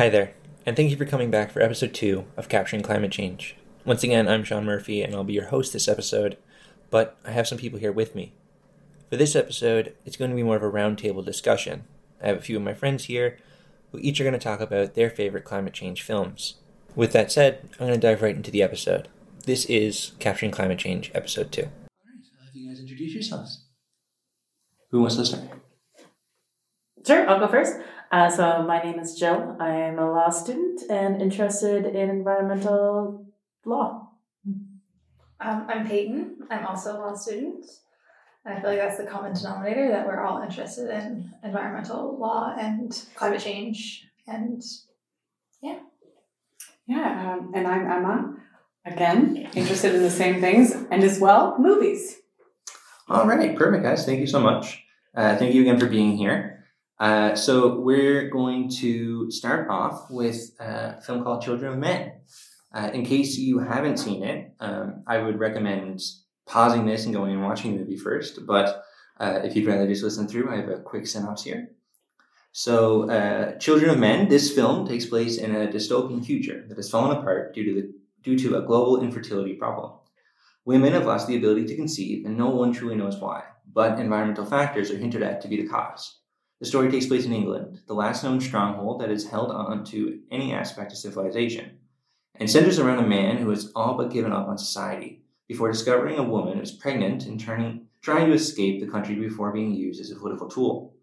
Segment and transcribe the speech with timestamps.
[0.00, 0.32] Hi there,
[0.64, 3.54] and thank you for coming back for episode two of Capturing Climate Change.
[3.84, 6.38] Once again, I'm Sean Murphy, and I'll be your host this episode,
[6.88, 8.32] but I have some people here with me.
[9.10, 11.84] For this episode, it's going to be more of a roundtable discussion.
[12.18, 13.36] I have a few of my friends here
[13.92, 16.54] who each are going to talk about their favorite climate change films.
[16.96, 19.08] With that said, I'm going to dive right into the episode.
[19.44, 21.64] This is Capturing Climate Change, episode two.
[21.64, 23.66] All right, so have you guys introduce yourselves?
[24.92, 25.44] Who wants to start?
[27.06, 27.74] Sure, I'll go first.
[28.10, 29.56] Uh, so my name is Jill.
[29.60, 33.26] I am a law student and interested in environmental
[33.64, 34.08] law.
[35.42, 36.36] Um, I'm Peyton.
[36.50, 37.64] I'm also a law student.
[38.44, 42.54] And I feel like that's the common denominator that we're all interested in environmental law
[42.58, 44.06] and climate change.
[44.26, 44.62] And
[45.62, 45.78] Yeah,
[46.86, 47.34] Yeah.
[47.34, 48.36] um, and I'm Emma.
[48.86, 52.16] Again, interested in the same things, and as well, movies.
[53.08, 54.06] All right, perfect, guys.
[54.06, 54.82] Thank you so much.
[55.14, 56.59] Uh, thank you again for being here.
[57.00, 62.12] Uh, so we're going to start off with a film called Children of Men.
[62.74, 66.02] Uh, in case you haven't seen it, um, I would recommend
[66.46, 68.44] pausing this and going and watching the movie first.
[68.46, 68.84] But
[69.18, 71.70] uh, if you'd rather just listen through, I have a quick synopsis here.
[72.52, 74.28] So, uh, Children of Men.
[74.28, 77.94] This film takes place in a dystopian future that has fallen apart due to the
[78.22, 79.92] due to a global infertility problem.
[80.66, 83.44] Women have lost the ability to conceive, and no one truly knows why.
[83.72, 86.19] But environmental factors are hinted at to be the cause.
[86.60, 90.20] The story takes place in England, the last known stronghold that has held on to
[90.30, 91.78] any aspect of civilization,
[92.34, 96.18] and centers around a man who has all but given up on society before discovering
[96.18, 100.02] a woman who is pregnant and turning, trying to escape the country before being used
[100.02, 100.94] as a political tool.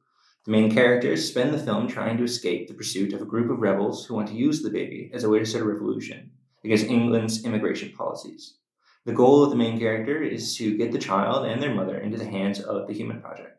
[0.46, 3.60] The main characters spend the film trying to escape the pursuit of a group of
[3.60, 6.32] rebels who want to use the baby as a way to start a revolution
[6.64, 8.58] against England's immigration policies.
[9.06, 12.18] The goal of the main character is to get the child and their mother into
[12.18, 13.57] the hands of the Human Project,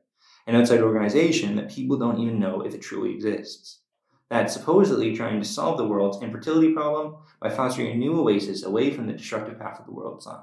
[0.48, 3.80] an outside organization that people don't even know if it truly exists.
[4.30, 8.90] That's supposedly trying to solve the world's infertility problem by fostering a new oasis away
[8.90, 10.42] from the destructive path of the world it's on.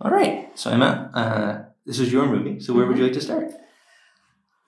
[0.00, 3.20] All right, so Emma, uh, this is your movie, so where would you like to
[3.20, 3.52] start?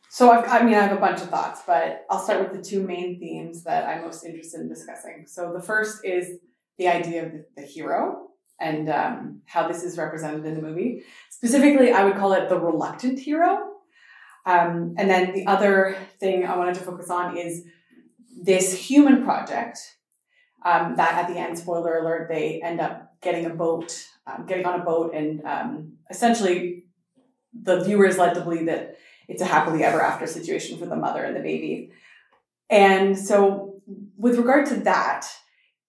[0.08, 2.62] So, I've, I mean, I have a bunch of thoughts, but I'll start with the
[2.62, 5.24] two main themes that I'm most interested in discussing.
[5.26, 6.38] So, the first is
[6.78, 8.28] the idea of the, the hero
[8.60, 11.02] and um, how this is represented in the movie.
[11.36, 13.72] Specifically, I would call it the reluctant hero.
[14.46, 17.64] Um, and then the other thing I wanted to focus on is
[18.40, 19.78] this human project
[20.64, 24.64] um, that at the end, spoiler alert, they end up getting a boat, um, getting
[24.64, 26.84] on a boat, and um, essentially
[27.52, 28.96] the viewer is led to believe that
[29.26, 31.90] it's a happily ever after situation for the mother and the baby.
[32.70, 33.82] And so,
[34.16, 35.26] with regard to that,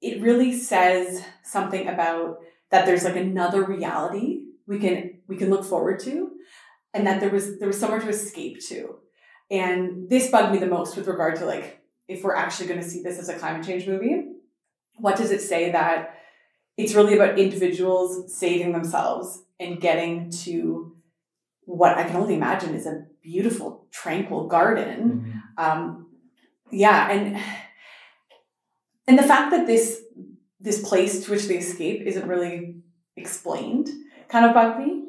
[0.01, 2.39] it really says something about
[2.71, 6.31] that there's like another reality we can we can look forward to
[6.93, 8.95] and that there was there was somewhere to escape to.
[9.51, 12.87] And this bugged me the most with regard to like if we're actually going to
[12.87, 14.35] see this as a climate change movie
[14.97, 16.15] what does it say that
[16.77, 20.95] it's really about individuals saving themselves and getting to
[21.61, 25.41] what i can only imagine is a beautiful tranquil garden?
[25.57, 26.07] Um,
[26.71, 27.41] yeah and
[29.07, 30.01] and the fact that this
[30.59, 32.77] this place to which they escape isn't really
[33.15, 33.89] explained
[34.27, 35.05] kind of bugged me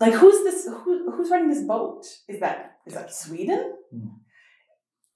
[0.00, 4.10] like who's this who, who's running this boat is that is that sweden Mm.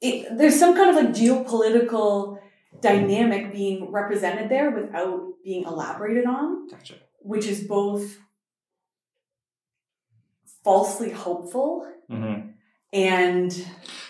[0.01, 2.39] it, there's some kind of like geopolitical
[2.81, 6.95] dynamic being represented there without being elaborated on Gotcha.
[7.21, 8.19] which is both
[10.65, 12.51] falsely hopeful Mm-hmm.
[12.93, 13.51] and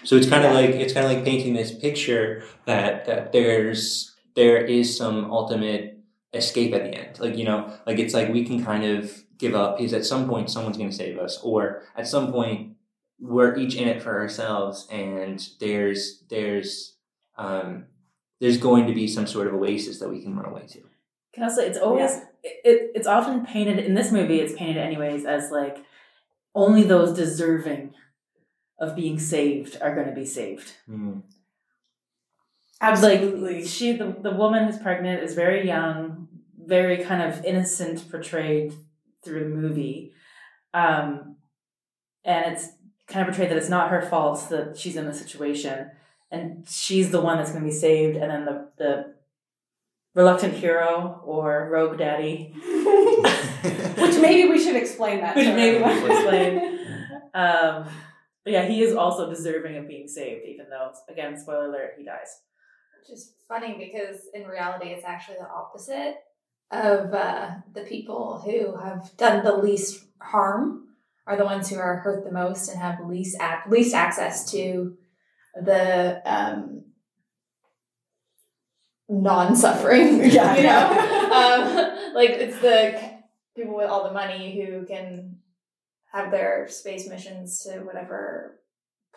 [0.03, 4.12] So it's kind of like it's kind of like painting this picture that that there's
[4.35, 6.01] there is some ultimate
[6.33, 7.21] escape at the end.
[7.21, 10.28] Like you know, like it's like we can kind of give up because at some
[10.28, 12.77] point someone's going to save us, or at some point
[13.21, 16.97] we're each in it for ourselves, and there's there's
[17.37, 17.87] um,
[18.41, 20.81] there's going to be some sort of oasis that we can run away to.
[21.34, 22.12] Can I say it's always
[22.43, 24.41] it, it, it's often painted in this movie.
[24.41, 25.84] It's painted anyways as like
[26.55, 27.94] only those deserving
[28.78, 30.75] of being saved are going to be saved.
[30.89, 31.23] Mm.
[32.81, 36.29] absolutely Like she, the, the woman who's pregnant is very young,
[36.59, 38.75] very kind of innocent portrayed
[39.25, 40.12] through the movie.
[40.73, 41.37] Um,
[42.25, 42.69] and it's
[43.06, 45.91] kind of portrayed that it's not her fault that she's in the situation.
[46.31, 48.17] And she's the one that's going to be saved.
[48.17, 49.15] And then the, the
[50.15, 52.55] reluctant hero or rogue daddy,
[53.99, 56.71] which maybe we should explain that which maybe we should explain.
[57.35, 57.88] Um,
[58.44, 62.05] but yeah, he is also deserving of being saved, even though, again, spoiler alert, he
[62.05, 62.29] dies.
[63.00, 66.19] which is funny because in reality, it's actually the opposite
[66.70, 70.88] of uh, the people who have done the least harm
[71.26, 74.96] are the ones who are hurt the most and have least ac- least access to
[75.55, 76.82] the um,
[79.08, 80.20] non-suffering.
[80.31, 80.56] Yeah.
[80.56, 83.00] you know, um, like it's the
[83.56, 85.37] people with all the money who can
[86.12, 88.61] have their space missions to whatever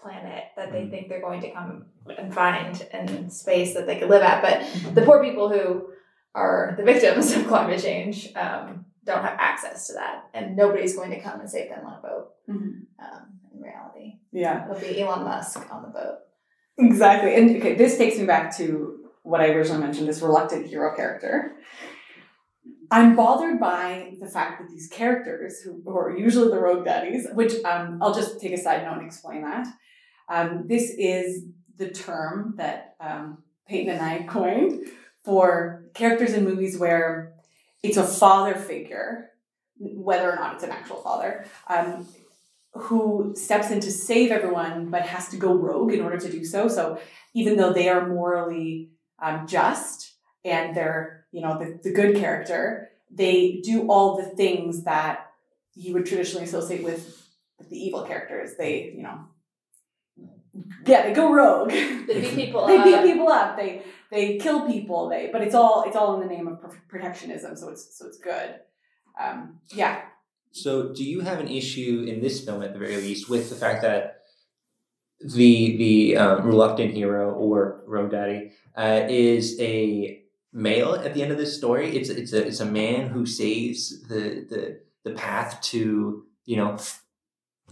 [0.01, 0.91] planet that they Mhm.
[0.91, 1.85] think they're going to come
[2.17, 4.41] and find in space that they could live at.
[4.41, 5.89] But the poor people who
[6.37, 11.11] are the victims of climate change um, don't have access to that, and nobody's going
[11.11, 12.25] to come and save them on a boat.
[12.49, 12.85] Mhm.
[13.03, 14.65] Um, in reality, Yeah.
[14.69, 16.17] it'll be Elon Musk on the boat.
[16.77, 17.35] Exactly.
[17.35, 21.55] And okay, this takes me back to what I originally mentioned this reluctant hero character.
[22.91, 27.27] I'm bothered by the fact that these characters, who, who are usually the rogue daddies,
[27.33, 29.67] which um, I'll just take a side note and explain that.
[30.29, 31.45] Um, this is
[31.77, 34.87] the term that um, Peyton and I coined
[35.27, 37.33] for characters in movies where
[37.83, 39.31] it's a father figure,
[39.77, 42.07] whether or not it's an actual father, um,
[42.71, 46.45] who steps in to save everyone but has to go rogue in order to do
[46.45, 46.69] so.
[46.69, 47.01] So
[47.33, 50.13] even though they are morally um, just
[50.45, 55.29] and they're, you know, the, the good character, they do all the things that
[55.75, 57.25] you would traditionally associate with,
[57.69, 58.51] the evil characters.
[58.55, 59.19] They, you know,
[60.85, 61.69] yeah, they go rogue.
[61.71, 62.85] They beat people they up.
[62.85, 63.57] beat people up.
[63.57, 65.09] They they kill people.
[65.09, 67.55] They but it's all it's all in the name of protectionism.
[67.55, 68.59] So it's so it's good.
[69.19, 70.01] Um, yeah.
[70.51, 73.55] So, do you have an issue in this film, at the very least, with the
[73.55, 74.21] fact that
[75.19, 80.23] the the um, reluctant hero or rogue daddy uh, is a
[80.53, 81.95] male at the end of this story?
[81.95, 86.77] It's it's a it's a man who saves the the the path to you know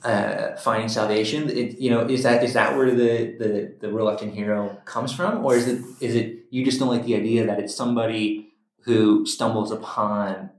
[0.03, 1.49] uh, finding salvation.
[1.49, 5.45] It, you know, is that is that where the, the the reluctant hero comes from,
[5.45, 9.25] or is it is it you just don't like the idea that it's somebody who
[9.25, 10.49] stumbles upon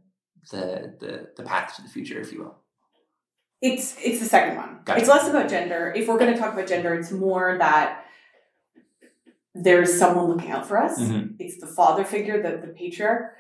[0.50, 2.56] the the, the path to the future, if you will.
[3.62, 4.81] It's it's the second one.
[4.85, 5.00] Got it.
[5.00, 5.93] It's less about gender.
[5.97, 8.05] If we're going to talk about gender, it's more that
[9.55, 11.00] there's someone looking out for us.
[11.00, 11.37] Mhm.
[11.38, 13.37] It's the father figure, the the patriarch,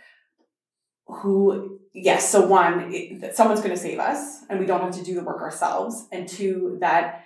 [1.06, 2.30] who yes.
[2.30, 5.14] So one, it, that someone's going to save us, and we don't have to do
[5.14, 6.06] the work ourselves.
[6.12, 7.24] And two, that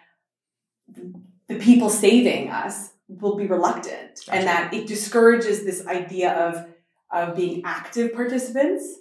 [1.49, 4.33] the people saving us will be reluctant, Gotcha.
[4.33, 6.67] and that it discourages this idea of
[7.11, 8.99] of being active participants.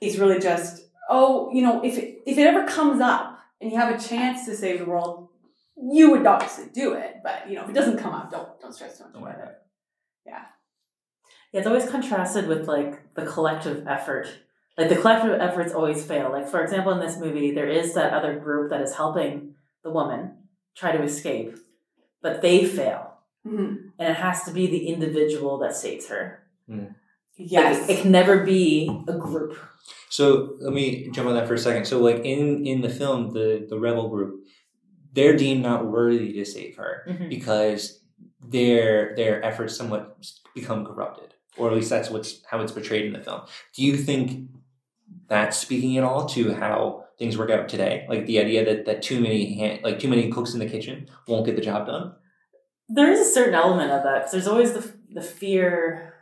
[0.00, 3.78] It's really just oh, you know, if it, if it ever comes up and you
[3.78, 5.28] have a chance to save the world,
[5.76, 7.16] you would obviously do it.
[7.22, 9.32] But you know, if it doesn't come up, don't don't stress too much Don't worry
[9.32, 9.62] about about it.
[10.26, 10.44] Yeah,
[11.52, 14.28] it's always contrasted with like the collective effort.
[14.76, 16.30] Like the collective efforts always fail.
[16.30, 19.90] Like for example, in this movie, there is that other group that is helping the
[19.90, 20.32] woman
[20.76, 21.56] try to escape,
[22.22, 23.90] but they fail, Mhm.
[23.98, 26.42] and it has to be the individual that saves her.
[27.36, 27.80] Yes.
[27.88, 29.56] Like, it can never be a group.
[30.08, 31.84] So let me jump on that for a second.
[31.86, 34.44] So like in in the film, the the rebel group,
[35.12, 38.00] they're deemed not worthy to save her because
[38.40, 40.16] their their efforts somewhat
[40.54, 43.42] become corrupted, or at least that's what's how it's portrayed in the film.
[43.74, 44.48] Do you think
[45.28, 48.06] that's speaking at all to how things work out today?
[48.08, 51.08] Like the idea that that too many hand, like too many cooks in the kitchen
[51.28, 52.14] won't get the job done.
[52.88, 56.14] There is a certain element of that because there's always the the fear.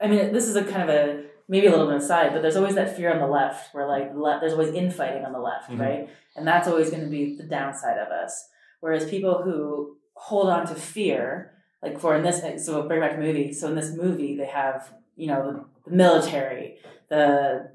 [0.00, 2.56] I mean, this is a kind of a maybe a little bit aside, but there's
[2.56, 5.70] always that fear on the left where like le- there's always infighting on the left,
[5.70, 5.78] Mhm.
[5.80, 6.08] right?
[6.34, 8.48] And that's always going to be the downside of us.
[8.80, 11.52] Whereas people who hold on to fear,
[11.86, 13.52] like for in this, so bring back movie.
[13.52, 16.78] So in this movie, they have you know the military,
[17.08, 17.70] the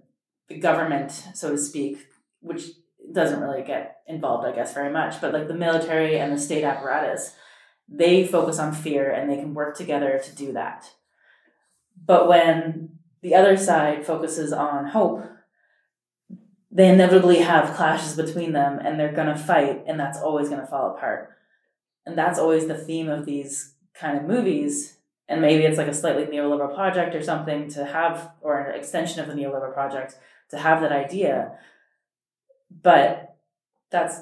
[0.50, 2.08] the government, so to speak,
[2.41, 2.63] which
[3.13, 5.22] doesn't really get involved, I guess, very much.
[5.22, 7.36] But like the military and the state apparatus,
[7.88, 10.91] they focus on fear and they can work together to do that.
[12.06, 15.24] But when the other side focuses on hope,
[16.70, 20.62] they inevitably have clashes between them and they're going to fight and that's always going
[20.62, 21.30] to fall apart.
[22.06, 24.98] And that's always the theme of these kind of movies.
[25.27, 29.19] And maybe it's like a slightly neoliberal project or something to have, or an extension
[29.21, 30.15] of the neoliberal project
[30.50, 31.57] to have that idea.
[32.83, 33.36] But
[33.89, 34.21] that's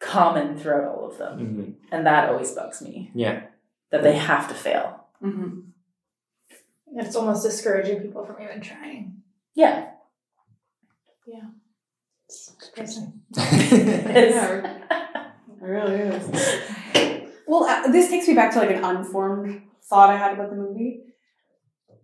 [0.00, 1.38] common throughout all of them.
[1.38, 1.70] Mm-hmm.
[1.94, 3.42] And that always bugs me Yeah.
[3.90, 5.04] that they have to fail.
[5.22, 5.64] Mhm.
[6.94, 9.22] It's almost discouraging people from even trying.
[9.54, 9.90] Yeah.
[11.26, 11.48] Yeah.
[12.26, 13.20] It's depressing.
[13.36, 14.64] It's-
[15.60, 16.24] It really is.
[17.48, 20.56] Well, uh, this takes me back to like an unformed thought I had about the
[20.56, 21.00] movie,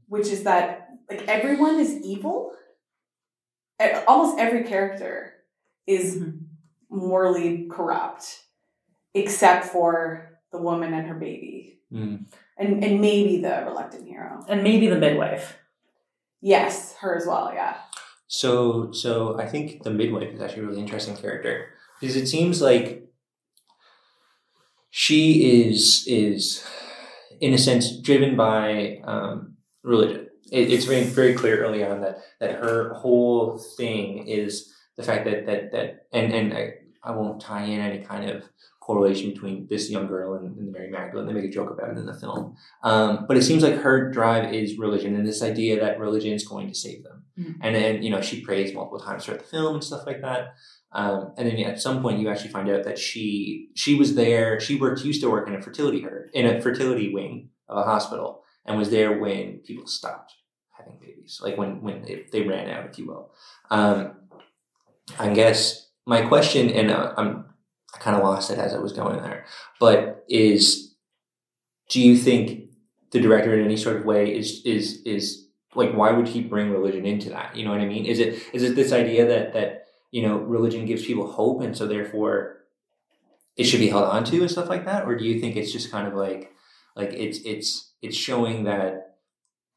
[0.09, 2.53] which is that like everyone is evil.
[4.09, 5.35] Almost every character
[5.87, 6.39] is Mhm.
[6.89, 8.41] morally corrupt,
[9.13, 12.25] except for the woman and her baby, Mm.
[12.57, 14.41] and and maybe the reluctant hero.
[14.49, 15.59] and maybe the midwife.
[16.41, 17.51] Yes, her as well.
[17.55, 17.77] Yeah.
[18.27, 21.69] So, so I think the midwife is actually a really interesting character
[22.01, 22.87] because it seems like
[24.97, 26.65] she is is
[27.41, 30.29] in a sense, driven by um, religion.
[30.53, 35.25] It, it's very very clear early on that that her whole thing is the fact
[35.25, 38.45] that that that and and I, I won't tie in any kind of
[38.79, 41.27] correlation between this young girl and, and Mary Magdalene.
[41.27, 44.13] They make a joke about it in the film, um, but it seems like her
[44.13, 47.25] drive is religion and this idea that religion is going to save them.
[47.37, 47.57] Mhm.
[47.63, 50.55] And then you know she prays multiple times throughout the film and stuff like that.
[50.95, 54.61] Um, and then at some point you actually find out that she she was there.
[54.61, 57.83] She worked used to work in a fertility herd in a fertility wing of a
[57.83, 60.35] hospital and was there when people stopped
[60.77, 63.33] having babies, like when when they, they ran out, if you will.
[63.71, 64.15] Um,
[65.19, 67.47] I guess my question, and uh, I'm
[67.95, 69.47] I kind of lost it as I was going there,
[69.81, 70.95] but is
[71.91, 72.71] do you think
[73.11, 76.71] the director in any sort of way is is is like why would he bring
[76.71, 77.55] religion into that?
[77.57, 78.07] You know what I mean?
[78.07, 79.84] Is it is it this idea that that
[80.15, 82.35] you know religion gives people hope and so therefore
[83.57, 85.73] it should be held on to and stuff like that, or do you think it's
[85.73, 86.53] just kind of like
[86.95, 89.17] like it's it's it's showing that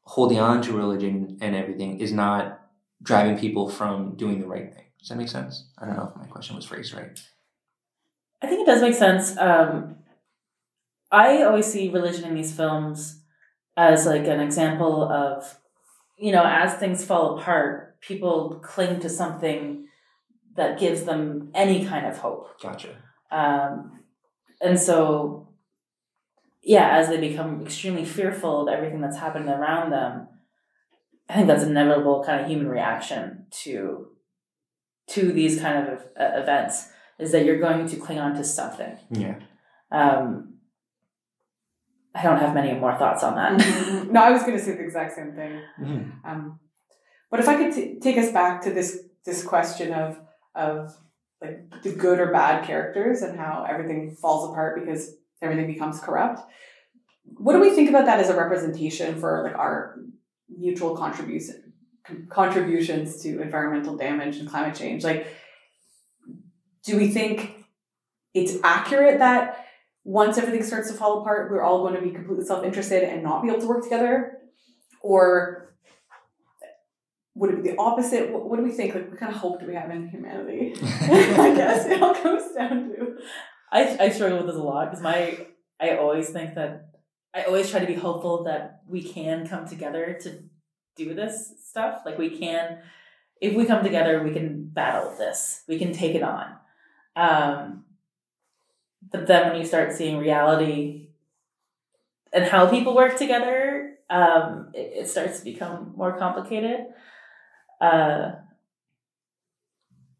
[0.02, 2.60] holding on to religion and everything is not
[3.02, 4.84] driving people from doing the right thing.
[5.00, 5.66] Does that make sense?
[5.76, 7.20] I don't know if my question was phrased right.
[8.40, 9.36] I think it does make sense.
[9.36, 9.96] Um,
[11.10, 13.22] I always see religion in these films
[13.76, 15.58] as like an example of,
[16.16, 19.87] you know, as things fall apart, people cling to something
[20.58, 22.60] that gives them any kind of hope.
[22.60, 22.96] Gotcha.
[23.30, 24.00] Um,
[24.60, 25.48] and so,
[26.62, 30.28] yeah, as they become extremely fearful of everything that's happening around them,
[31.28, 34.08] I think that's an inevitable kind of human reaction to
[35.10, 36.88] to these kind of uh, events
[37.18, 38.98] is that you're going to cling on to something.
[39.10, 39.36] Yeah.
[39.90, 40.58] Um,
[42.14, 44.06] I don't have many more thoughts on that.
[44.10, 45.62] No, I was going to say the exact same thing.
[45.80, 46.12] Mhm.
[46.24, 46.58] Um,
[47.30, 50.18] but if I could t- take us back to this this question of
[50.58, 50.94] of
[51.40, 56.40] like the good or bad characters and how everything falls apart because everything becomes corrupt.
[57.24, 60.00] What do we think about that as a representation for like our
[60.48, 61.72] mutual contribution
[62.30, 65.04] contributions to environmental damage and climate change?
[65.04, 65.26] Like,
[66.84, 67.64] do we think
[68.34, 69.66] it's accurate that
[70.04, 73.22] once everything starts to fall apart, we're all going to be completely self interested and
[73.22, 74.38] not be able to work together?
[75.02, 75.76] Or
[77.38, 78.30] would it be the opposite?
[78.30, 78.94] What, what do we think?
[78.94, 80.74] Like, what kind of hope do we have in humanity?
[80.82, 83.18] I guess it all comes down to.
[83.70, 85.46] I, I struggle with this a lot because my
[85.80, 86.88] I always think that
[87.34, 90.42] I always try to be hopeful that we can come together to
[90.96, 92.02] do this stuff.
[92.04, 92.78] Like we can,
[93.40, 95.62] if we come together, we can battle this.
[95.68, 96.56] We can take it on.
[97.14, 97.84] Um,
[99.10, 101.10] but then when you start seeing reality
[102.32, 106.86] and how people work together, um, it, it starts to become more complicated.
[107.80, 108.32] Uh,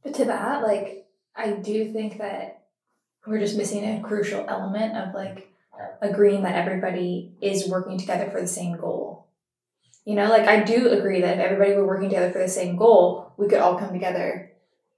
[0.02, 2.62] But to that, like, I do think that
[3.26, 5.52] we're just missing a crucial element of like
[6.00, 9.26] agreeing that everybody is working together for the same goal.
[10.04, 12.76] You know, like I do agree that if everybody were working together for the same
[12.76, 14.52] goal, we could all come together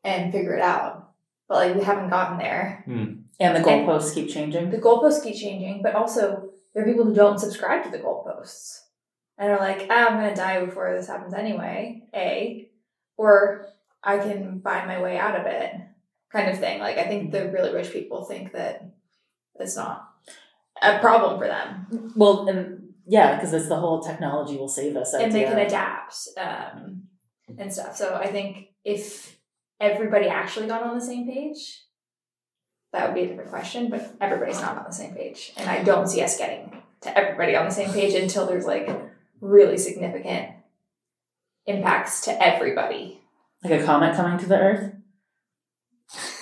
[0.05, 1.11] and figure it out.
[1.49, 2.85] But like we haven't gotten there.
[3.41, 4.71] and the goalposts keep changing.
[4.71, 8.83] The goalposts keep changing, but also there are people who don't subscribe to the goalposts
[9.41, 12.03] and are like, ah, I'm gonna die before this happens anyway.
[12.15, 12.69] A,
[13.17, 13.67] or
[14.05, 15.75] I can buy my way out of it,
[16.31, 16.79] kind of thing.
[16.79, 18.85] Like I think the really rich people think that
[19.59, 20.09] it's not
[20.83, 25.13] a problem for them, Well, and yeah, because it's the whole technology will save us.
[25.15, 27.05] and they can adapt um,
[27.59, 27.97] and stuff.
[27.97, 29.37] So I think if
[29.81, 31.83] everybody actually got on the same page,
[32.93, 33.91] that would be a different question.
[33.91, 37.57] But everybody's not on the same page, and I don't see us getting to everybody
[37.57, 38.89] on the same page until there's like
[39.41, 40.51] really significant
[41.67, 43.21] impacts to everybody.
[43.63, 44.95] like a comet coming to the Earth.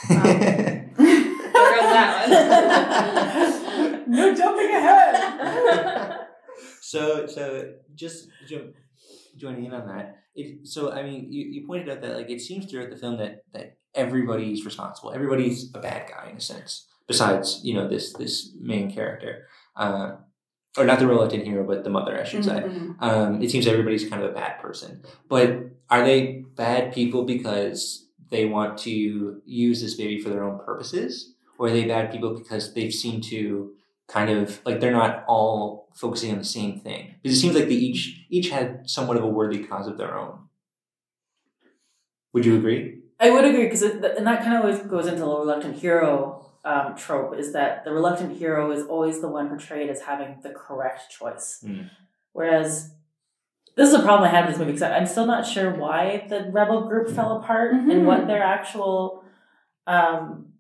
[0.09, 2.79] There goes that
[4.09, 6.27] no jumping ahead.
[6.81, 8.73] so so just jo-
[9.37, 10.17] joining in on that.
[10.35, 13.19] It, so I mean, you, you pointed out that like it seems throughout the film
[13.19, 15.13] that that everybody's responsible.
[15.13, 16.87] Everybody's a bad guy in a sense.
[17.07, 20.17] Besides, you know, this this main character, uh,
[20.79, 22.63] or not the reluctant hero, but the mother, I should say.
[22.63, 22.97] Mhm.
[23.01, 25.03] Um, it seems everybody's kind of a bad person.
[25.29, 25.49] But
[25.91, 31.35] are they bad people because they want to use this baby for their own purposes?
[31.59, 33.73] Or are they bad people because they've seemed to
[34.07, 37.15] kind of like they're not all focusing on the same thing?
[37.23, 40.17] Because it seems like they each each had somewhat of a worthy cause of their
[40.17, 40.39] own.
[42.33, 43.01] Would you agree?
[43.21, 46.95] I would agree because and that kind of always goes into the reluctant hero um,
[46.97, 51.11] trope is that the reluctant hero is always the one portrayed as having the correct
[51.11, 51.91] choice, Mm.
[52.33, 52.93] whereas
[53.77, 56.27] this is a problem I have with this movie because I'm still not sure why
[56.29, 57.93] the rebel group fell apart Mhm.
[57.93, 59.25] and what their actual
[59.87, 60.53] um,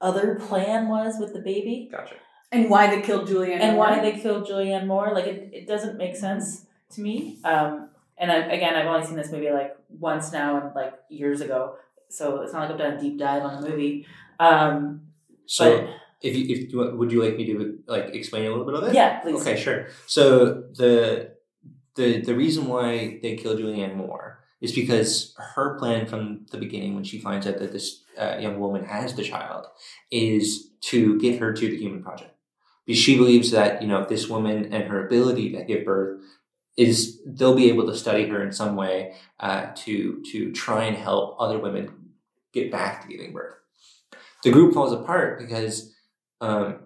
[0.00, 1.88] other plan was with the baby.
[1.90, 2.16] Gotcha.
[2.52, 3.60] And why they killed Julianne?
[3.60, 3.86] and Moore.
[3.86, 5.12] why they killed Julianne Moore.
[5.14, 7.38] Like it, it doesn't make sense to me.
[7.44, 11.40] Um, and I, again, I've only seen this movie like once now and like years
[11.40, 11.76] ago,
[12.08, 14.06] so it's not like I've done a deep dive on the movie.
[14.38, 15.02] Um,
[15.46, 15.90] So, but
[16.22, 18.94] if you if would you like me to like explain a little bit of it?
[18.94, 19.40] yeah, please.
[19.40, 19.88] Okay, sure.
[20.06, 21.34] So the
[21.96, 26.94] the the reason why they kill Julianne Moore is because her plan from the beginning,
[26.94, 29.66] when she finds out that this uh, young woman has the child,
[30.10, 32.30] is to get her to the Human Project.
[32.86, 36.20] Because she believes that you know this woman and her ability to give birth
[36.76, 40.96] is they'll be able to study her in some way uh, to to try and
[40.96, 41.90] help other women
[42.52, 43.54] get back to giving birth.
[44.44, 45.94] The group falls apart because
[46.40, 46.80] um,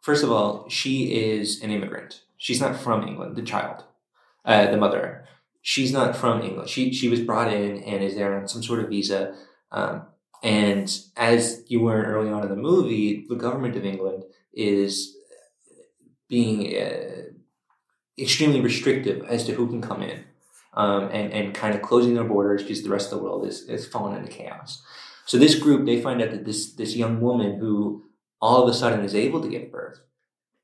[0.00, 2.22] first of all, she is an immigrant.
[2.38, 3.84] She's not from England, the child,
[4.44, 5.26] uh, the mother.
[5.60, 6.70] She's not from England.
[6.70, 9.36] She, she was brought in and is there on some sort of visa.
[9.70, 10.06] Um,
[10.42, 15.14] and as you learn early on in the movie, the government of England is
[16.28, 17.24] being uh,
[18.18, 20.24] extremely restrictive as to who can come in
[20.74, 23.68] um, and, and kind of closing their borders because the rest of the world is,
[23.68, 24.82] is fallen into chaos.
[25.26, 28.04] So this group, they find out that this, this young woman who
[28.40, 30.00] all of a sudden is able to give birth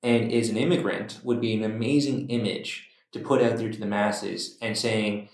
[0.02, 3.86] and is an immigrant would be an amazing image to put out there to the
[3.86, 5.28] masses and saying,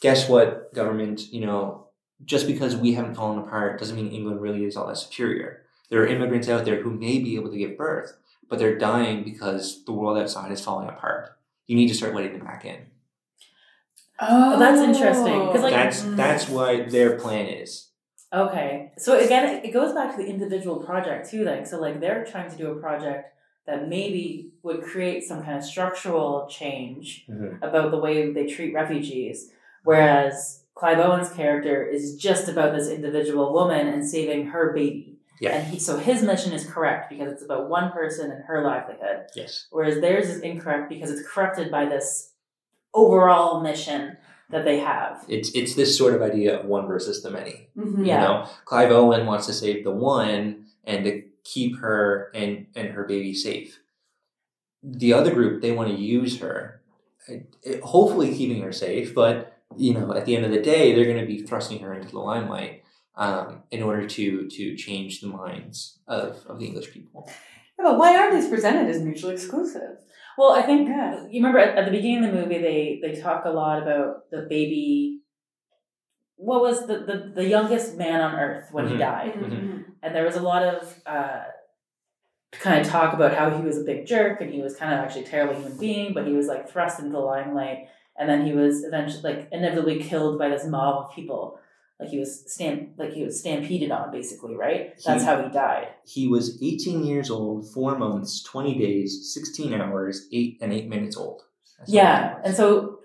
[0.00, 1.86] guess what, government, you know,
[2.24, 5.62] just because we haven't fallen apart doesn't mean England really is all that superior.
[5.90, 8.16] There are immigrants out there who may be able to give birth,
[8.48, 11.30] but they're dying because the world outside is falling apart.
[11.66, 12.86] You need to start letting them back in.
[14.20, 16.16] Oh, that's interesting, like- that's mm.
[16.16, 17.89] that's what their plan is.
[18.32, 18.92] Okay.
[18.96, 21.44] So again, it, goes back to the individual project too.
[21.44, 23.34] Like, so like they're trying to do a project
[23.66, 27.58] that maybe would create some kind of structural change Mhm.
[27.62, 29.50] about the way they treat refugees,
[29.84, 35.18] whereas Clive Owen's character is just about this individual woman and saving her baby.
[35.40, 35.56] Yeah.
[35.56, 39.26] And he, so his mission is correct because it's about one person and her livelihood,
[39.34, 39.66] Yes.
[39.70, 42.32] whereas theirs is incorrect because it's corrupted by this
[42.94, 44.16] overall mission
[44.50, 45.24] that they have.
[45.28, 47.68] It's it's this sort of idea of one versus the many.
[47.76, 48.06] Mhm.
[48.06, 48.20] Yeah.
[48.22, 52.88] You know, Clive Owen wants to save the one and to keep her and and
[52.90, 53.80] her baby safe.
[54.82, 56.80] The other group, they want to use her,
[57.28, 59.14] eh, hopefully keeping her safe.
[59.14, 61.94] But you know, at the end of the day, they're going to be thrusting her
[61.94, 62.82] into the limelight
[63.16, 67.28] um, in order to to change the minds of of the English people.
[67.78, 69.98] Yeah, but why aren't these presented as mutually exclusive?
[70.38, 71.24] Well, I think Yeah.
[71.30, 74.30] you remember at, at the beginning of the movie they they talk a lot about
[74.30, 75.20] the baby.
[76.36, 78.98] What was the the, the youngest man on Earth when he Mhm.
[78.98, 79.84] died, Mhm.
[80.02, 81.44] and there was a lot of uh,
[82.52, 84.98] kind of talk about how he was a big jerk and he was kind of
[85.00, 87.88] actually a terrible human being, but he was like thrust into the limelight,
[88.18, 91.58] and then he was eventually like inevitably killed by this mob of people.
[92.00, 94.94] Like he was stamp like he was stampeded on basically, right?
[95.04, 95.88] That's He- how he died.
[96.04, 101.16] He was 18 years old, four months, 20 days, 16 hours, eight and eight minutes
[101.16, 101.42] old.
[101.78, 102.98] That's Yeah, and so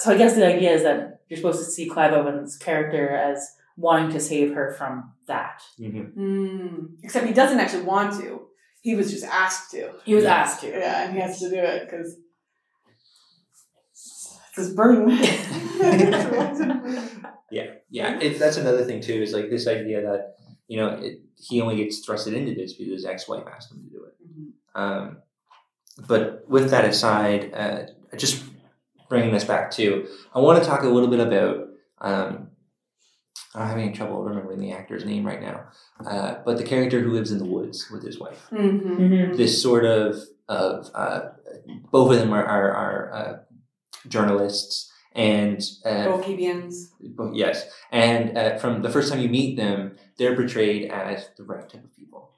[0.00, 3.38] so I guess the idea is that you're supposed to see Clive Owen's character as
[3.76, 5.62] wanting to save her from that.
[5.80, 6.14] Mhm.
[6.16, 6.88] Mm.
[7.04, 8.48] Except he doesn't actually want to.
[8.82, 9.92] He was just asked to.
[10.04, 10.34] He was Yeah.
[10.34, 10.68] asked to.
[10.68, 12.16] Yeah, and he has to do it because
[14.56, 15.10] it's his burden.
[17.50, 18.18] Yeah, yeah.
[18.18, 19.22] It, that's another thing too.
[19.22, 20.34] Is like this idea that
[20.66, 23.90] you know it, he only gets thrusted into this because his ex-wife asked him to
[23.90, 24.14] do it.
[24.74, 25.18] Um,
[26.08, 27.82] but with that aside, uh,
[28.16, 28.42] just
[29.08, 31.68] bringing this back to, I want to talk a little bit about.
[32.00, 32.48] Um,
[33.54, 35.66] I'm having trouble remembering the actor's name right now,
[36.04, 38.48] uh, but the character who lives in the woods with his wife.
[38.50, 38.96] mm-hmm.
[39.00, 39.36] Mhm.
[39.36, 40.16] This sort of
[40.48, 41.20] of uh,
[41.92, 43.38] both of them are are, are uh,
[44.08, 46.90] journalists and uh, Bohemians.
[47.00, 51.44] but yes, and uh, from the first time you meet them, they're portrayed as the
[51.44, 52.30] right type of people.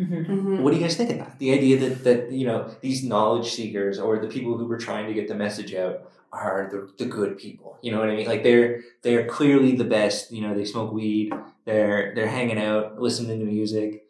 [0.00, 0.26] Mhm.
[0.26, 0.62] Mm-hmm.
[0.62, 1.38] What do you guys think of that?
[1.38, 5.06] The idea that that you know these knowledge seekers or the people who were trying
[5.06, 7.78] to get the message out are the, the good people.
[7.82, 8.26] You know what I mean?
[8.26, 10.30] Like they're they're clearly the best.
[10.32, 11.32] You know, they smoke weed.
[11.64, 14.04] They're they're hanging out, listening to music.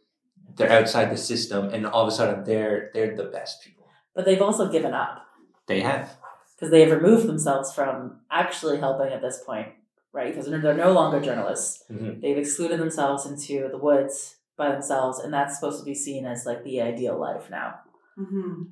[0.56, 3.86] They're outside the system, and all of a sudden they're they're the best people.
[4.14, 5.24] But they've also given up
[5.68, 6.16] They have.
[6.58, 9.68] Because they have removed themselves from actually helping at this point,
[10.12, 10.34] right?
[10.34, 11.84] Because they're, they're no longer journalists.
[11.90, 12.20] Mhm.
[12.20, 16.44] They've excluded themselves into the woods by themselves, and that's supposed to be seen as
[16.44, 17.74] like the ideal life now.
[18.18, 18.62] Mm-hmm.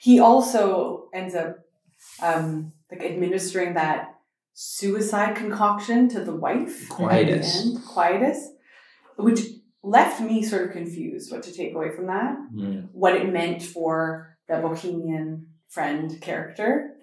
[0.00, 1.58] He also ends up
[2.22, 4.14] um, like administering that
[4.52, 6.88] suicide concoction to the wife.
[6.88, 7.56] Quietus.
[7.56, 8.48] At the end, quietus,
[9.16, 9.40] which
[9.82, 12.36] left me sort of confused what to take away from that.
[12.54, 12.88] Mm.
[12.92, 16.93] What it meant for the bohemian friend character.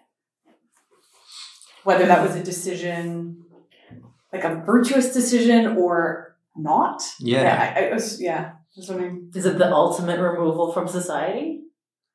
[1.84, 3.44] Whether that was a decision,
[4.32, 7.02] like a virtuous decision or not.
[7.20, 7.74] Yeah.
[7.76, 8.52] I, I was, yeah.
[8.54, 9.32] I was wondering.
[9.36, 11.58] Is it the ultimate removal from society?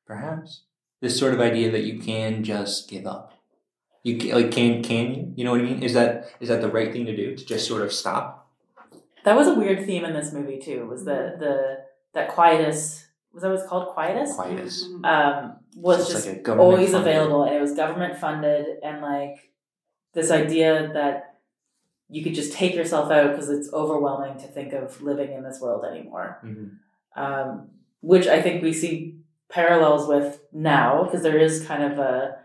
[0.05, 0.61] perhaps
[1.01, 3.33] this sort of idea that you can just give up.
[4.03, 5.33] You can, like can can you?
[5.35, 5.83] You know what I mean?
[5.83, 8.49] Is that is that the right thing to do to just sort of stop?
[9.25, 10.85] That was a weird theme in this movie too.
[10.87, 11.79] Was the the
[12.13, 14.33] that quietus was that what it's called quietus?
[14.33, 14.85] Quietus.
[15.03, 18.65] Um, was So just like a government always funded- available, and it was government funded,
[18.81, 19.51] and like
[20.13, 21.35] this idea that
[22.09, 25.59] you could just take yourself out because it's overwhelming to think of living in this
[25.61, 26.39] world anymore.
[26.43, 26.79] Mhm.
[27.15, 32.37] um, which I think we see parallels with now because there is kind of a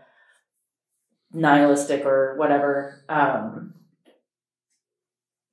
[1.31, 3.03] nihilistic or whatever.
[3.07, 3.73] Um,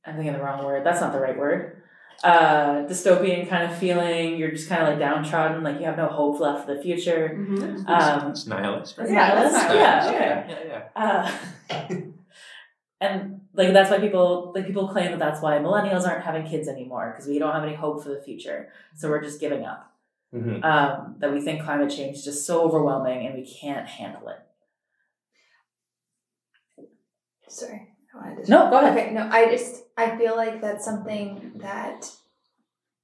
[0.04, 0.84] I'm thinking the wrong word.
[0.86, 1.79] That's not the right word.
[2.22, 4.36] Uh, dystopian kind of feeling.
[4.36, 7.30] You're just kind of like downtrodden, like you have no hope left for the future.
[7.34, 7.88] Mhm.
[7.88, 9.08] Um, It's nihilist, right?
[9.10, 9.68] Yeah, that's nihilist?
[9.68, 10.12] nihilist.
[10.12, 10.68] Yeah, yeah, okay.
[10.68, 10.82] yeah.
[10.94, 11.30] Uh,
[13.00, 16.68] and like that's why people like people claim that that's why millennials aren't having kids
[16.68, 19.86] anymore because we don't have any hope for the future, so we're just giving up.
[20.32, 20.62] Mhm.
[20.64, 24.38] um, that we think climate change is just so overwhelming and we can't handle it.
[27.48, 27.89] Sorry, I wanted to.
[28.48, 28.96] No, go ahead.
[28.98, 32.10] Okay, no, I just I feel like that's something that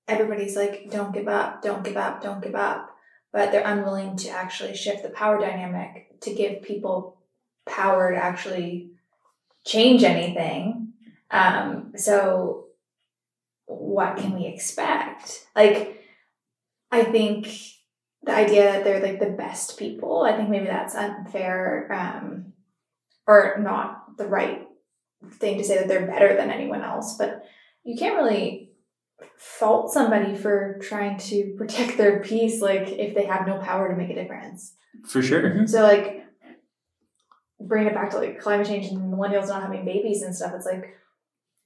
[0.09, 2.91] everybody's like, don't give up, don't give up, don't give up,
[3.33, 7.19] but they're unwilling to actually shift the power dynamic to give people
[7.67, 8.91] power to actually
[9.65, 10.93] change anything.
[11.31, 12.67] Um, so
[13.67, 15.47] what can we expect?
[15.55, 16.03] Like,
[16.91, 17.49] I think
[18.23, 22.53] the idea that they're like the best people, I think maybe that's unfair, um,
[23.27, 24.66] or not the right
[25.31, 27.45] thing to say that they're better than anyone else, but
[27.85, 28.71] you can't really
[29.37, 33.97] fault somebody for trying to protect their peace, like if they have no power to
[33.97, 34.75] make a difference.
[35.07, 35.67] For sure.
[35.67, 36.25] So like
[37.61, 40.67] bringing it back to like climate change and millennials not having babies and stuff, it's
[40.67, 40.97] like,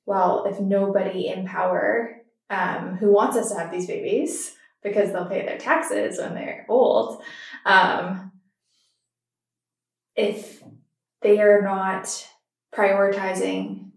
[0.07, 2.17] well, if nobody in power
[2.49, 6.67] um, who wants us to have these babies because they'll pay their taxes when they're
[6.69, 7.23] old,
[7.65, 8.33] um,
[10.17, 10.63] if
[11.23, 12.27] they are not
[12.75, 13.91] prioritizing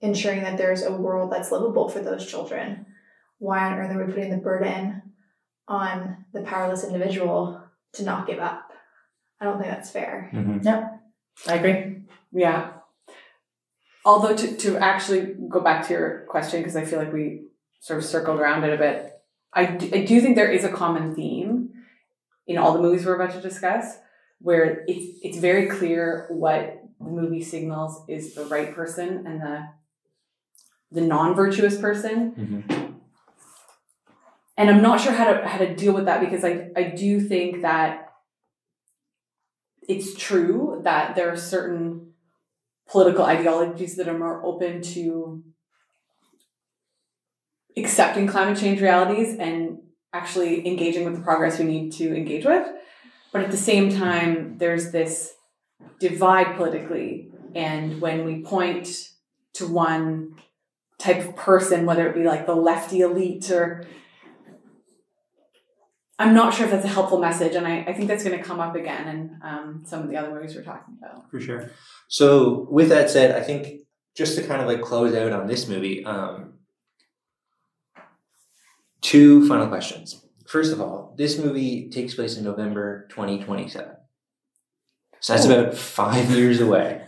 [0.00, 2.86] ensuring that there's a world that's livable for those children,
[3.38, 5.02] why on earth are we putting the burden
[5.66, 8.70] on the powerless individual to not give up?
[9.40, 10.30] I don't think that's fair.
[10.32, 10.98] Mhm.
[11.46, 12.02] I agree.
[12.32, 12.72] Yeah.
[14.04, 17.46] Although to, to actually go back to your question, because I feel like we
[17.80, 19.12] sort of circled around it a bit,
[19.52, 21.70] I do, I do think there is a common theme
[22.46, 23.98] in all the movies we're about to discuss,
[24.40, 29.68] where it's it's very clear what the movie signals is the right person and the
[30.90, 32.32] the non-virtuous person.
[32.32, 32.94] Mhm.
[34.56, 37.20] And I'm not sure how to how to deal with that because I, I do
[37.20, 38.08] think that
[39.88, 42.12] it's true that there are certain
[42.88, 45.42] political ideologies that are more open to
[47.76, 49.78] accepting climate change realities and
[50.12, 52.66] actually engaging with the progress we need to engage with.
[53.32, 55.34] But at the same time, there's this
[55.98, 57.30] divide politically.
[57.54, 59.10] And when we point
[59.54, 60.36] to one
[60.98, 63.84] type of person, whether it be like the lefty elite or
[66.20, 68.42] I'm not sure if that's a helpful message, and I, I think that's going to
[68.42, 71.30] come up again in um, some of the other movies we're talking about.
[71.30, 71.70] For sure.
[72.08, 73.82] So, with that said, I think
[74.16, 76.54] just to kind of like close out on this movie, um,
[79.00, 80.24] two final questions.
[80.48, 83.97] First of all, this movie takes place in November 2027.
[85.20, 87.02] So that's about five years away.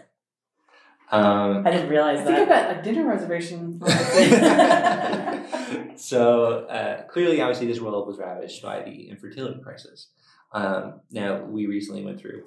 [1.12, 3.80] Um, I didn't realize I think I've got a dinner reservation.
[5.96, 10.08] so uh, clearly, obviously, this world was ravaged by the infertility crisis.
[10.52, 12.44] Um, now, we recently went through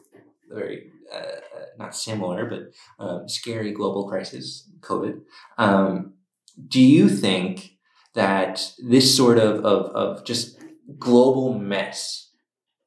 [0.49, 5.21] a very uh, uh, not similar, but um, scary global crisis, COVID.
[5.58, 6.13] Um,
[6.67, 7.78] do you think
[8.13, 10.60] that this sort of, of, of just
[10.99, 12.30] global mess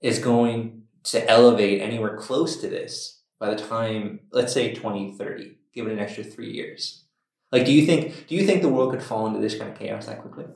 [0.01, 5.57] is going to elevate anywhere close to this by the time, let's say, 2030?
[5.75, 7.05] Give it an extra three years.
[7.53, 9.79] Like, do you think do you think the world could fall into this kind of
[9.79, 10.47] chaos that quickly?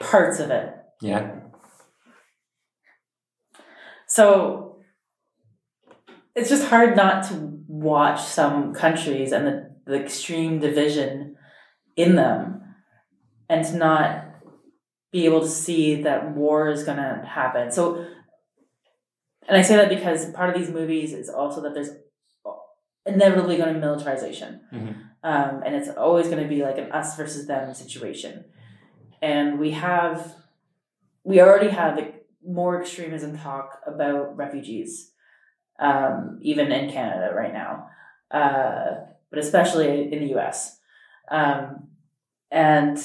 [0.00, 0.74] Parts of it.
[1.00, 1.40] Yeah.
[4.06, 4.76] So
[6.34, 11.36] it's just hard not to watch some countries and the, the extreme division
[11.96, 12.62] in them
[13.48, 14.21] and to not
[15.12, 17.70] be able to see that war is going to happen.
[17.70, 18.06] So,
[19.46, 21.90] and I say that because part of these movies is also that there's
[23.04, 24.60] inevitably going to be militarization.
[24.72, 24.94] Mhm.
[25.24, 28.44] Um, and it's always going to be like an us versus them situation.
[29.20, 30.34] And we have,
[31.22, 32.12] we already have
[32.44, 35.12] more extremism talk about refugees,
[35.78, 37.88] um, even in Canada right now,
[38.30, 40.80] uh, but especially in the US.
[41.30, 41.88] Um,
[42.50, 42.98] and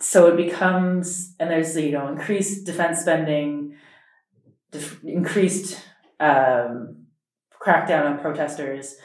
[0.00, 3.74] so it becomes, and there's you know increased defense spending,
[4.70, 5.80] def- increased
[6.20, 7.06] um,
[7.60, 8.96] crackdown on protesters.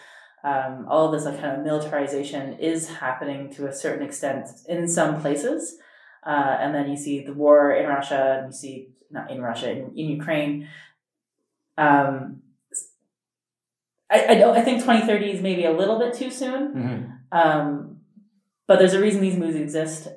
[0.44, 4.88] Um, all of this like kind of militarization is happening to a certain extent in
[4.88, 5.78] some places,
[6.26, 9.72] uh, and then you see the war in Russia, and you see not in Russia
[9.72, 10.68] in, in Ukraine.
[11.78, 12.42] Um,
[14.10, 14.56] I, I don't.
[14.56, 16.74] I think twenty thirty is maybe a little bit too soon.
[16.74, 17.20] Mhm.
[17.32, 18.02] Um,
[18.68, 20.08] but there's a reason these movies exist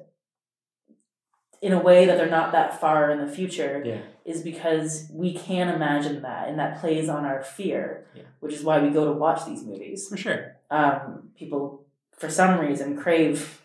[1.62, 3.99] in a way that they're not that far in the future Yeah.
[4.25, 8.23] is because we can imagine that and that plays on our fear Yeah.
[8.40, 10.57] which is why we go to watch these movies For sure.
[10.71, 11.85] um, people
[12.19, 13.62] for some reason crave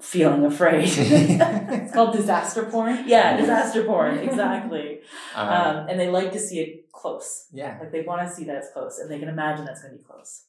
[0.00, 3.04] feeling afraid It's called disaster porn.
[3.06, 5.00] yeah disaster porn exactly
[5.34, 7.76] Um, um, and they like to see it close yeah.
[7.80, 9.98] like they want to see that it's close and they can imagine that's going to
[9.98, 10.44] be close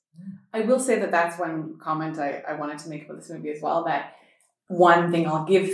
[0.53, 3.51] I will say that that's one comment I, I wanted to make about this movie
[3.51, 3.85] as well.
[3.85, 4.15] That
[4.67, 5.69] one thing I'll give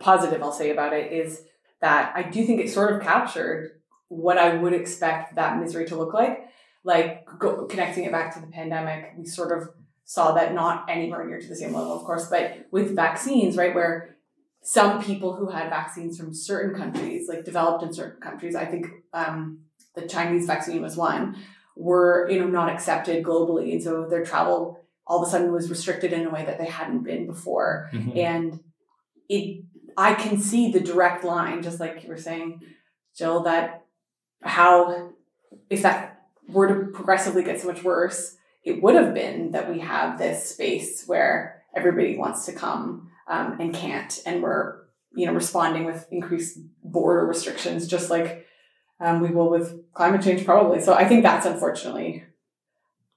[0.00, 1.42] positive I'll say about it is
[1.80, 5.96] that I do think it sort of captured what I would expect that misery to
[5.96, 6.46] look like.
[6.84, 9.68] Like go, connecting it back to the pandemic, we sort of
[10.04, 13.74] saw that not anywhere near to the same level, of course, but with vaccines, right,
[13.74, 14.16] where
[14.62, 18.86] some people who had vaccines from certain countries, like developed in certain countries, I think
[19.12, 19.60] um,
[19.94, 21.36] the Chinese vaccine was one,
[21.76, 25.70] were you know not accepted globally, and so their travel all of a sudden was
[25.70, 28.16] restricted in a way that they hadn't been before Mhm.
[28.18, 28.60] and
[29.28, 29.64] it
[29.98, 32.60] i can see the direct line just like you were saying
[33.16, 33.84] jill that
[34.42, 35.10] how
[35.68, 39.80] if that were to progressively get so much worse it would have been that we
[39.80, 44.78] have this space where everybody wants to come um, and can't and we're
[45.14, 48.46] you know responding with increased border restrictions just like
[49.00, 52.24] um, we will with climate change probably so i think that's unfortunately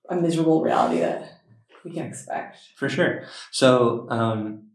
[0.09, 1.41] a miserable reality that
[1.83, 3.23] we can expect For sure.
[3.51, 4.67] So, um,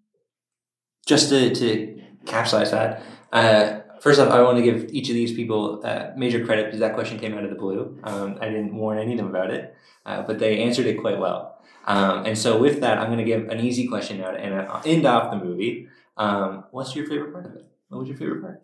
[1.06, 5.32] just to, to capsulize that, uh, first off, I want to give each of these
[5.32, 7.98] people uh, major credit because that question came out of the blue.
[8.04, 11.18] Um, I didn't warn any of them about it, uh, but they answered it quite
[11.18, 11.58] well.
[11.86, 14.68] Um, and so, with that, I'm going to give an easy question now to end,
[14.84, 15.88] end off the movie.
[16.16, 17.66] Um, what's your favorite part of it?
[17.88, 18.62] What was your favorite part?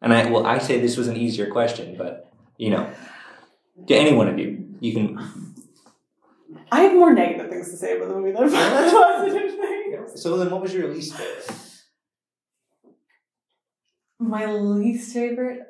[0.00, 2.88] And I well, I say this was an easier question, but you know,
[3.88, 5.54] to any one of you, you can
[6.72, 10.22] I have more negative things to say about the movie than positive things.
[10.22, 11.50] So then, what was your least favorite?
[14.18, 15.60] My least favorite.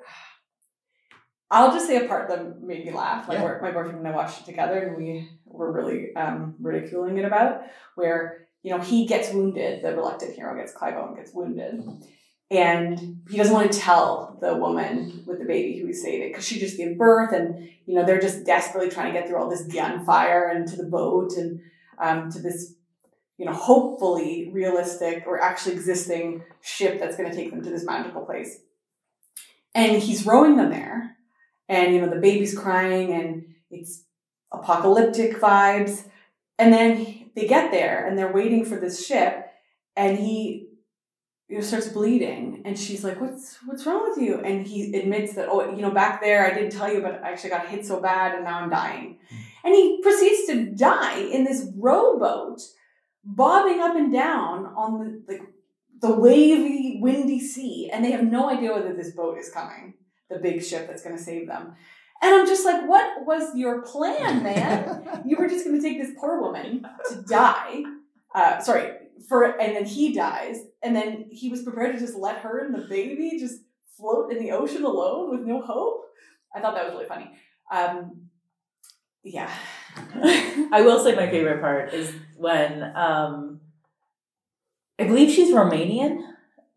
[1.50, 3.28] I'll just say a part that made me laugh.
[3.28, 3.58] My, Yeah.
[3.62, 7.62] my boyfriend and I watched it together, and we were really um, ridiculing it about
[7.94, 9.82] where you know he gets wounded.
[9.82, 11.82] The reluctant hero gets Clive Owen gets wounded,
[12.50, 16.46] and he doesn't want to tell the woman with the baby who he's saving because
[16.46, 19.50] she just gave birth, and you know they're just desperately trying to get through all
[19.50, 21.60] this gunfire and to the boat and
[21.98, 22.74] um, to this
[23.38, 27.84] you know, hopefully realistic or actually existing ship that's going to take them to this
[27.84, 28.60] magical place.
[29.74, 31.16] And he's rowing them there,
[31.68, 34.04] and you know, the baby's crying, and it's
[34.52, 36.04] apocalyptic vibes.
[36.58, 39.50] And then they get there, and they're waiting for this ship,
[39.94, 40.68] and he
[41.48, 45.34] you know, starts bleeding, and she's like, "What's what's wrong with you?" And he admits
[45.34, 47.86] that, "Oh, you know, back there, I didn't tell you, but I actually got hit
[47.86, 49.18] so bad, and now I'm dying."
[49.64, 52.62] And he proceeds to die in this rowboat
[53.24, 55.42] bobbing up and down on the like
[56.00, 59.94] the wavy, windy sea, and they have no idea whether this boat is coming,
[60.28, 61.74] the big ship that's going to save them.
[62.22, 65.22] And I'm just like, what was your plan, man?
[65.26, 67.82] you were just going to take this poor woman to die.
[68.34, 68.92] Uh, sorry,
[69.28, 72.74] for and then he dies, and then he was prepared to just let her and
[72.74, 73.60] the baby just
[73.96, 76.04] float in the ocean alone with no hope.
[76.54, 77.30] I thought that was really funny.
[77.70, 78.28] Um,
[79.22, 79.50] yeah.
[80.04, 83.60] I will say my favorite part is when um,
[84.98, 86.22] I believe she's Romanian,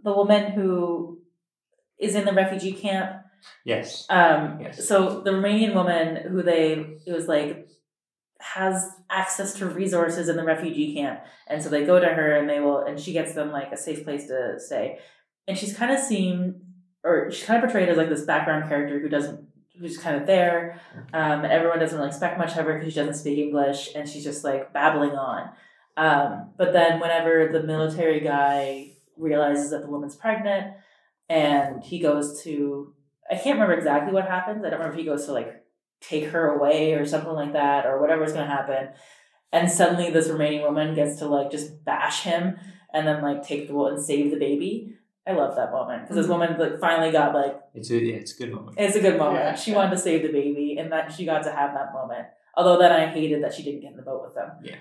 [0.04, 1.19] the woman who
[1.99, 3.21] is in the refugee camp.
[3.63, 4.06] Yes.
[4.10, 4.88] Um, Yes.
[4.88, 7.69] So the Romanian woman who they it was like
[8.39, 12.49] has access to resources in the refugee camp, and so they go to her and
[12.49, 14.99] they will and she gets them like a safe place to stay,
[15.47, 16.62] and she's kind of seen
[17.04, 19.47] or she's kind of portrayed as like this background character who doesn't
[19.80, 20.80] who's kind of there.
[21.13, 24.23] Um, everyone doesn't really expect much of her because she doesn't speak English and she's
[24.23, 25.49] just like babbling on.
[25.95, 30.75] Um, but then whenever the military guy realizes that the woman's pregnant
[31.30, 32.93] and he goes to,
[33.30, 34.65] I can't remember exactly what happens.
[34.65, 35.59] I don't remember if he goes to like
[36.02, 38.90] take her away or something like that or whatever's going to happen.
[39.52, 42.58] And suddenly this Romanian woman gets to like just bash him
[42.94, 44.96] and then like take the boat and save the baby.
[45.28, 46.40] I love that moment because this mm-hmm.
[46.56, 48.78] woman like finally got like It's a yeah, it's a good moment.
[48.80, 49.44] it's a good moment.
[49.44, 49.78] Yeah, she yeah.
[49.78, 52.26] wanted to save the baby, and that she got to have that moment.
[52.56, 54.52] Although then I hated that she didn't get in the boat with them.
[54.64, 54.76] Yeah.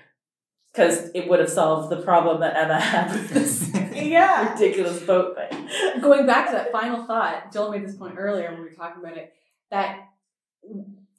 [0.73, 4.53] because it would have solved the problem that Emma had with this Yeah.
[4.53, 6.01] ridiculous boat thing.
[6.01, 9.03] Going back to that final thought, Joel made this point earlier when we were talking
[9.03, 9.33] about it,
[9.71, 10.09] that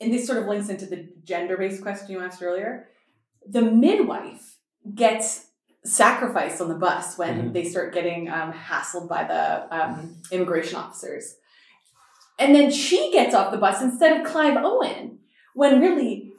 [0.02, 2.88] and this sort of links into the gender-based question you asked earlier.
[3.48, 4.58] The midwife
[4.96, 5.48] gets
[5.84, 7.54] sacrificed on the bus when Mhm.
[7.54, 11.36] they start getting um, hassled by the um, immigration officers.
[12.38, 15.20] And then she gets off the bus instead of Clive Owen,
[15.54, 16.34] when really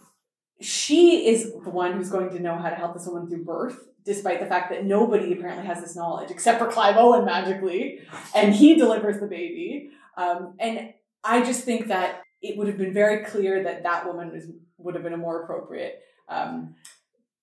[0.61, 3.79] she is the one who's going to know how to help this woman through birth,
[4.05, 8.01] despite the fact that nobody apparently has this knowledge except for Clive Owen magically,
[8.35, 9.91] and he delivers the baby.
[10.17, 10.93] Um, and
[11.25, 14.47] I just think that it would have been very clear that that woman was,
[14.79, 16.75] would have been a more appropriate um,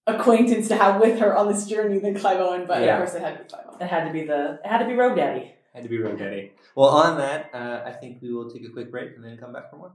[0.07, 2.97] acquaintance to have with her on this journey than Clive Owen, but Yeah.
[2.97, 3.81] of course it had to be Clive Owen.
[3.81, 5.53] It had to be the it had to be Rogue Daddy.
[5.73, 6.53] Had to be Rogue Daddy.
[6.75, 9.53] Well, on that, uh, I think we will take a quick break and then come
[9.53, 9.93] back for more.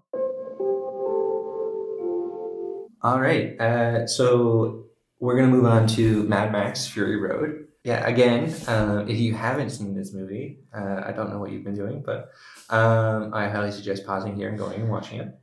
[3.03, 3.61] All right.
[3.61, 4.85] Uh, so
[5.19, 7.67] we're going to move on to Mad Max Fury Road.
[7.85, 11.65] Yeah, again, uh, if you haven't seen this movie, uh, I don't know what you've
[11.65, 12.31] been doing, but
[12.71, 15.35] um, I highly suggest pausing here and going and watching it.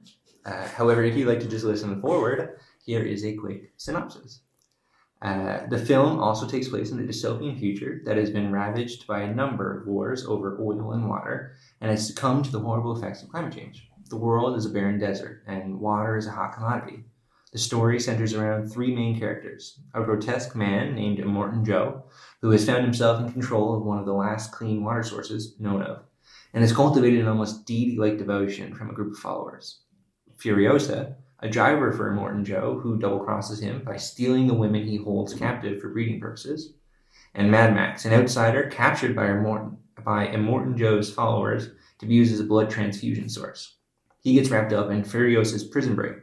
[0.46, 4.42] Uh, however, if you'd like to just listen forward, here is a quick synopsis.
[5.22, 9.20] Uh, the film also takes place in a dystopian future that has been ravaged by
[9.20, 13.22] a number of wars over oil and water and has succumbed to the horrible effects
[13.22, 13.90] of climate change.
[14.10, 17.04] The world is a barren desert, and water is a hot commodity.
[17.52, 22.04] The story centers around three main characters a grotesque man named Immortan Joe,
[22.42, 25.82] who has found himself in control of one of the last clean water sources known
[25.82, 26.04] of,
[26.54, 29.82] and has cultivated an almost deity like devotion from a group of followers.
[30.38, 34.98] Furiosa, a driver for Immortan Joe, who double crosses him by stealing the women he
[34.98, 36.74] holds captive for breeding purposes.
[37.36, 42.34] And Mad Max, an outsider captured by Immortan, by Immortan Joe's followers to be used
[42.34, 43.76] as a blood transfusion source.
[44.22, 46.16] He gets wrapped up in Furiosa's prison break.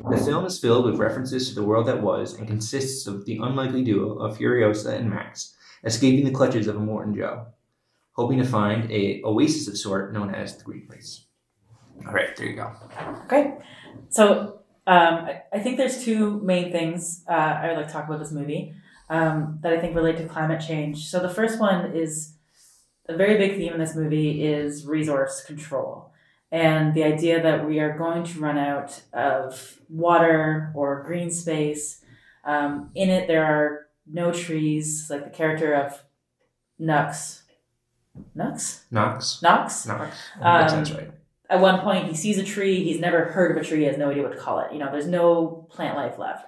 [0.00, 3.38] The film is filled with references to the world that was and consists of the
[3.38, 7.46] unlikely duo of Furiosa and Max escaping the clutches of Immortan Joe,
[8.12, 11.24] hoping to find a oasis of sort known as the Green Place.
[12.06, 12.72] All right, there you go.
[13.24, 13.54] Okay,
[14.08, 18.20] so um, I, think there's two main things uh, I would like to talk about
[18.20, 18.74] this movie
[19.10, 21.08] um, that I think relate to climate change.
[21.08, 22.34] So the first one is
[23.08, 26.12] a very big theme in this movie is resource control
[26.50, 32.02] and the idea that we are going to run out of water or green space.
[32.44, 36.02] Um, in it, there are no trees, like the character of
[36.78, 37.42] Nux.
[38.34, 38.84] Nux?
[38.90, 39.42] Knox.
[39.42, 39.86] Knox?
[39.86, 40.16] Knox.
[40.36, 41.10] Um, that sounds right.
[41.50, 43.98] at one point he sees a tree he's never heard of a tree he has
[43.98, 46.46] no idea what to call it you know there's no plant life left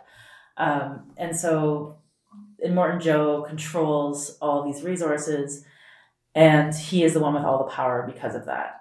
[0.57, 1.99] um, and so
[2.63, 5.65] and Immortan Joe controls all these resources
[6.35, 8.80] and he is the one with all the power because of that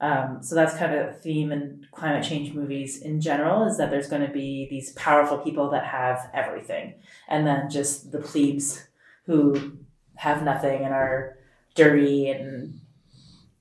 [0.00, 3.90] um, so that's kind of a theme in climate change movies in general is that
[3.90, 6.94] there's going to be these powerful people that have everything
[7.28, 8.86] and then just the plebes
[9.26, 9.78] who
[10.16, 11.38] have nothing and are
[11.74, 12.80] dirty and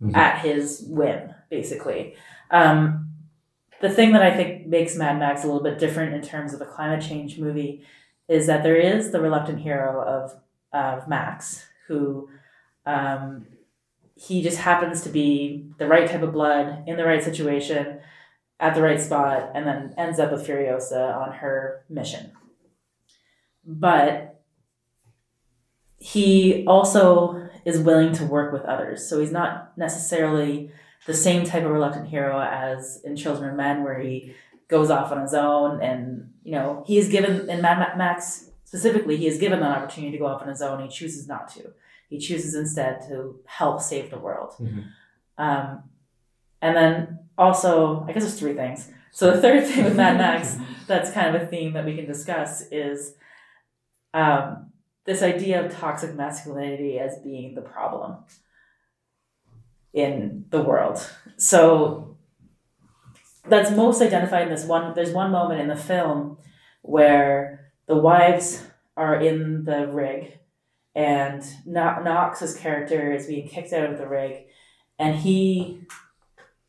[0.02, 0.16] Mhm.
[0.18, 2.16] at his whim, basically.
[2.52, 3.10] Um,
[3.80, 6.62] the thing that I think makes Mad Max a little bit different in terms of
[6.62, 7.86] a climate change movie
[8.28, 10.34] is that there is the reluctant hero of
[10.74, 12.28] of Max, who
[12.86, 13.46] um,
[14.16, 18.00] he just happens to be the right type of blood in the right situation
[18.60, 22.32] at the right spot, and then ends up with Furiosa on her mission.
[23.66, 24.42] But
[25.98, 29.08] he also is willing to work with others.
[29.10, 30.72] So he's not necessarily
[31.08, 34.34] the same type of reluctant hero as in Children of Men, where he
[34.68, 39.18] goes off on his own and, you know, he is given, in Mad Max specifically,
[39.18, 40.82] he is given that opportunity to go off on his own.
[40.82, 41.74] He chooses not to.
[42.10, 44.54] He chooses instead to help save the world.
[44.60, 44.86] Mhm.
[45.38, 45.84] Um,
[46.62, 48.92] and then also, I guess there's three things.
[49.12, 52.06] So the third thing with Mad Max that's kind of a theme that we can
[52.06, 53.16] discuss is
[54.14, 54.72] um,
[55.06, 58.18] this idea of toxic masculinity as being the problem
[59.94, 61.06] in the world.
[61.38, 62.18] So
[63.48, 64.94] that's most identified in this one.
[64.94, 66.38] There's one moment in the film
[66.82, 68.66] where the wives
[68.96, 70.40] are in the rig,
[70.96, 74.46] and Knox's character is being kicked out of the rig,
[75.00, 75.82] and he,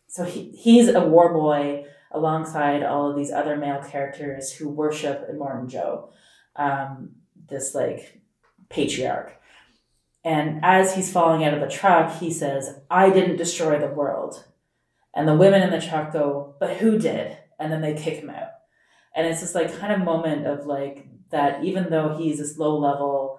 [0.09, 5.29] so he he's a war boy alongside all of these other male characters who worship
[5.29, 6.11] Immortan Joe,
[6.57, 7.11] um,
[7.49, 8.23] this like
[8.69, 9.41] patriarch.
[10.25, 14.45] And as he's falling out of the truck, he says, I didn't destroy the world.
[15.15, 17.37] And the women in the truck go, But who did?
[17.59, 18.49] And then they kick him out.
[19.15, 22.79] And it's this like kind of moment of like that even though he's this low
[22.79, 23.34] level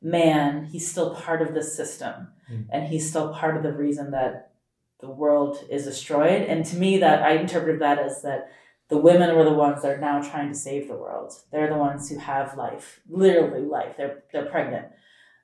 [0.00, 2.28] man, he's still part of the system.
[2.50, 2.66] Mm.
[2.70, 4.52] And he's still part of the reason that
[5.00, 6.42] the world is destroyed.
[6.42, 8.50] And to me that I interpreted that as that
[8.88, 11.34] The women were the ones that are now trying to save the world.
[11.52, 13.96] They're the ones who have life, literally life.
[13.98, 14.86] They're they're pregnant,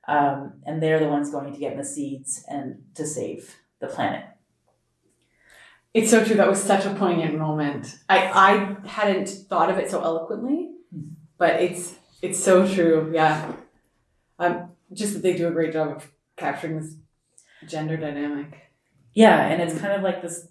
[0.07, 3.87] um, and they're the ones going to get in the seeds and to save the
[3.87, 4.25] planet.
[5.93, 6.35] It's so true.
[6.35, 7.97] That was such a poignant moment.
[8.09, 10.71] I, I hadn't thought of it so eloquently,
[11.37, 11.93] but it's
[12.23, 13.11] it's so true.
[13.13, 13.53] Yeah.
[14.39, 16.95] Um, just that they do a great job of capturing this
[17.67, 18.57] gender dynamic.
[19.13, 20.47] Yeah, and it's kind of like this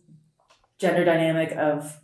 [0.79, 2.01] gender dynamic of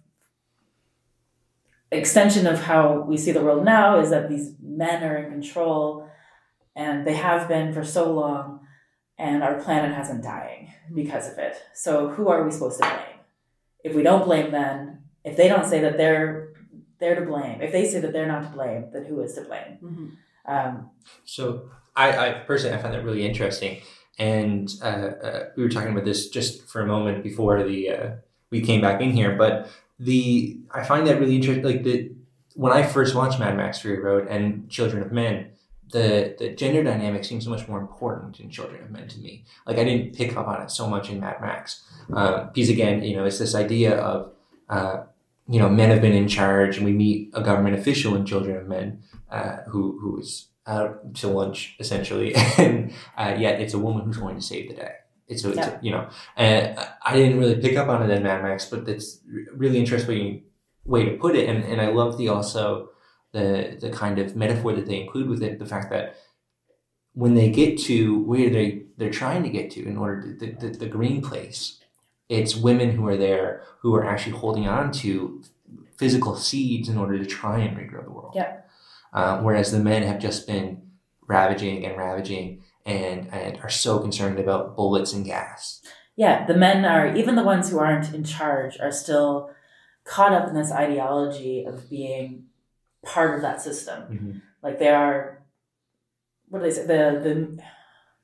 [1.91, 6.09] extension of how we see the world now is that these men are in control
[6.77, 8.61] and they have been for so long
[9.19, 11.57] and our planet hasn't dying because of it.
[11.75, 13.19] So who are we supposed to blame?
[13.83, 16.49] If we don't blame them, if they don't say that they're
[16.99, 19.43] they're to blame, if they say that they're not to blame, then who is to
[19.43, 19.79] blame?
[19.83, 20.07] Mm-hmm.
[20.47, 20.91] Um,
[21.25, 23.81] So I, I personally I find that really interesting,
[24.19, 24.87] and uh,
[25.27, 28.11] uh, we were talking about this just for a moment before the uh,
[28.51, 29.37] we came back in here.
[29.37, 29.69] But
[29.99, 31.65] the I find that really interesting.
[31.65, 32.13] Like the
[32.55, 35.51] when I first watched Mad Max Fury Road and Children of Men,
[35.93, 39.45] the the gender dynamic seems so much more important in Children of Men to me.
[39.67, 41.85] Like I didn't pick up on it so much in Mad Max.
[42.13, 44.33] Uh, because again, you know, it's this idea of
[44.69, 45.03] uh,
[45.49, 48.57] you know men have been in charge, and we meet a government official in Children
[48.57, 53.79] of Men uh, who who is out to lunch essentially, and uh, yet it's a
[53.79, 54.95] woman who's going to save the day.
[55.29, 56.77] It's, a, it's a, you know, and
[57.07, 59.21] I didn't really pick up on it in Mad Max, but that's
[59.55, 60.43] really interesting
[60.85, 62.91] way to put it, and and I love the also
[63.33, 66.17] the the kind of metaphor that they include with it, the fact that
[67.13, 70.53] when they get to where they they're trying to get to in order to the,
[70.53, 71.79] the, the green place,
[72.29, 75.43] it's women who are there who are actually holding on to
[75.97, 78.33] physical seeds in order to try and regrow the world.
[78.35, 78.61] Yeah.
[79.13, 80.83] Uh, whereas the men have just been
[81.27, 85.81] ravaging and ravaging and, and are so concerned about bullets and gas.
[86.17, 89.51] yeah, the men are even the ones who aren't in charge are still
[90.05, 92.45] caught up in this ideology of being
[93.03, 94.03] part of that system.
[94.03, 94.39] Mm-hmm.
[94.63, 95.43] Like they are,
[96.49, 96.83] what do they say?
[96.83, 97.63] The the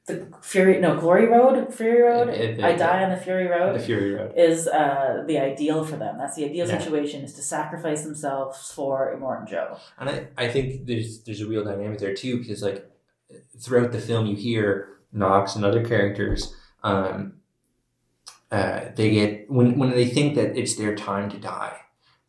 [0.07, 2.29] the Fury no Glory Road, Fury Road.
[2.29, 3.75] It- it- I die on the Fury Road.
[3.75, 4.33] The Fury Road.
[4.37, 6.17] is uh, the ideal for them.
[6.19, 6.79] That's the ideal Yeah.
[6.79, 9.77] situation is to sacrifice themselves for Immortan Joe.
[9.99, 12.89] And I, I think there's there's a real dynamic there too because like
[13.61, 16.55] throughout the film you hear Knox and other characters
[16.85, 17.35] um,
[18.53, 21.77] uh, they get when when they think that it's their time to die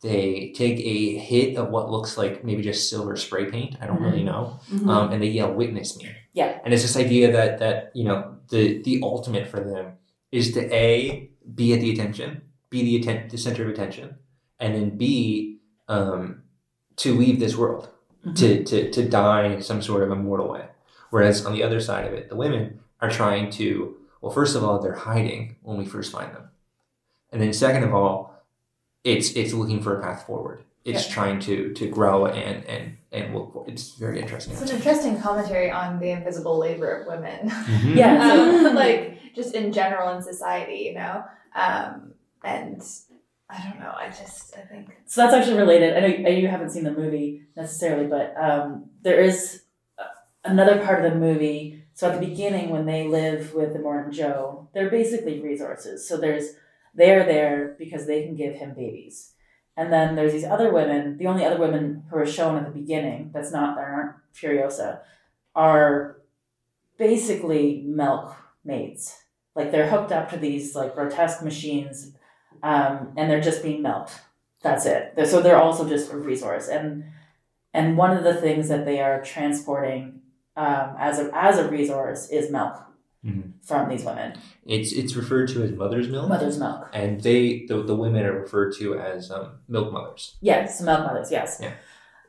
[0.00, 4.00] they take a hit of what looks like maybe just silver spray paint I don't
[4.02, 4.88] really know Mm-hmm.
[4.88, 6.58] um, and they yell witness me Yeah.
[6.64, 9.94] and it's this idea that that you know the the ultimate for them
[10.32, 14.16] is to a be at the attention be the atten- the center of attention
[14.60, 16.42] and then b um,
[16.96, 17.88] to leave this world
[18.34, 20.66] to, to, to die in some sort of immortal way.
[21.10, 24.62] Whereas on the other side of it, the women are trying to, well, first of
[24.64, 26.50] all, they're hiding when we first find them.
[27.32, 28.27] And then second of all,
[29.08, 30.64] it's it's looking for a path forward.
[30.84, 34.52] It's trying to to grow and and and look for it's very interesting.
[34.54, 37.50] It's an interesting commentary on the invisible labor of women.
[37.50, 37.94] Mhm.
[38.02, 38.32] Yeah.
[38.32, 41.24] um, like just in general in society, you know.
[41.54, 42.80] Um, and
[43.50, 43.92] I don't know.
[43.96, 45.96] I just I think So that's actually related.
[45.96, 49.62] I know, you haven't seen the movie necessarily, but um, there is
[49.98, 50.04] uh,
[50.44, 51.84] another part of the movie.
[51.94, 56.06] So at the beginning, when they live with Immortan Joe, they're basically resources.
[56.08, 56.46] So there's
[56.98, 59.32] they're there because they can give him babies.
[59.76, 61.18] And then there's these other women.
[61.18, 65.00] The only other women who are shown at the beginning that's not that aren't Furiosa
[65.54, 66.18] are
[66.98, 68.34] basically milk
[68.64, 69.16] maids.
[69.54, 72.12] Like they're hooked up to these like grotesque machines,
[72.62, 74.12] um, and they're just being milked.
[74.62, 75.14] That's it.
[75.26, 77.04] So they're also just a resource, and
[77.72, 80.22] and one of the things that they are transporting
[80.56, 82.87] um, as a as a resource is milk
[83.24, 83.52] Mhm.
[83.64, 86.88] from these women, It's it's referred to as mother's milk, mother's milk.
[86.92, 90.36] and they the, the women are referred to as um, milk mothers.
[90.40, 91.30] Yes, milk mothers.
[91.32, 91.60] Yes.
[91.60, 91.72] Yeah.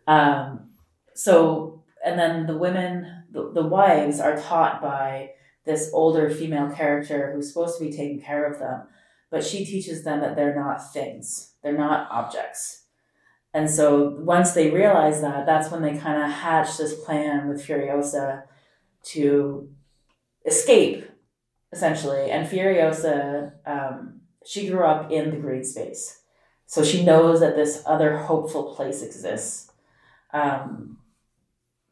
[0.08, 0.72] Um,
[1.14, 5.32] so and then the women, the, the wives, are taught by
[5.66, 8.84] this older female character who's supposed to be taking care of them,
[9.30, 12.86] but she teaches them that they're not things, they're not objects.
[13.54, 17.64] And so once they realize that, that's when they kind of hatch this plan with
[17.66, 18.44] Furiosa
[19.04, 19.70] to
[20.46, 21.10] escape,
[21.72, 22.32] essentially.
[22.32, 26.22] And Furiosa, um, she grew up in the green space.
[26.66, 29.72] So she knows that this other hopeful place exists.
[30.34, 31.00] Um,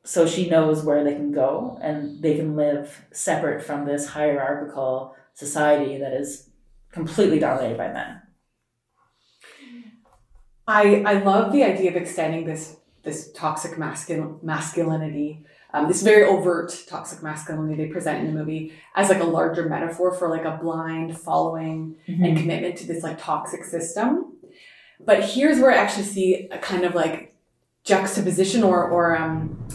[0.04, 5.16] so she knows where they can go and they can live separate from this hierarchical
[5.34, 6.50] society that is
[6.92, 8.22] completely dominated by men.
[10.68, 16.24] I, I love the idea of extending this this toxic mascul- masculinity, um, this very
[16.24, 20.46] overt toxic masculinity they present in the movie as like a larger metaphor for like
[20.46, 24.38] a blind following and commitment to this like toxic system.
[25.00, 27.36] but here's where I actually see a kind of like
[27.84, 29.68] juxtaposition or or um,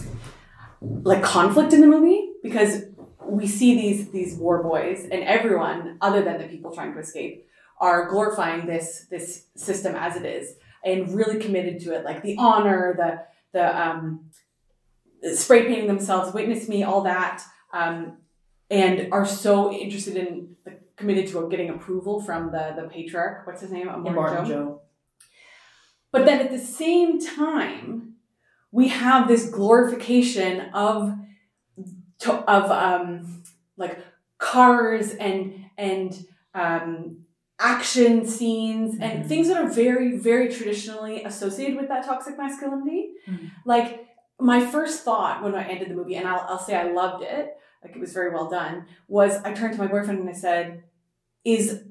[0.81, 2.83] like conflict in the movie because
[3.25, 7.47] we see these these war boys and everyone other than the people trying to escape
[7.79, 12.35] are glorifying this this system as it is and really committed to it like the
[12.37, 14.25] honor the the um,
[15.33, 17.41] spray painting themselves witness me all that
[17.73, 18.17] um,
[18.69, 20.55] and are so interested in
[20.95, 24.81] committed to getting approval from the the patriarch what's his name Martin Joe.
[26.11, 28.15] but then at the same time,
[28.71, 31.15] we have this glorification of
[32.25, 33.43] of um,
[33.77, 33.99] like
[34.37, 37.17] cars and and um,
[37.59, 39.27] action scenes and Mhm.
[39.27, 43.13] things that are very very traditionally associated with that toxic masculinity.
[43.27, 43.51] Mhm.
[43.65, 44.07] Like
[44.39, 47.55] my first thought when I ended the movie, and I'll, I'll say I loved it,
[47.83, 50.83] like it was very well done, was I turned to my boyfriend and I said,
[51.43, 51.83] "Is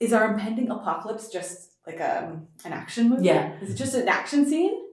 [0.00, 3.26] is our impending apocalypse just like a, an action movie?
[3.26, 3.58] Yeah.
[3.60, 4.84] Is it just an action scene?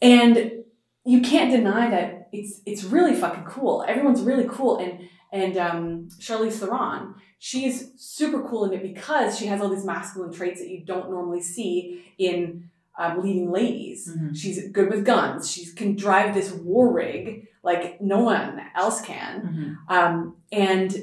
[0.00, 0.64] And
[1.04, 3.84] you can't deny that it's it's really fucking cool.
[3.86, 9.46] Everyone's really cool, and and um, Charlize Theron, she's super cool in it because she
[9.46, 14.08] has all these masculine traits that you don't normally see in um, leading ladies.
[14.08, 14.36] Mhm.
[14.36, 15.50] She's good with guns.
[15.50, 19.76] She can drive this war rig like no one else can.
[19.88, 19.94] Mhm.
[19.94, 20.94] Um, and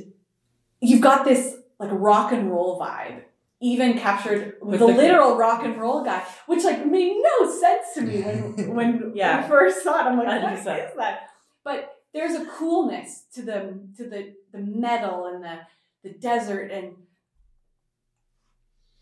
[0.82, 3.24] you've got this like rock and roll vibe,
[3.60, 7.94] even captured with the the- literal rock and roll guy, which like made no sense
[7.96, 9.40] to me when when Yeah.
[9.44, 10.04] I first saw it.
[10.10, 10.58] I'm like, what 100%.
[10.90, 11.30] is that?
[11.64, 15.60] But there's a coolness to the to the the metal and the
[16.04, 16.96] the desert and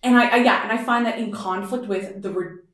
[0.03, 2.31] and I, I yeah, and I find that in conflict with the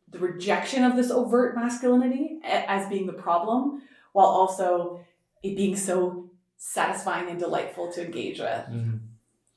[0.10, 3.82] the rejection of this overt masculinity as being the problem,
[4.14, 5.06] while also
[5.44, 8.50] it being so satisfying and delightful to engage with.
[8.50, 8.98] Mm-hmm.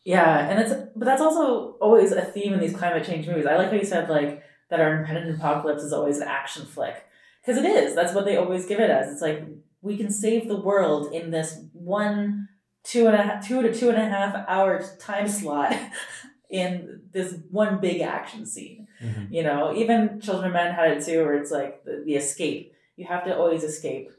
[0.04, 3.46] Yeah, and it's but that's also always a theme in these climate change movies.
[3.46, 7.04] I like how you said like that our impending apocalypse is always an action flick
[7.42, 7.94] because it is.
[7.94, 9.12] That's what they always give it as.
[9.12, 9.44] It's like
[9.82, 12.48] we can save the world in this one
[12.82, 15.76] two and a half two to two and a half hour time slot
[16.50, 18.88] in this one big action scene.
[19.02, 19.32] Mhm.
[19.32, 22.74] You know, even Children of Men had it too, where it's like the, the escape.
[22.96, 24.10] You have to always escape.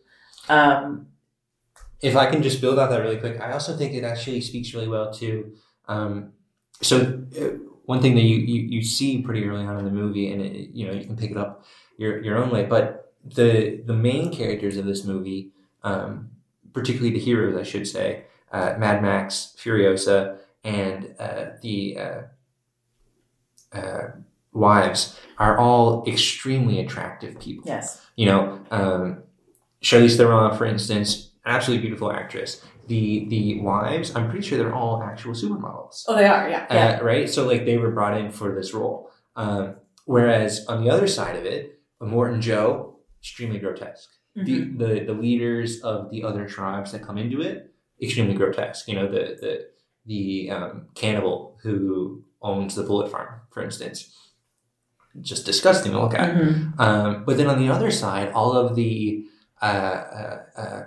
[0.50, 1.08] Um,
[2.02, 4.74] if I can just build out that really quick, I also think it actually speaks
[4.74, 5.54] really well to.
[5.88, 6.34] Um,
[6.82, 10.32] so uh, one thing that you, you you see pretty early on in the movie,
[10.32, 11.66] and it, you know you can pick it up
[11.98, 15.52] your your own way, but the the main characters of this movie,
[15.84, 16.32] um,
[16.74, 22.22] particularly the heroes, I should say, uh, Mad Max, Furiosa, and uh, the uh,
[23.74, 24.08] uh,
[24.54, 28.06] wives, are all extremely attractive people yes.
[28.16, 29.24] you know, um,
[29.82, 32.64] Charlize Theron, for instance, absolutely beautiful actress.
[32.88, 36.98] The the wives, I'm pretty sure they're all actual supermodels, Oh, they are, yeah.
[37.00, 37.30] uh, right?
[37.30, 39.10] So like they were brought in for this role.
[39.36, 44.10] Um, whereas on the other side of it, Immortan Joe, extremely grotesque.
[44.38, 44.46] Mhm.
[44.46, 48.88] The, the the leaders of the other tribes that come into it, extremely grotesque.
[48.88, 49.68] You know, the the
[50.06, 54.16] the um, cannibal who owns the bullet farm, for instance,
[55.22, 56.36] just disgusting to look at.
[56.36, 56.80] Mhm.
[56.80, 59.26] Um, but then on the other side, all of the,
[59.62, 60.84] uh, uh, uh,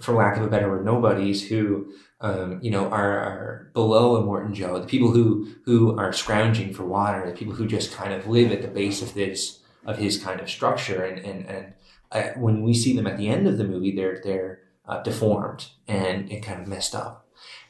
[0.00, 4.54] for lack of a better word, nobodies who, um, you know, are, are below Immortan
[4.54, 8.26] Joe, the people who who are scrounging for water, the people who just kind of
[8.26, 11.72] live at the base of this of his kind of structure, and and and
[12.12, 15.66] uh, when we see them at the end of the movie, they're they're uh, deformed
[15.88, 17.21] and and kind of messed up.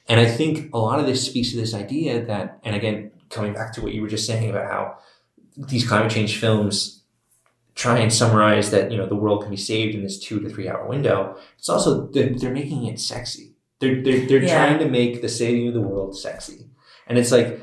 [0.09, 3.53] And I think a lot of this speaks to this idea that, and again, coming
[3.55, 4.99] back to what you were just saying about how
[5.57, 7.03] these climate change films
[7.75, 10.49] try and summarize that you know the world can be saved in this two to
[10.51, 11.37] three hour window.
[11.59, 13.55] It's also they're, they're making it sexy.
[13.81, 14.67] They're they're, they're Yeah.
[14.67, 16.67] trying to make the saving of the world sexy,
[17.07, 17.61] and it's like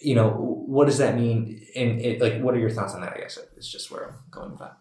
[0.00, 0.30] you know
[0.66, 1.66] what does that mean?
[1.76, 3.14] And it, like, what are your thoughts on that?
[3.16, 4.78] I guess it's just where I'm going with that.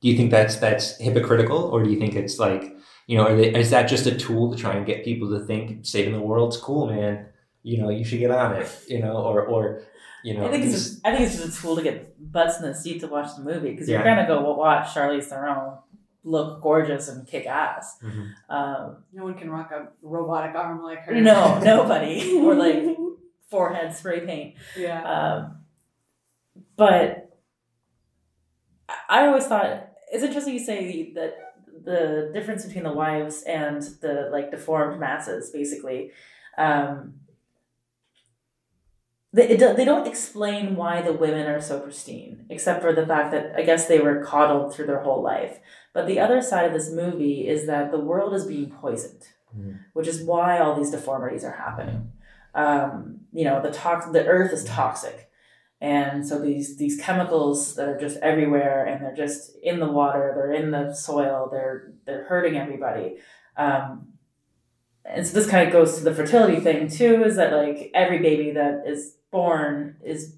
[0.00, 2.76] Do you think that's that's hypocritical, or do you think it's like
[3.08, 5.40] you know, are they, is that just a tool to try and get people to
[5.44, 7.26] think saving the world's cool, man?
[7.64, 8.70] You know, you should get on it.
[8.88, 9.82] You know, or or
[10.24, 12.58] you know, I think it's just, I think it's just a tool to get butts
[12.58, 14.14] in the seat to watch the movie because you're Yeah.
[14.14, 15.78] gonna go watch Charlize Theron
[16.24, 17.98] look gorgeous and kick ass.
[18.02, 18.30] Mhm.
[18.50, 21.14] Um, No one can rock a robotic arm like her.
[21.14, 22.96] no, nobody or like
[23.50, 24.54] forehead spray paint.
[24.76, 25.00] yeah.
[25.04, 25.58] Um,
[26.76, 27.30] but
[28.88, 31.47] I- I always thought it's interesting you say that
[31.84, 36.12] the difference between the wives and the like deformed masses, basically.
[36.56, 37.14] Um,
[39.32, 43.30] they, it, they don't explain why the women are so pristine, except for the fact
[43.32, 45.58] that I guess they were coddled through their whole life.
[45.92, 49.26] But the other side of this movie is that the world is being poisoned,
[49.56, 49.78] Mhm.
[49.92, 52.12] which is why all these deformities are happening.
[52.54, 55.27] Um, you know, the tox- the earth is toxic.
[55.80, 60.32] And so these these chemicals that are just everywhere and they're just in the water
[60.34, 63.16] they're in the soil they're they're hurting everybody.
[63.56, 64.08] Um,
[65.04, 68.18] and so this kind of goes to the fertility thing too is that like every
[68.18, 70.36] baby that is born is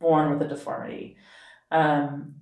[0.00, 1.16] born with a deformity.
[1.70, 2.36] Um,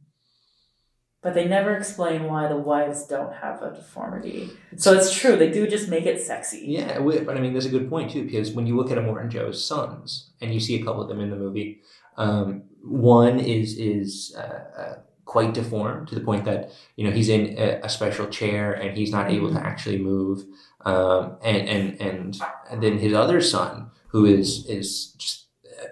[1.23, 4.51] but they never explain why the wives don't have a deformity.
[4.77, 6.65] So it's true they do just make it sexy.
[6.67, 9.29] Yeah, but I mean, there's a good point too because when you look at Immortan
[9.29, 11.83] Joe's sons, and you see a couple of them in the movie,
[12.21, 14.95] um, one is is uh, uh,
[15.25, 18.97] quite deformed to the point that you know he's in a, a special chair and
[18.97, 20.45] he's not able to actually move,
[20.85, 22.41] um, and and and
[22.71, 25.47] and then his other son, who is is just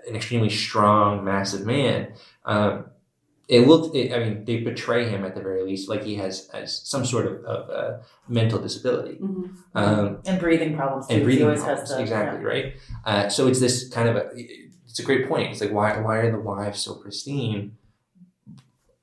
[0.07, 2.13] an extremely strong, massive man.
[2.45, 2.87] Um,
[3.49, 3.97] it looked.
[3.97, 7.07] It, I mean, they betray him at the very least, like he has, has some
[7.07, 7.99] sort of, of uh,
[8.29, 9.17] mental disability.
[9.19, 9.57] Mhm.
[9.75, 11.89] Um, and breathing problems too and breathing always problems.
[11.89, 12.75] the exactly right.
[13.07, 14.29] Uh, so it's this kind of a
[14.99, 15.53] it's a great point.
[15.53, 17.77] It's like why why are the wives so pristine?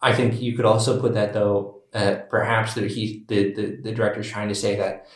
[0.01, 1.81] I think you could also put that though.
[1.93, 5.07] Uh, perhaps that he the, the the director's trying to say that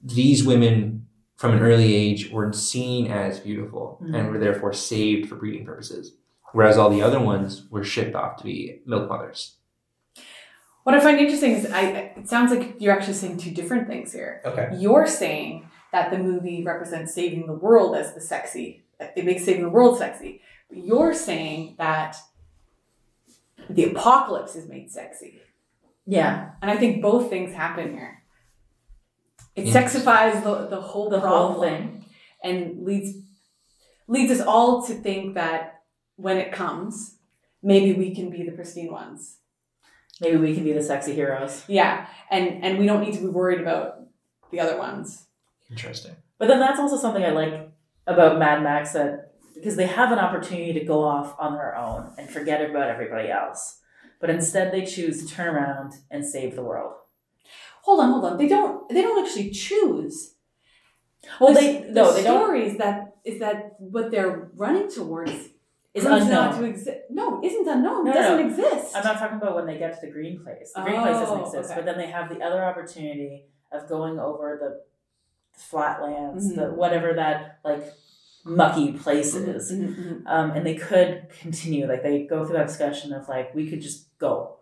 [0.00, 1.06] these women
[1.36, 4.30] from an early age were seen as beautiful and Mhm.
[4.30, 6.14] were therefore saved for breeding purposes,
[6.52, 9.56] whereas all the other ones were shipped off to be milk mothers.
[10.84, 11.82] What I find interesting is I
[12.16, 14.40] it sounds like you're actually saying two different things here.
[14.44, 14.68] Okay.
[14.78, 18.81] You're saying that the movie represents saving the world as the sexy.
[19.16, 20.40] It makes saving the world sexy.
[20.70, 22.16] You're saying that
[23.70, 25.40] the apocalypse is made sexy.
[26.06, 28.22] yeah And I think both things happen here.
[29.54, 29.74] It Yeah.
[29.82, 32.04] sexifies the, the whole the problem whole thing
[32.42, 33.10] and leads
[34.08, 35.82] leads us all to think that
[36.16, 37.16] when it comes,
[37.62, 39.38] maybe we can be the pristine ones.
[40.20, 43.32] maybe we can be the sexy heroes Yeah, and and we don't need to be
[43.40, 43.86] worried about
[44.52, 45.26] the other ones.
[45.70, 46.14] Interesting.
[46.38, 47.54] But then that's also something I like
[48.06, 52.12] about Mad Max that because they have an opportunity to go off on their own
[52.18, 53.78] and forget about everybody else.
[54.20, 56.94] But instead they choose to turn around and save the world.
[57.82, 58.38] Hold on, hold on.
[58.38, 60.34] They don't they don't actually choose.
[61.40, 64.88] Well The- they the no, they don't story is that is that what they're running
[64.90, 65.30] towards
[65.94, 66.64] is proves not to unknown.
[66.70, 66.98] exist.
[67.10, 68.04] No, isn't unknown.
[68.04, 68.48] No, it doesn't no.
[68.48, 68.96] exist.
[68.96, 70.72] I'm not talking about when they get to the green place.
[70.74, 71.70] The green place doesn't Oh, exist.
[71.70, 71.74] okay.
[71.80, 74.80] But then they have the other opportunity of going over the
[75.52, 76.74] flatlands, the Mhm.
[76.76, 77.84] whatever that like
[78.44, 79.70] mucky place is.
[79.72, 80.22] Mhm, mhm.
[80.26, 83.80] um, and they could continue like they go through that discussion of like we could
[83.80, 84.56] just go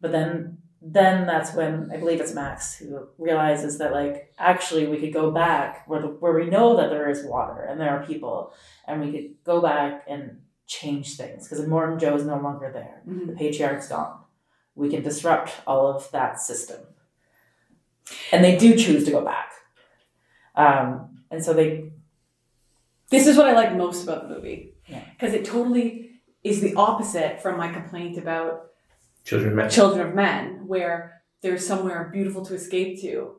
[0.00, 4.98] but then then that's when i believe it's max who realizes that like actually we
[4.98, 8.04] could go back where, the, where we know that there is water and there are
[8.04, 8.52] people
[8.88, 13.02] and we could go back and change things because immortan joe is no longer there
[13.06, 13.26] Mhm.
[13.28, 14.18] the patriarch's gone
[14.74, 16.80] we can disrupt all of that system
[18.32, 19.51] and they do choose to go back
[20.54, 21.90] um, and so they
[23.10, 24.74] This is what I like most about the movie.
[24.86, 25.04] Yeah.
[25.10, 28.68] Because it totally is the opposite from my complaint about
[29.24, 29.70] Children of men.
[29.70, 33.36] Children of Men, where there's somewhere beautiful to escape to.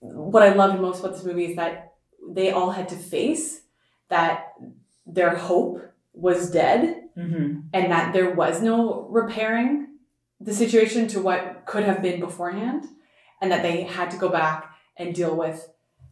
[0.00, 1.94] What I loved most about this movie is that
[2.28, 3.62] they all had to face
[4.08, 4.54] that
[5.06, 7.60] their hope was dead mm-hmm.
[7.72, 9.88] and that there was no repairing
[10.40, 12.84] the situation to what could have been beforehand
[13.40, 15.68] and that they had to go back and deal with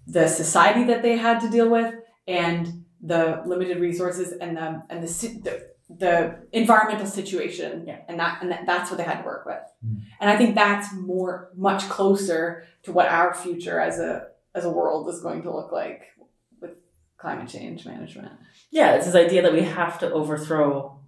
[0.06, 1.94] the society that they had to deal with
[2.26, 7.98] and the limited resources and the and the the, the environmental situation Yeah.
[8.08, 10.02] and that and that, that's what they had to work with Mm.
[10.20, 14.70] and i think that's more much closer to what our future as a as a
[14.70, 16.02] world is going to look like
[16.60, 16.72] with
[17.18, 18.32] climate change management
[18.70, 20.98] Yeah, it's this idea that we have to overthrow.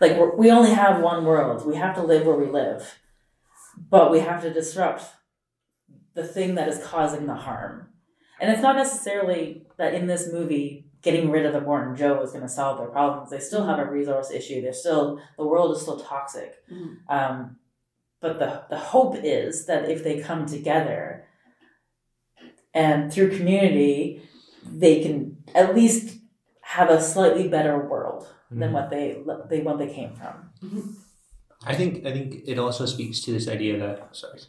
[0.00, 1.64] Like we're, we only have one world.
[1.66, 2.98] We have to live where we live,
[3.94, 5.02] but we have to disrupt
[6.14, 7.88] the thing that is causing the harm.
[8.40, 12.30] And it's not necessarily that in this movie, getting rid of the Morton Joe is
[12.30, 13.30] going to solve their problems.
[13.30, 14.62] They still have a resource issue.
[14.62, 16.54] They're still the world is still toxic.
[16.70, 16.96] Mhm.
[17.08, 17.56] Um,
[18.20, 21.26] but the the hope is that if they come together
[22.72, 24.22] and through community,
[24.64, 26.18] they can at least
[26.62, 30.96] have a slightly better world than what they they what they came from.
[31.66, 34.40] I think I think it also speaks to this idea that sorry.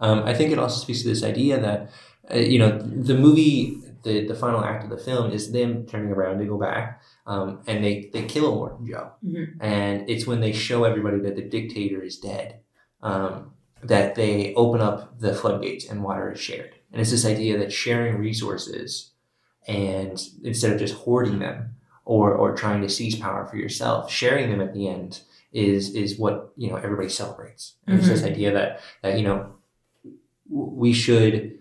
[0.00, 1.90] Um, I think it also speaks to this idea that
[2.30, 6.12] uh, you know the movie the the final act of the film is them turning
[6.12, 9.46] around to go back um, and they they kill Immortan Joe Mhm.
[9.60, 12.60] and it's when they show everybody that the dictator is dead
[13.02, 17.58] um, that they open up the floodgates and water is shared and it's this idea
[17.58, 19.12] that sharing resources
[19.66, 21.74] and instead of just hoarding them
[22.04, 25.22] or or trying to seize power for yourself, sharing them at the end
[25.52, 27.74] is is what you know everybody celebrates.
[27.86, 29.55] And it's this idea that that you know
[30.50, 31.58] we should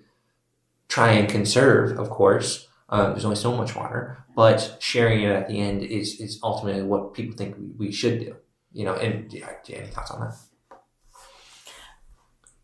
[0.88, 5.48] try and conserve, of course, Um, there's only so much water, but sharing it at
[5.48, 8.36] the end is is ultimately what people think we, we should do.
[8.78, 10.36] You know, and yeah, do you have any thoughts on that?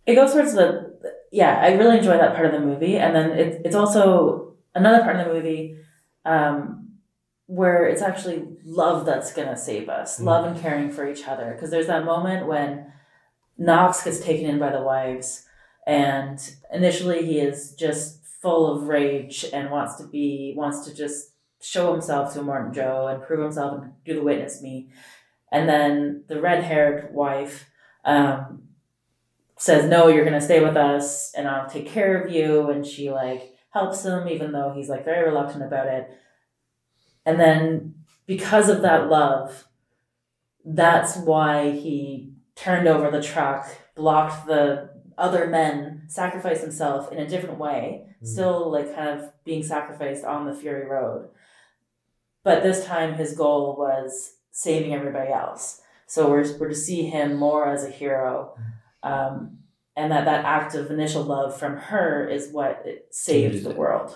[0.06, 0.70] it goes towards the
[1.32, 5.04] yeah i really enjoy that part of the movie and then it, it's also another
[5.04, 5.78] part of the movie
[6.26, 6.88] um,
[7.48, 10.26] where it's actually love that's gonna save us Mm.
[10.26, 12.92] love and caring for each other because there's that moment when
[13.58, 15.46] knox gets taken in by the wives
[15.86, 21.34] and initially he is just full of rage and wants to be wants to just
[21.62, 24.90] show himself to Martin Joe and prove himself and do the witness me.
[25.52, 27.70] And then the red-haired wife
[28.04, 28.64] um,
[29.58, 32.70] says no you're gonna stay with us and i'll take care of you.
[32.70, 36.10] And she like helps him even though he's like very reluctant about it.
[37.26, 39.68] And then because of that love
[40.64, 47.28] that's why he turned over the truck blocked the other men sacrifice himself in a
[47.28, 48.28] different way Mm.
[48.28, 51.30] still like kind of being sacrificed on the fury road
[52.44, 57.36] but this time his goal was saving everybody else so we're, we're to see him
[57.36, 58.54] more as a hero
[59.02, 59.58] um,
[59.96, 64.16] and that that act of initial love from her is what it saved the world.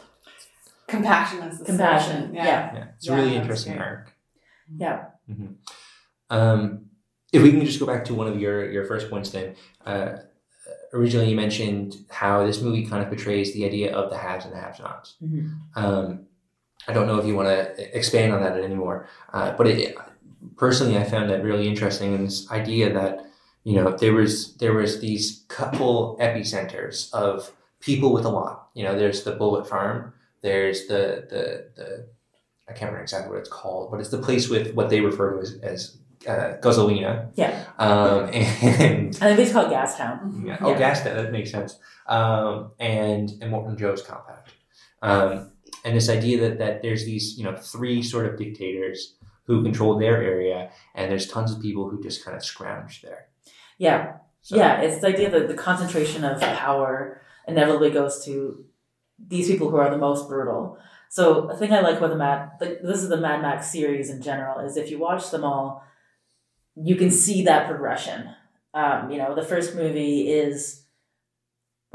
[0.88, 2.36] Compassion is the Compassion, solution.
[2.36, 2.74] yeah.
[2.76, 3.86] Yeah, it's a Yeah, really interesting great.
[3.86, 4.14] arc.
[4.78, 5.06] Yeah.
[6.30, 6.86] Um,
[7.34, 10.18] if we can just go back to one of your, your first points, then uh,
[10.93, 14.53] originally you mentioned how this movie kind of portrays the idea of the haves and
[14.53, 15.16] the have-nots.
[15.24, 15.53] Mhm.
[15.76, 16.20] Um,
[16.88, 19.97] I don't know if you want to expand on that anymore, uh, but it,
[20.55, 22.13] personally, I found that really interesting.
[22.13, 23.26] And this idea that
[23.63, 28.70] you know there was there was these couple epicenters of people with a lot.
[28.76, 30.13] You know, there's the Bullet Farm.
[30.41, 32.05] There's the the the
[32.68, 35.34] I can't remember exactly what it's called, but it's the place with what they refer
[35.34, 35.97] to as as
[36.28, 37.32] uh, guzzoline.
[37.36, 37.65] Yeah.
[37.78, 40.43] Um, and I think it's called Gas Town.
[40.45, 40.57] yeah.
[40.61, 40.78] Oh, Yeah.
[40.78, 41.78] gas that that makes sense.
[42.07, 44.41] Um, and and Immortan Joe's compound.
[45.01, 45.51] Um,
[45.84, 49.15] and this idea that that there's these you know three sort of dictators
[49.45, 53.28] who control their area, and there's tons of people who just kind of scrounge there.
[53.78, 54.17] Yeah.
[54.41, 54.82] So, Yeah.
[54.82, 58.65] It's the idea that the concentration of power inevitably goes to
[59.28, 60.78] these people who are the most brutal.
[61.09, 64.21] So the thing I like about the Mad, this is the Mad Max series in
[64.21, 65.84] general, is if you watch them all,
[66.76, 68.30] you can see that progression.
[68.73, 70.86] Um, you know, the first movie is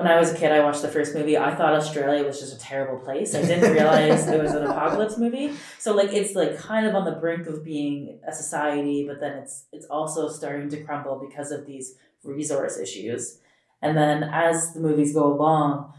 [0.01, 1.37] when I was a kid, I watched the first movie.
[1.37, 3.35] I thought Australia was just a terrible place.
[3.35, 5.53] I didn't realize it was an apocalypse movie.
[5.79, 9.37] So like it's like kind of on the brink of being a society, but then
[9.37, 13.41] it's it's also starting to crumble because of these resource issues.
[13.83, 15.93] And then as the movies go along,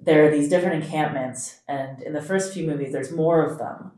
[0.00, 3.90] there are these different encampments, and in the first few movies, there's more of them.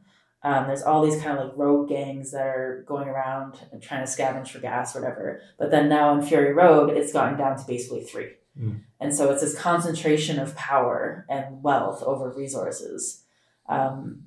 [0.43, 4.05] Um, there's all these kind of like rogue gangs that are going around and trying
[4.05, 5.43] to scavenge for gas, whatever.
[5.59, 8.33] But then now in Fury Road, it's gotten down to basically three.
[8.59, 8.81] Mm.
[9.01, 13.25] And so it's this concentration of power and wealth over resources
[13.69, 14.25] um,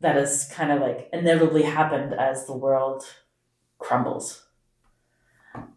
[0.00, 3.04] that has kind of like inevitably happened as the world
[3.78, 4.44] crumbles.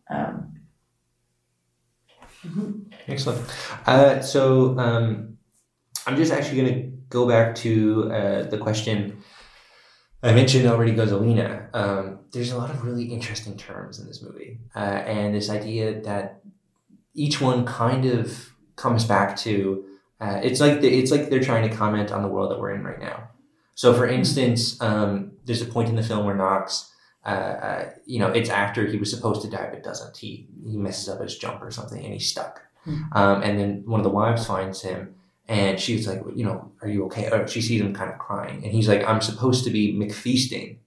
[0.09, 0.61] Um,
[3.07, 3.47] Excellent.
[3.85, 5.37] Uh, so um,
[6.07, 9.21] I'm just actually going to go back to uh, the question
[10.23, 11.67] I mentioned already, guzzoline.
[11.73, 16.01] Um, there's a lot of really interesting terms in this movie, uh, and this idea
[16.01, 16.41] that
[17.13, 19.85] each one kind of comes back to.
[20.19, 22.71] Uh, it's like the, it's like they're trying to comment on the world that we're
[22.71, 23.29] in right now.
[23.73, 26.93] So, for instance, um, there's a point in the film where Knox,
[27.25, 30.17] uh, uh, you know, it's after he was supposed to die but doesn't.
[30.17, 32.61] He he messes up his jump or something and he's stuck.
[33.13, 35.15] Um, and then one of the wives finds him
[35.51, 37.29] and she's like, you know, are you okay?
[37.29, 40.77] Or she sees him kind of crying, and he's like, I'm supposed to be McFeasting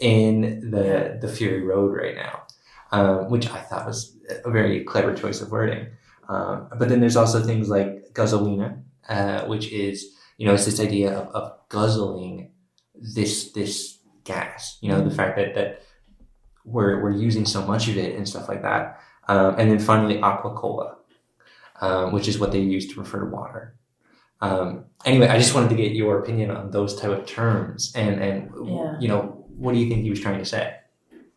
[0.00, 2.42] in the the Fury Road right now,
[2.90, 5.86] um, which I thought was a very clever choice of wording.
[6.28, 10.78] Um, but then there's also things like guzzoline, uh, which is you know it's this
[10.78, 12.50] idea of, of guzzling
[12.94, 14.76] this this gas.
[14.82, 15.84] You know the fact that that
[16.66, 19.00] we're we're using so much of it and stuff like that.
[19.28, 20.96] Um, and then finally aqua cola,
[21.80, 23.78] um, which is what they use to refer to water.
[24.42, 28.20] Um, anyway, I just wanted to get your opinion on those type of terms, and
[28.20, 28.98] and Yeah.
[29.00, 29.20] you know
[29.56, 30.76] what do you think he was trying to say?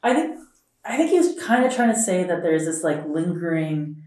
[0.03, 0.39] I think
[0.83, 4.03] I think he was kind of trying to say that there's this like lingering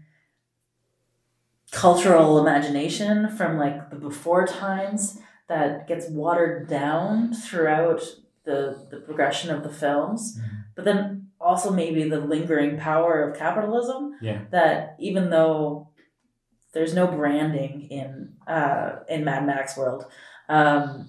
[1.71, 8.01] cultural imagination from like the before times that gets watered down throughout
[8.45, 10.37] the the progression of the films.
[10.37, 10.43] Mhm.
[10.75, 14.39] But then also maybe the lingering power of capitalism Yeah.
[14.51, 15.88] that even though
[16.73, 20.05] there's no branding in uh, in Mad Max world,
[20.47, 21.07] um,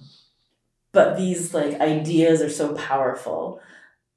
[0.91, 3.59] but these like ideas are so powerful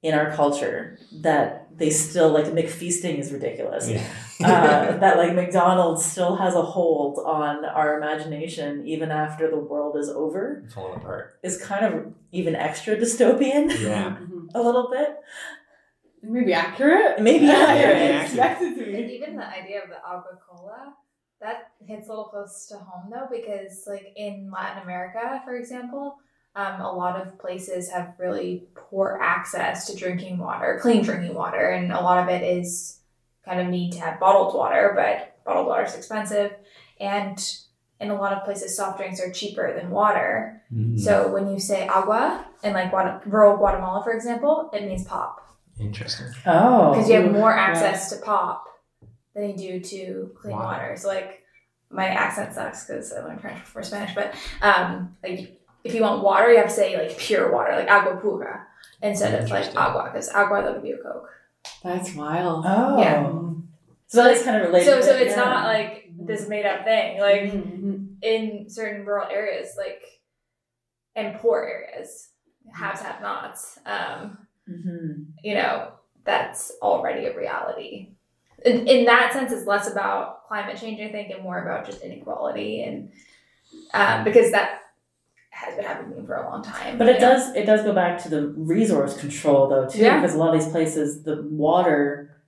[0.03, 3.89] in our culture that they still like McFeasting is ridiculous.
[3.89, 4.03] Yeah.
[4.45, 9.97] uh, that like McDonald's still has a hold on our imagination even after the world
[9.97, 11.39] is over It's falling apart.
[11.43, 14.17] is kind of even extra dystopian Yeah.
[14.25, 14.49] Mhm.
[14.55, 15.17] a little bit.
[16.23, 17.21] Maybe accurate.
[17.21, 17.97] Maybe Yeah, accurate.
[17.97, 20.95] I expect it to And even the idea of the agua cola,
[21.45, 26.17] that hits a little close to home though, because like in Latin America, for example,
[26.57, 31.71] um, a lot of places have really poor access to drinking water, clean drinking water,
[31.71, 33.01] and a lot of it is
[33.45, 36.53] kind of need to have bottled water, but bottled water is expensive,
[36.99, 37.57] and
[38.01, 40.63] in a lot of places, soft drinks are cheaper than water.
[40.73, 40.99] Mm.
[40.99, 45.41] So when you say agua in like Guata- rural Guatemala, for example, it means pop
[45.79, 46.27] Interesting.
[46.47, 46.93] Oh.
[46.93, 47.61] because you have Ooh, more yeah.
[47.61, 48.65] access to pop
[49.35, 50.67] than you do to clean Water.
[50.67, 50.97] water.
[50.97, 51.43] So like
[51.91, 56.23] my accent sucks because I learned French before Spanish, but um, like if you want
[56.23, 58.67] water, you have to say like pure water, like agua pura,
[59.03, 61.29] instead of like agua, because agua they'll give you a coke.
[61.83, 62.65] That's wild.
[62.67, 62.99] Oh.
[62.99, 63.41] Yeah.
[64.07, 64.87] So that's kind of related.
[64.87, 65.45] So so it's yeah.
[65.45, 67.21] not like this made up thing.
[67.21, 68.17] Like Mhm.
[68.23, 70.03] in certain rural areas, like
[71.17, 72.29] and poor areas,
[72.73, 73.79] haves have nots.
[73.87, 75.27] Um, Mhm.
[75.43, 75.93] you know,
[76.25, 78.11] that's already a reality.
[78.65, 82.03] In, in that sense, it's less about climate change, I think, and more about just
[82.03, 83.13] inequality, and
[83.93, 84.81] um, because that
[85.51, 86.99] has been happening for a long time.
[86.99, 87.33] But it know?
[87.33, 90.21] does it does go back to the resource control though too, Yeah.
[90.21, 92.43] because a lot of these places the water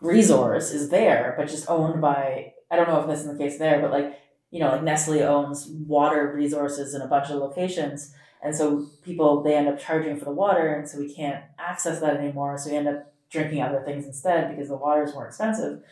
[0.00, 3.58] resource is there, but just owned by I don't know if this is the case
[3.58, 4.18] there, but like
[4.50, 9.42] you know, like Nestle owns water resources in a bunch of locations, and so people
[9.42, 12.58] they end up charging for the water, and so we can't access that anymore.
[12.58, 15.82] So we end up drinking other things instead because the water is more expensive.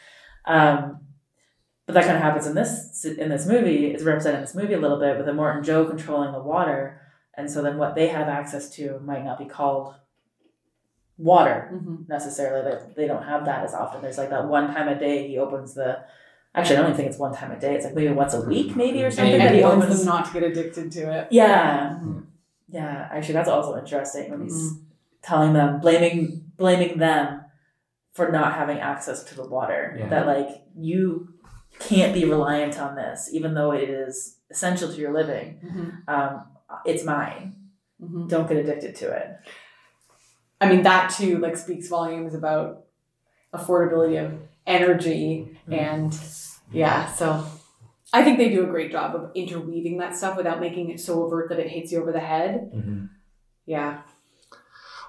[0.47, 1.01] Um,
[1.87, 3.87] but that kind of happens in this in this movie.
[3.93, 7.01] It's represented in this movie a little bit with Immortan and Joe controlling the water,
[7.35, 9.95] and so then what they have access to might not be called
[11.19, 12.09] water Mhm.
[12.09, 12.63] necessarily.
[12.71, 14.03] They, they don't have that as often.
[14.03, 15.99] There's like that one time a day he opens the.
[16.55, 17.75] Actually, I don't even think it's one time a day.
[17.75, 19.33] It's like maybe once a week, maybe or something.
[19.35, 19.99] And that he opens.
[19.99, 21.29] them not to get addicted to it.
[21.31, 22.27] Yeah, Mhm.
[22.69, 23.09] yeah.
[23.11, 24.75] Actually, that's also interesting when he's
[25.23, 27.41] telling them, blaming blaming them
[28.13, 29.97] for not having access to the water.
[29.99, 30.09] Yeah.
[30.09, 31.35] That like you
[31.81, 35.47] can't be reliant on this, even though it is essential to your living.
[35.65, 36.09] Mhm.
[36.15, 36.33] Um,
[36.85, 37.57] it's mine.
[38.01, 38.29] Mhm.
[38.29, 39.29] Don't get addicted to it.
[40.61, 42.85] I mean, that too like speaks volumes about
[43.53, 45.79] affordability of energy Mhm.
[45.87, 46.11] and
[46.71, 47.07] yeah.
[47.07, 47.45] So
[48.13, 51.25] I think they do a great job of interweaving that stuff without making it so
[51.25, 52.71] overt that it hits you over the head.
[52.75, 53.07] Mm-hmm.
[53.67, 54.03] Yeah.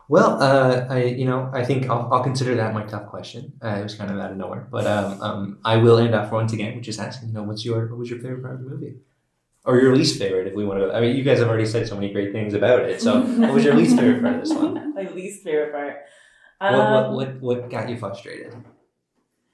[0.10, 3.54] Well, uh, I you know I think I'll, I'll consider that my tough question.
[3.64, 6.32] Uh, it was kind of out of nowhere, but um, um, I will end off
[6.32, 8.64] once again with just asking, you know, what's your what was your favorite part of
[8.64, 8.96] the movie,
[9.66, 10.88] or your least favorite, if we want to.
[10.88, 13.02] Go, I mean, you guys have already said so many great things about it.
[13.02, 14.94] So, what was your least favorite part of this one?
[14.96, 15.98] My least favorite part.
[16.60, 18.54] What Um, what, what what got you frustrated,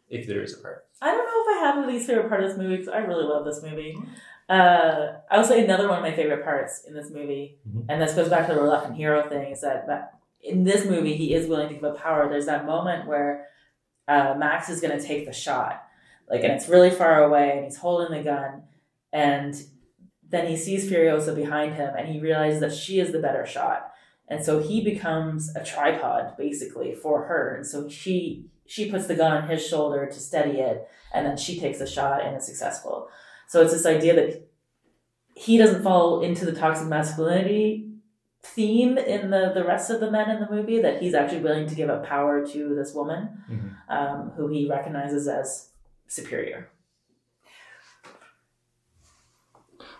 [0.09, 0.87] if there is a part?
[1.01, 2.99] I don't know if I have a least favorite part of this movie because I
[2.99, 3.97] really love this movie.
[4.49, 7.85] Uh, I would say another one of my favorite parts in this movie, Mhm.
[7.87, 11.15] and this goes back to the reluctant hero thing, is that, that in this movie
[11.15, 12.29] he is willing to give up power.
[12.29, 13.47] There's that moment where
[14.07, 15.83] uh, Max is going to take the shot,
[16.29, 18.63] like, and it's really far away, and he's holding the gun,
[19.11, 19.55] and
[20.27, 23.91] then he sees Furiosa behind him, and he realizes that she is the better shot,
[24.27, 29.15] and so he becomes a tripod basically for her, and so she she puts the
[29.15, 32.45] gun on his shoulder to steady it, and then she takes the shot and is
[32.45, 33.09] successful.
[33.47, 34.47] So it's this idea that
[35.35, 37.88] he doesn't fall into the toxic masculinity
[38.41, 41.67] theme in the, the rest of the men in the movie, that he's actually willing
[41.67, 43.71] to give up power to this woman Mhm.
[43.89, 45.69] um, who he recognizes as
[46.07, 46.69] superior.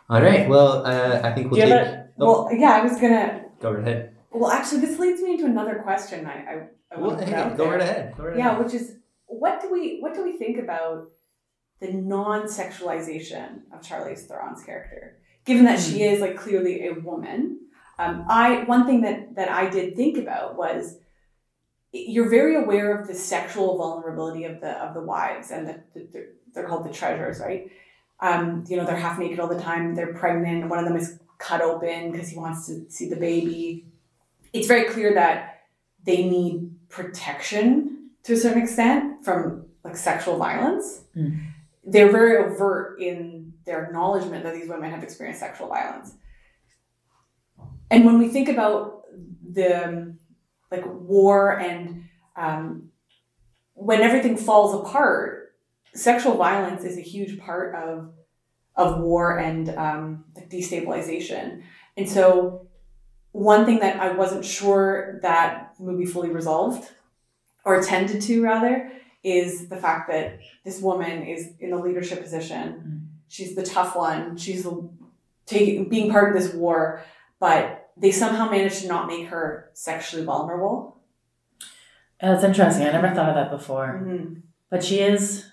[0.10, 0.50] All right.
[0.50, 1.70] Well, uh, I think we'll take.
[1.70, 3.46] have a, Well, yeah, I was gonna.
[3.60, 4.16] Go right ahead.
[4.32, 6.26] Well, actually, this leads me into another question.
[6.26, 6.54] I I,
[6.92, 7.74] I Well, want to put hey, out go there.
[7.74, 8.14] right ahead.
[8.18, 8.64] Go right Yeah, ahead.
[8.64, 8.96] which is
[9.28, 11.10] what do we what do we think about
[11.80, 17.60] the non-sexualization of Charlize Theron's character, given that she is like clearly a woman?
[18.00, 20.98] Um, I one thing that that I did think about was
[21.92, 26.08] you're very aware of the sexual vulnerability of the of the wives and the, the
[26.12, 27.70] they're, they're called the treasures, right?
[28.22, 29.96] Um, you know, they're half naked all the time.
[29.96, 30.70] They're pregnant.
[30.70, 33.86] One of them is cut open because he wants to see the baby.
[34.54, 35.64] It's very clear that
[36.06, 41.02] they need protection to a certain extent from like sexual violence.
[41.16, 41.48] Mm.
[41.86, 46.14] They're very overt in their acknowledgement that these women have experienced sexual violence.
[47.92, 49.04] And when we think about
[49.52, 50.20] the um,
[50.72, 52.06] like war and
[52.36, 52.90] um,
[53.74, 55.56] when everything falls apart,
[55.94, 58.12] sexual violence is a huge part of
[58.76, 61.64] of war and um, like destabilization.
[61.98, 62.68] And so
[63.32, 66.90] one thing that I wasn't sure that movie fully resolved,
[67.66, 68.92] or attended to rather,
[69.24, 73.10] is the fact that this woman is in a leadership position.
[73.28, 74.38] She's the tough one.
[74.38, 74.90] She's the-
[75.46, 77.04] taking being part of this war,
[77.40, 81.02] but they somehow managed to not make her sexually vulnerable.
[82.22, 82.86] That's interesting.
[82.86, 84.02] I never thought of that before.
[84.06, 84.42] Mhm.
[84.70, 85.46] But she is.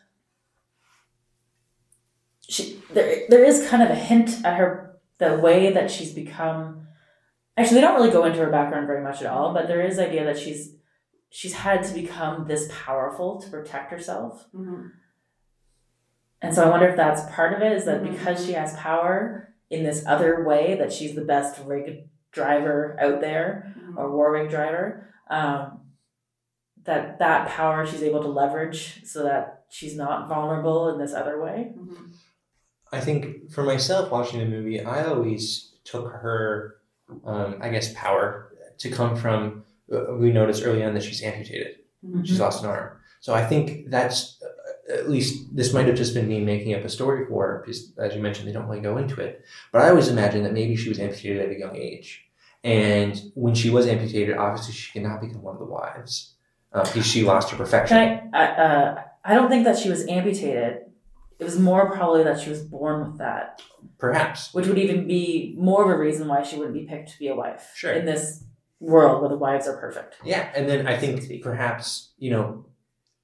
[2.49, 6.87] She there there is kind of a hint at her the way that she's become.
[7.57, 9.99] Actually, they don't really go into her background very much at all, but there is
[9.99, 10.75] idea that she's
[11.31, 14.47] she's had to become this powerful to protect herself.
[14.55, 14.91] Mhm.
[16.43, 18.13] And so I wonder if that's part of it is that Mhm.
[18.13, 23.21] because she has power in this other way that she's the best rig driver out
[23.21, 23.97] there Mhm.
[23.97, 25.81] or war rig driver, um,
[26.85, 31.41] that that power she's able to leverage so that she's not vulnerable in this other
[31.43, 31.73] way.
[31.77, 32.11] Mhm.
[32.93, 36.77] I think for myself watching the movie, I always took her,
[37.25, 39.65] um, I guess, power to come from.
[39.93, 41.77] uh, We noticed early on that she's amputated.
[42.05, 42.25] Mhm.
[42.27, 42.99] She's lost an arm.
[43.21, 44.41] So I think that's
[44.93, 47.93] at least this might have just been me making up a story for her because,
[47.99, 49.45] as you mentioned, they don't really go into it.
[49.73, 52.25] But I always imagined that maybe she was amputated at a young age,
[52.65, 56.35] and when she was amputated, obviously she could not become one of the wives
[56.73, 57.97] uh, because she lost her perfection.
[57.97, 58.39] Can I?
[58.39, 60.83] I uh, I don't think that she was amputated.
[61.39, 63.61] It was more probably that she was born with that,
[63.99, 64.55] Perhaps.
[64.55, 67.29] which would even be more of a reason why she wouldn't be picked to be
[67.29, 67.93] a wife Sure.
[67.93, 68.43] in this
[68.81, 70.17] world where the wives are perfect.
[70.25, 72.65] Yeah, and then I think perhaps you know,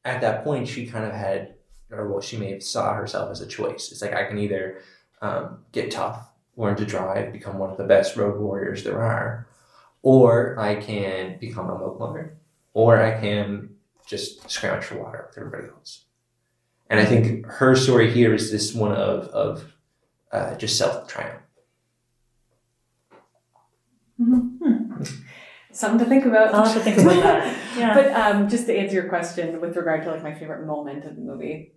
[0.04, 1.54] at that point she kind of had,
[1.90, 3.92] or well, she may have saw herself as a choice.
[3.92, 4.78] It's like I can either
[5.20, 9.46] um, get tough, learn to drive, become one of the best road warriors there are,
[10.02, 12.36] or I can become a milk mother,
[12.74, 13.70] or I can
[14.06, 16.04] just scrounge for water with everybody else.
[16.90, 19.72] And I think her story here is this one of of
[20.32, 21.42] uh, just self triumph.
[25.82, 26.54] Something to think about.
[26.54, 27.58] I'll have to think about that.
[27.76, 27.94] Yeah.
[27.94, 31.16] But um, just to answer your question with regard to like my favorite moment of
[31.16, 31.72] the movie,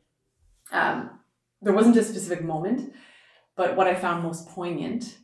[0.71, 1.09] um,
[1.61, 2.93] there wasn't a specific moment,
[3.55, 5.17] but what I found most poignant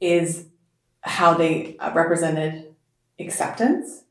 [0.00, 0.48] is
[1.02, 2.74] how they uh, represented
[3.20, 4.04] acceptance,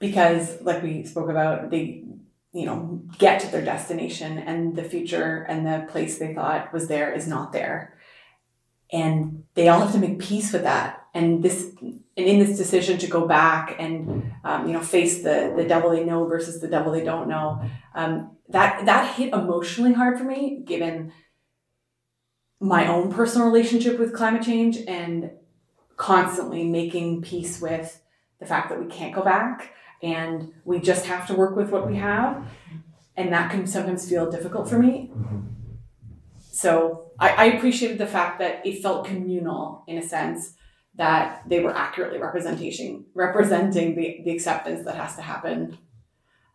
[0.00, 2.04] because like we spoke about, they
[2.52, 6.88] you know get to their destination and the future and the place they thought was
[6.88, 7.96] there is not there,
[8.92, 11.06] and they all have to make peace with that.
[11.14, 15.52] And this and in this decision to go back and um, you know face the
[15.56, 17.62] the devil they know versus the devil they don't know
[17.94, 21.12] um, that that hit emotionally hard for me given
[22.60, 25.30] my own personal relationship with climate change and
[25.96, 28.00] constantly making peace with
[28.38, 31.86] the fact that we can't go back and we just have to work with what
[31.86, 32.44] we have.
[33.16, 35.12] And that can sometimes feel difficult for me.
[36.40, 40.54] So I, I appreciated the fact that it felt communal in a sense
[40.94, 45.78] that they were accurately representation representing the, the acceptance that has to happen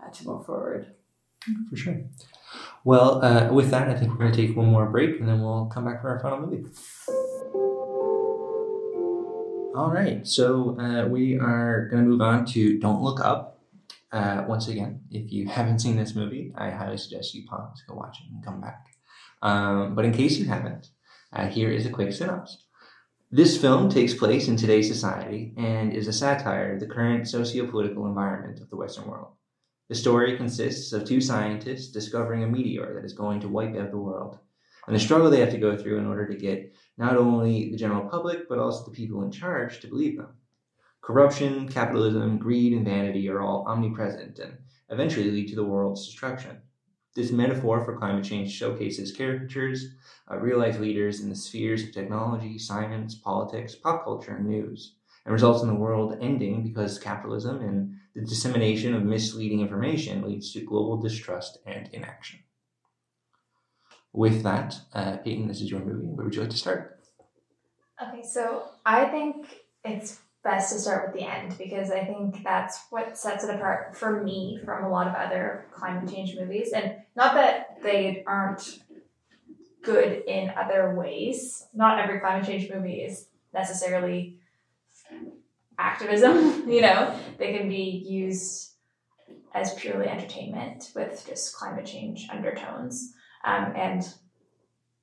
[0.03, 0.93] uh, to move forward.
[1.69, 2.01] For sure.
[2.83, 5.41] Well, uh, with that, I think we're going to take one more break and then
[5.41, 6.65] we'll come back for our final movie.
[9.75, 13.59] All right, so uh, we are going to move on to Don't Look Up.
[14.11, 17.93] Uh, once again, if you haven't seen this movie, I highly suggest you pause, go
[17.93, 18.85] watch it, and come back.
[19.41, 20.89] Um, but in case you haven't,
[21.33, 22.63] uh, here is a quick synopsis.
[23.29, 28.05] This film takes place in today's society and is a satire of the current socio-political
[28.05, 29.33] environment of the Western world.
[29.89, 33.91] The story consists of two scientists discovering a meteor that is going to wipe out
[33.91, 34.39] the world,
[34.85, 37.77] and the struggle they have to go through in order to get not only the
[37.77, 40.29] general public, but also the people in charge to believe them.
[41.01, 44.57] Corruption, capitalism, greed, and vanity are all omnipresent and
[44.89, 46.61] eventually lead to the world's destruction.
[47.17, 49.95] This metaphor for climate change showcases caricatures
[50.27, 54.93] of real life leaders in the spheres of technology, science, politics, pop culture, and news,
[55.25, 60.53] and results in the world ending because capitalism and the dissemination of misleading information leads
[60.53, 62.37] to global distrust and inaction.
[64.13, 66.05] With that, uh, Peyton, this is your movie.
[66.05, 66.99] Where would you like to start?
[67.99, 72.85] Okay, so I think it's best to start with the end because I think that's
[72.89, 76.71] what sets it apart for me from a lot of other climate change movies.
[76.73, 78.79] And not that they aren't
[79.83, 81.65] good in other ways.
[81.73, 84.37] Not every climate change movie is necessarily
[85.77, 88.71] activism, you know, they can be used
[89.53, 93.13] as purely entertainment with just climate change undertones.
[93.43, 94.03] Um, and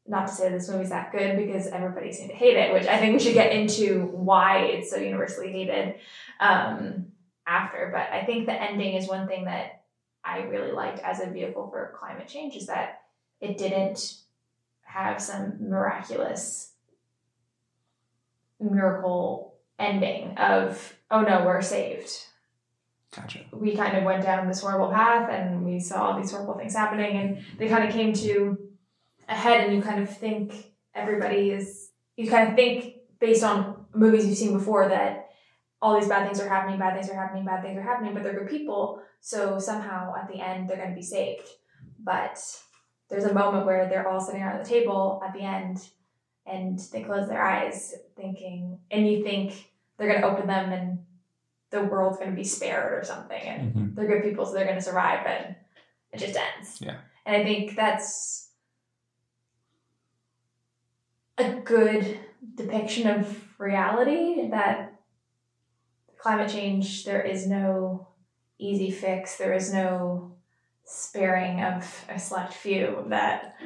[0.07, 2.99] not to say this movie's that good because everybody seemed to hate it, which I
[2.99, 5.95] think we should get into why it's so universally hated
[6.41, 7.07] um,
[7.47, 7.91] after.
[7.93, 9.83] But I think the ending is one thing that
[10.23, 13.03] I really liked as a vehicle for climate change is that
[13.41, 14.19] it didn't
[14.83, 16.73] have some miraculous
[18.61, 22.11] miracle ending of oh no we're saved
[23.15, 23.41] Gotcha.
[23.53, 26.75] we kind of went down this horrible path and we saw all these horrible things
[26.75, 28.57] happening and they kind of came to
[29.29, 33.87] a head and you kind of think everybody is you kind of think based on
[33.95, 35.31] movies you've seen before that
[35.83, 38.23] all these bad things are happening bad things are happening bad things are happening but
[38.23, 41.47] they're good people so somehow at the end they're going to be saved
[41.99, 42.39] but
[43.09, 45.79] there's a moment where they're all sitting around the table at the end
[46.47, 50.99] and they close their eyes thinking and you think they're going to open them and
[51.71, 53.95] the world's going to be spared or something and Mhm.
[53.95, 55.57] they're good people so they're going to survive and
[56.13, 56.97] it just ends Yeah.
[57.27, 58.44] and i think that's
[61.39, 62.19] a good
[62.55, 64.93] depiction of reality that
[66.19, 68.07] climate change there is no
[68.59, 70.33] easy fix there is no
[70.85, 73.57] sparing of a select few that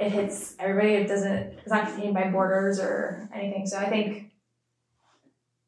[0.00, 4.30] it hits everybody it doesn't it's not contained by borders or anything so i think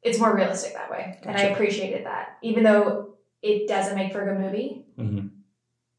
[0.02, 4.22] it's more realistic that way and i appreciated that even though it doesn't make for
[4.22, 5.30] a good movie Mhm.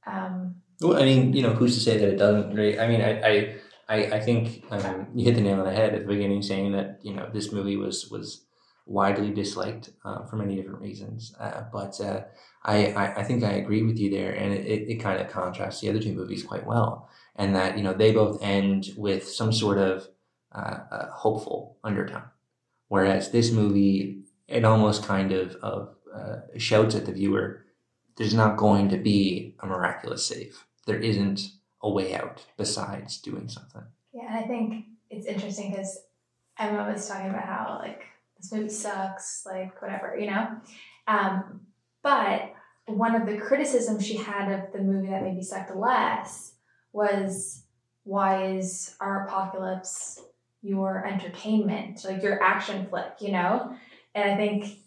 [0.07, 2.55] um, Well, I mean, you know, who's to say that it doesn't?
[2.55, 2.79] Right?
[2.79, 3.55] I mean, I, I,
[3.87, 6.71] I, I think um, you hit the nail on the head at the beginning, saying
[6.73, 8.45] that you know this movie was was
[8.87, 11.35] widely disliked uh, for many different reasons.
[11.39, 12.21] Uh, but uh,
[12.63, 15.31] I, I, I think I agree with you there, and it, it, it kind of
[15.31, 19.27] contrasts the other two movies quite well, and that you know they both end with
[19.27, 20.07] some sort of
[20.53, 22.23] uh, uh, hopeful undertone,
[22.87, 27.65] whereas this movie it almost kind of of uh, shouts at the viewer
[28.17, 30.65] there's not going to be a miraculous save.
[30.85, 31.41] There isn't
[31.85, 33.83] a way out besides doing something.
[34.13, 35.99] Yeah, and I think it's interesting because
[36.57, 38.03] Emma was talking about how like
[38.37, 40.57] this movie sucks, like whatever, you know.
[41.07, 41.61] Um,
[42.01, 42.53] but
[42.87, 46.53] one of the criticisms she had of the movie that maybe sucked less
[46.91, 47.63] was
[48.03, 50.21] why is our apocalypse
[50.61, 53.75] your entertainment, like your action flick, you know?
[54.15, 54.79] And I think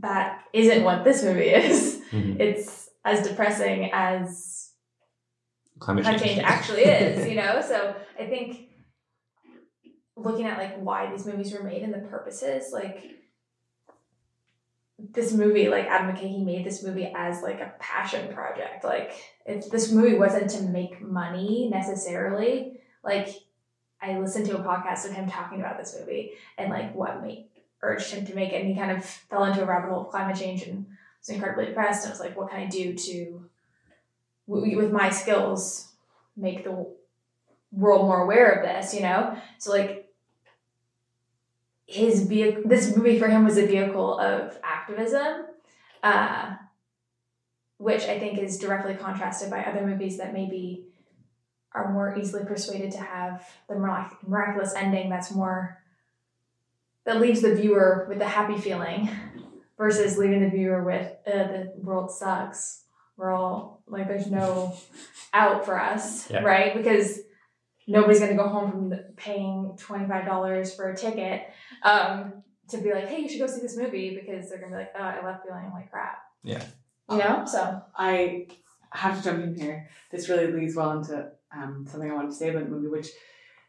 [0.00, 2.02] that isn't what this movie is.
[2.12, 4.67] It's as depressing as
[5.78, 7.60] Climate change, change actually is, you know?
[7.60, 8.68] So I think
[10.16, 13.18] looking at like why these movies were made and the purposes, like
[14.98, 18.84] this movie, like Adam McKay, he made this movie as like a passion project.
[18.84, 19.12] Like
[19.46, 23.28] if this movie wasn't to make money necessarily, like
[24.02, 27.48] I listened to a podcast of him talking about this movie and like what made
[27.80, 30.08] urged him to make it and he kind of fell into a rabbit hole of
[30.08, 30.86] climate change and
[31.20, 33.47] was incredibly depressed and was like, what can I do to
[34.48, 35.92] with my skills
[36.36, 36.86] make the
[37.70, 39.36] world more aware of this you know?
[39.58, 40.08] So like
[41.88, 45.46] his vehicle this movie for him was a vehicle of activism
[46.02, 46.54] uh,
[47.78, 50.84] which i think is directly contrasted by other movies that maybe
[51.72, 55.82] are more easily persuaded to have the mirac- miraculous ending that's more
[57.04, 59.08] that leaves the viewer with a happy feeling
[59.78, 62.84] versus leaving the viewer with uh, the world sucks
[63.18, 64.74] we're all like there's no
[65.34, 66.40] out for us Yeah.
[66.42, 67.20] right because
[67.86, 71.42] nobody's going to go home from paying $25 for a ticket
[71.82, 74.78] um, to be like hey you should go see this movie because they're going to
[74.78, 76.64] be like oh i left feeling like crap Yeah.
[77.10, 78.48] you know so I
[78.90, 79.86] have to jump in here.
[80.10, 83.08] This really leads well into um, something I wanted to say about the movie, which,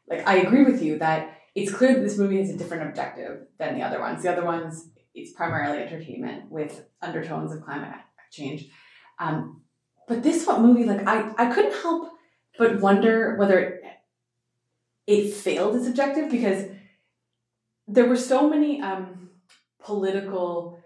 [0.09, 3.41] like, I agree with you that it's clear that this movie has a different objective
[3.57, 4.23] than the other ones.
[4.23, 7.93] The other ones, it's primarily entertainment with undertones of climate
[8.31, 8.69] change.
[9.19, 9.61] Um,
[10.07, 12.11] but this one movie, like, I, I couldn't help
[12.59, 13.83] but wonder whether it,
[15.07, 16.65] it failed its objective because
[17.87, 19.29] there were so many um,
[19.81, 20.79] political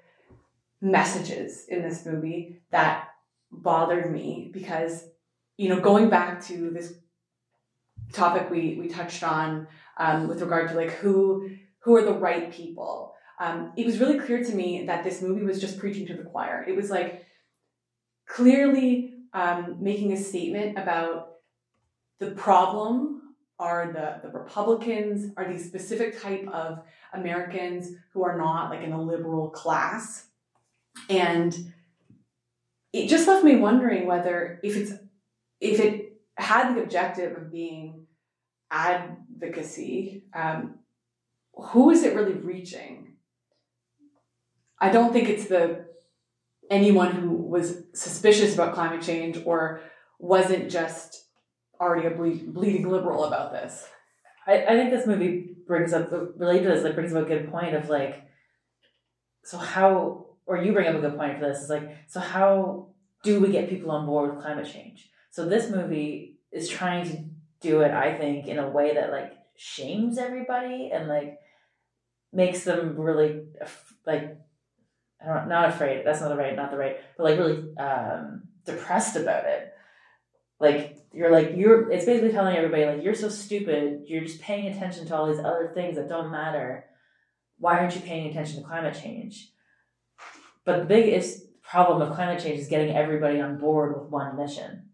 [0.80, 3.10] messages in this movie that
[3.52, 5.06] bothered me because
[5.58, 6.94] you know going back to this
[8.12, 11.50] topic we we touched on um, with regard to like who
[11.80, 15.44] who are the right people um, it was really clear to me that this movie
[15.44, 16.64] was just preaching to the choir.
[16.68, 17.26] It was like
[18.28, 21.38] clearly um, making a statement about
[22.20, 23.22] the problem
[23.60, 26.84] are the, the republicans are these specific type of
[27.14, 30.28] americans who are not like in a liberal class.
[31.10, 31.74] And
[32.92, 34.92] it just left me wondering whether if it's
[35.60, 38.06] if it had the objective of being
[38.70, 40.76] advocacy um,
[41.56, 43.14] who is it really reaching?
[44.80, 45.86] I don't think it's the
[46.70, 49.82] anyone who was suspicious about climate change or
[50.20, 51.26] wasn't just
[51.80, 53.88] already a ble- bleeding liberal about this?
[54.46, 57.50] I, I think this movie brings up related to this like brings up a good
[57.50, 58.28] point of like
[59.44, 62.88] so how or you bring up a good point for this is like so how
[63.24, 65.10] do we get people on board with climate change?
[65.32, 67.24] So this movie is trying to
[67.64, 71.40] do it i think in a way that like shames everybody and like
[72.32, 73.44] makes them really
[74.06, 74.38] like
[75.24, 76.06] I don't not afraid.
[76.06, 79.74] That's not the right, not the right, but like really um, depressed about it.
[80.60, 81.92] Like you're like you're.
[81.92, 84.04] It's basically telling everybody like you're so stupid.
[84.08, 86.86] You're just paying attention to all these other things that don't matter.
[87.58, 89.52] Why aren't you paying attention to climate change?
[90.66, 94.90] But the biggest problem of climate change is getting everybody on board with one mission.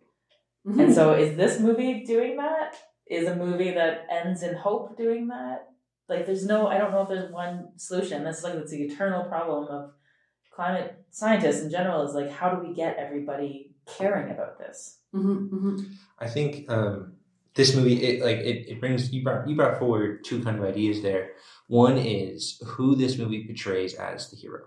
[0.67, 0.79] Mm-hmm.
[0.79, 2.75] And so, is this movie doing that?
[3.09, 5.69] Is a movie that ends in hope doing that?
[6.07, 8.23] Like, there's no, I don't know if there's one solution.
[8.23, 9.91] That's like, it's the eternal problem of
[10.59, 14.97] climate scientists in general is like, how do we get everybody caring about this?
[15.15, 15.93] Mhm, mhm.
[16.19, 17.13] I think um,
[17.53, 20.65] this movie it like it, it brings you brought you brought forward two kind of
[20.65, 21.31] ideas there.
[21.67, 24.63] One is who this movie portrays as the hero,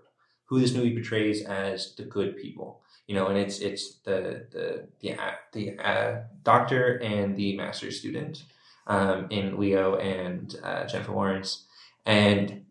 [0.47, 2.81] who this movie portrays as the good people.
[3.07, 7.99] You know, and it's it's the the the uh, the uh, doctor and the master's
[8.01, 8.45] student
[8.87, 11.67] um, in Leo and uh, Jennifer Lawrence,
[12.07, 12.65] and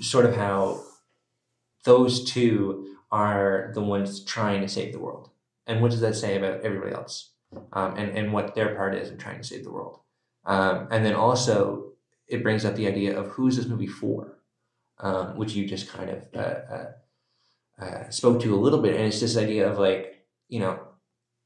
[0.00, 0.80] sort of how
[1.84, 5.30] those two are the ones trying to save the world.
[5.66, 7.32] And what does that say about everybody else?
[7.72, 10.00] um, and, and what their part is in trying to save the world.
[10.44, 11.92] Um, and then also,
[12.26, 14.38] it brings up the idea of who is this movie for,
[14.98, 18.96] um, which you just kind of uh, uh, uh, spoke to a little bit.
[18.96, 20.80] And it's this idea of like, you know,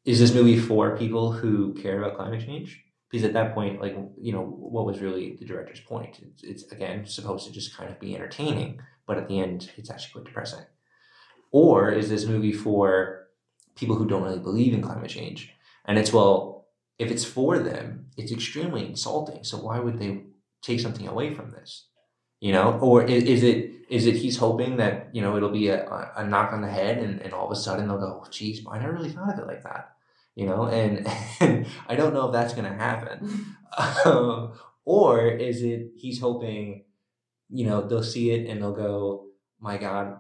[0.04, 2.82] is this movie for people who care about climate change?
[3.10, 6.18] Because at that point, like, you know, what was really the director's point?
[6.20, 9.90] It's, it's again supposed to just kind of be entertaining, but at the end, it's
[9.90, 10.64] actually quite depressing.
[11.50, 13.28] Or is this movie for
[13.76, 15.52] people who don't really believe in climate change?
[15.84, 16.66] And it's, well,
[16.98, 19.44] if it's for them, it's extremely insulting.
[19.44, 20.22] So why would they
[20.62, 21.86] take something away from this?
[22.40, 25.68] You know, or is, is it is it he's hoping that you know it'll be
[25.68, 28.30] a, a knock on the head and, and all of a sudden they'll go, oh,
[28.30, 29.92] geez, I never really thought of it like that.
[30.34, 31.08] You know, and,
[31.40, 33.46] and I don't know if that's going to happen.
[34.06, 34.52] Um,
[34.86, 36.84] or is it he's hoping,
[37.50, 39.26] you know, they'll see it and they'll go,
[39.60, 40.18] my God,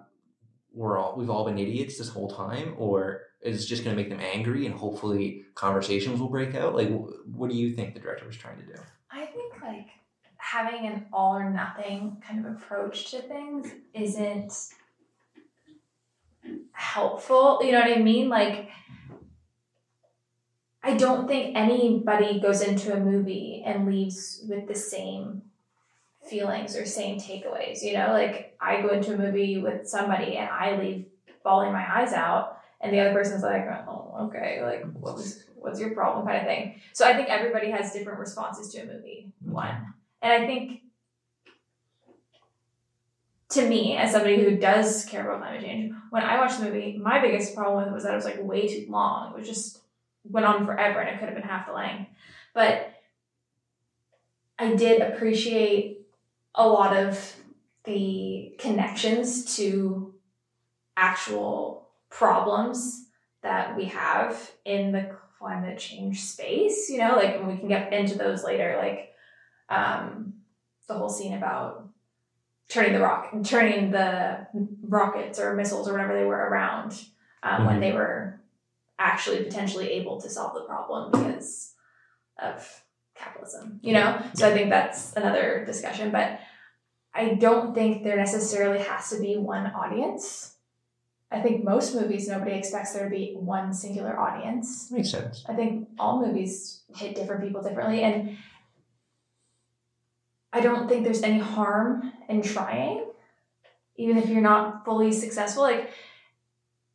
[0.72, 4.02] we're all we've all been idiots this whole time, or is it just going to
[4.02, 6.74] make them angry and hopefully conversations will break out?
[6.74, 8.74] Like, what do you think the director was trying to do?
[9.10, 9.86] I think like
[10.36, 14.52] having an all or nothing kind of approach to things isn't
[16.72, 17.60] helpful.
[17.62, 18.28] You know what I mean?
[18.28, 18.68] Like
[20.82, 25.42] I don't think anybody goes into a movie and leaves with the same
[26.28, 27.82] feelings or same takeaways.
[27.82, 31.06] You know, like I go into a movie with somebody and I leave
[31.42, 35.90] bawling my eyes out, and the other person's like, "Oh, okay, like what's what's your
[35.90, 36.80] problem?" kind of thing.
[36.92, 39.32] So I think everybody has different responses to a movie.
[39.40, 40.82] One, and I think
[43.50, 46.98] to me, as somebody who does care about climate change, when I watched the movie,
[47.00, 49.32] my biggest problem was that it was like way too long.
[49.32, 49.80] It was just
[50.24, 52.10] went on forever, and it could have been half the length.
[52.54, 52.92] But
[54.58, 55.95] I did appreciate
[56.56, 57.36] a lot of
[57.84, 60.14] the connections to
[60.96, 63.06] actual problems
[63.42, 66.88] that we have in the climate change space.
[66.88, 69.12] You know, like and we can get into those later, like
[69.68, 70.34] um,
[70.88, 71.88] the whole scene about
[72.68, 74.46] turning the rock, turning the
[74.82, 77.04] rockets or missiles or whatever they were around
[77.42, 77.80] um, when Mhm.
[77.80, 78.40] they were
[78.98, 81.74] actually potentially able to solve the problem because
[82.38, 82.82] of
[83.18, 83.80] capitalism.
[83.82, 86.40] You know, so I think that's another discussion, but.
[87.18, 90.56] I don't think there necessarily has to be one audience.
[91.30, 94.90] I think most movies, nobody expects there to be one singular audience.
[94.90, 95.42] Makes sense.
[95.48, 98.02] I think all movies hit different people differently.
[98.02, 98.36] And
[100.52, 103.06] I don't think there's any harm in trying,
[103.96, 105.62] even if you're not fully successful.
[105.62, 105.90] Like,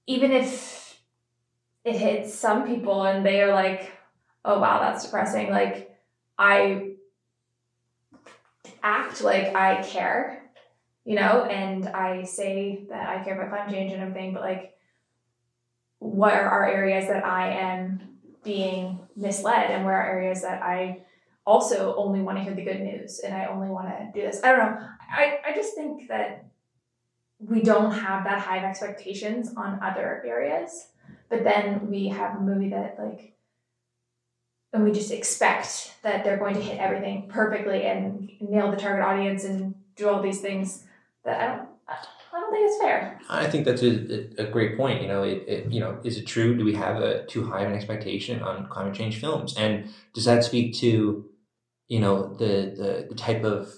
[0.06, 1.02] even if
[1.84, 3.92] it hits some people and they are like,
[4.46, 5.50] oh, wow, that's depressing.
[5.50, 5.91] Like,
[6.42, 6.94] I
[8.82, 10.42] act like I care,
[11.06, 14.74] you know, and I say that I care about climate change and everything, but like,
[16.00, 21.04] what are our areas that I am being misled and where are areas that I
[21.46, 24.42] also only want to hear the good news and I only want to do this.
[24.44, 24.88] I don't know.
[25.16, 26.46] I, I just think that
[27.38, 30.88] we don't have that high of expectations on other areas.
[31.30, 33.36] But then we have a movie that like
[34.74, 39.06] and we just expect that they're going to hit everything perfectly and nail the target
[39.06, 40.86] audience and do all these things
[41.26, 41.70] that I don't
[42.34, 43.20] I don't think it's fair.
[43.30, 45.02] I think that's a, a great point.
[45.02, 46.56] You know, it, it, you know, is it true?
[46.56, 49.56] Do we have a too high of an expectation on climate change films?
[49.58, 51.26] And does that speak to,
[51.88, 53.74] you know, the the, the type of,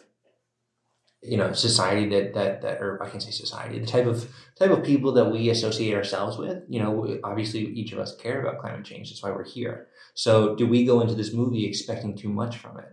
[1.24, 4.30] you know, society that that that or I can't say society, the type of
[4.60, 6.64] type of people that we associate ourselves with.
[6.70, 9.10] You know, obviously each of us care about climate change.
[9.10, 9.88] That's why we're here.
[10.14, 12.90] So do we go into this movie expecting too much from it?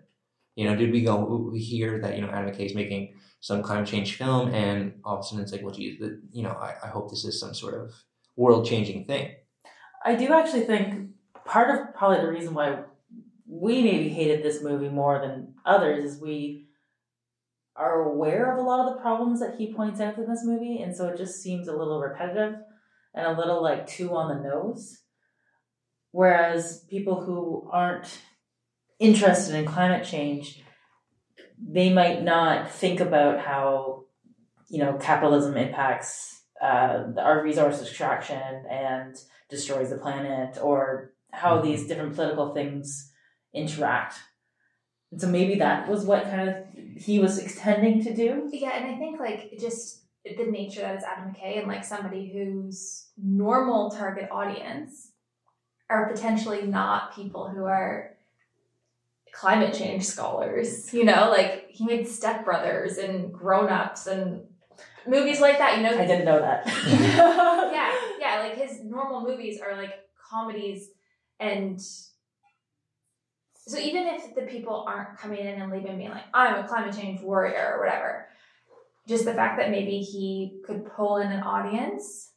[0.56, 3.88] You know, did we go, hear that, you know, Adam McKay is making some climate
[3.88, 6.00] change film and all of a sudden it's like, well, geez,
[6.32, 7.94] you know, I, I hope this is some sort of
[8.36, 9.34] world changing thing.
[10.04, 11.10] I do actually think
[11.44, 12.80] part of probably the reason why
[13.46, 16.68] we maybe hated this movie more than others is we
[17.76, 20.82] are aware of a lot of the problems that he points out in this movie,
[20.82, 22.56] and so it just seems a little repetitive
[23.14, 24.99] and a little like too on the nose.
[26.12, 28.18] Whereas people who aren't
[28.98, 30.62] interested in climate change,
[31.58, 34.04] they might not think about how
[34.68, 39.16] you know capitalism impacts uh, our resource extraction and
[39.48, 43.12] destroys the planet, or how these different political things
[43.54, 44.16] interact.
[45.12, 46.56] And so maybe that was what kind of
[46.96, 48.48] he was intending to do.
[48.52, 52.30] Yeah, and I think like just the nature that is Adam McKay and like somebody
[52.32, 55.09] whose normal target audience
[55.90, 58.16] are potentially not people who are
[59.32, 60.92] climate change scholars.
[60.94, 64.42] You know, like he made Step Brothers and Grown Ups and
[65.06, 65.76] movies like that.
[65.76, 66.66] You know, I didn't know that.
[66.86, 68.40] yeah, yeah.
[68.40, 69.94] Like his normal movies are like
[70.30, 70.90] comedies,
[71.38, 76.68] and so even if the people aren't coming in and leaving being like, "I'm a
[76.68, 78.28] climate change warrior" or whatever,
[79.08, 82.30] just the fact that maybe he could pull in an audience,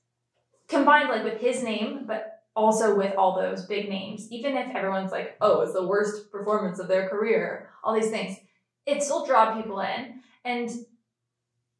[0.67, 5.11] combined like with his name, but also with all those big names, even if everyone's
[5.11, 8.37] like, "Oh, it's the worst performance of their career," all these things,
[8.85, 10.69] it still draw people in, and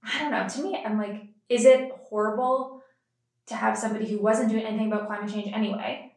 [0.04, 0.48] I don't know.
[0.48, 2.84] To me, I'm like, is it horrible
[3.48, 6.16] to have somebody who wasn't doing anything about climate change anyway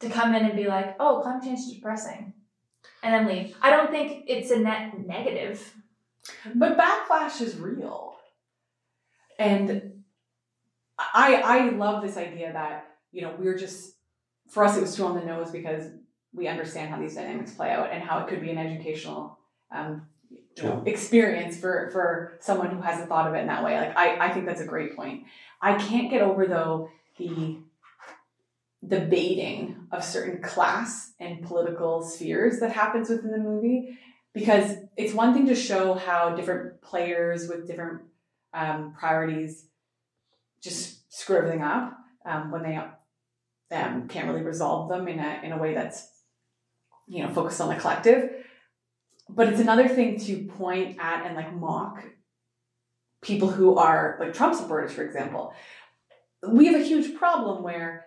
[0.00, 2.32] to come in and be like, oh, climate change is depressing,
[3.02, 3.56] and then leave?
[3.60, 5.74] I don't think it's a net negative.
[6.54, 8.16] But backlash is real.
[9.38, 10.04] And
[10.98, 13.94] I I love this idea that, you know, we're just
[14.48, 15.84] for us it was too on the nose because
[16.32, 19.38] we understand how these dynamics play out and how it could be an educational
[19.72, 20.06] um,
[20.86, 23.76] experience for for someone who hasn't thought of it in that way.
[23.76, 25.24] Like I, I think that's a great point.
[25.60, 27.58] I can't get over though the
[28.82, 33.98] the baiting of certain class and political spheres that happens within the movie
[34.32, 38.00] because it's one thing to show how different players with different
[38.54, 39.66] um, priorities
[40.62, 42.78] just screw everything up um, when they
[43.72, 46.08] um, can't really resolve them in a, in a way that's
[47.06, 48.30] you know focused on the collective
[49.28, 52.04] but it's another thing to point at and like mock
[53.22, 55.54] people who are like Trump supporters, for example.
[56.46, 58.06] We have a huge problem where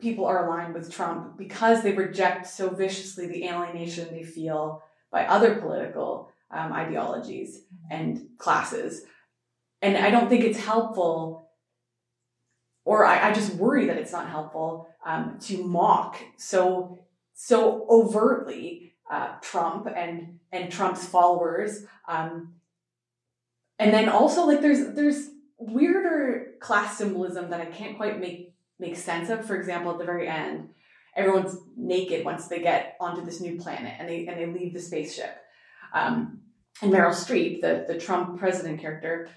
[0.00, 5.26] people are aligned with Trump because they reject so viciously the alienation they feel by
[5.26, 9.02] other political um, ideologies and classes.
[9.82, 11.49] And I don't think it's helpful,
[12.90, 16.98] or I, I just worry that it's not helpful um, to mock so
[17.34, 21.84] so overtly uh, Trump and and Trump's followers.
[22.08, 22.54] Um,
[23.78, 28.96] and then also like there's there's weirder class symbolism that I can't quite make make
[28.96, 29.46] sense of.
[29.46, 30.70] For example, at the very end,
[31.14, 34.80] everyone's naked once they get onto this new planet and they and they leave the
[34.80, 35.36] spaceship.
[35.94, 36.40] Um,
[36.82, 39.28] and Meryl Streep, the the Trump president character,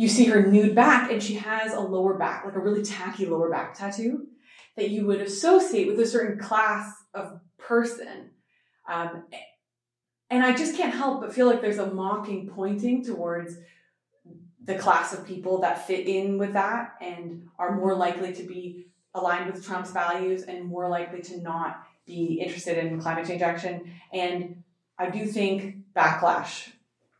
[0.00, 3.26] you see her nude back and she has a lower back, like a really tacky
[3.26, 4.28] lower back tattoo
[4.74, 8.30] that you would associate with a certain class of person.
[8.88, 9.24] Um,
[10.30, 13.58] and I just can't help but feel like there's a mocking pointing towards
[14.64, 18.86] the class of people that fit in with that and are more likely to be
[19.12, 23.92] aligned with Trump's values and more likely to not be interested in climate change action.
[24.14, 24.62] And
[24.98, 26.70] I do think backlash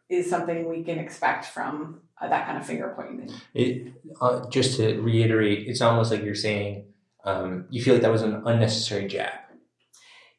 [0.09, 3.31] is something we can expect from uh, that kind of finger pointing.
[3.55, 6.85] It, uh, just to reiterate, it's almost like you're saying
[7.25, 9.33] um, you feel like that was an unnecessary jab.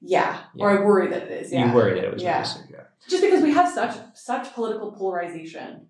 [0.02, 0.66] Yeah, Yeah.
[0.66, 1.52] or I worry that it is.
[1.53, 1.68] Yeah.
[1.70, 2.36] You worry that it was Yeah.
[2.38, 2.88] unnecessary jab.
[3.08, 5.88] Just because we have such such political polarization.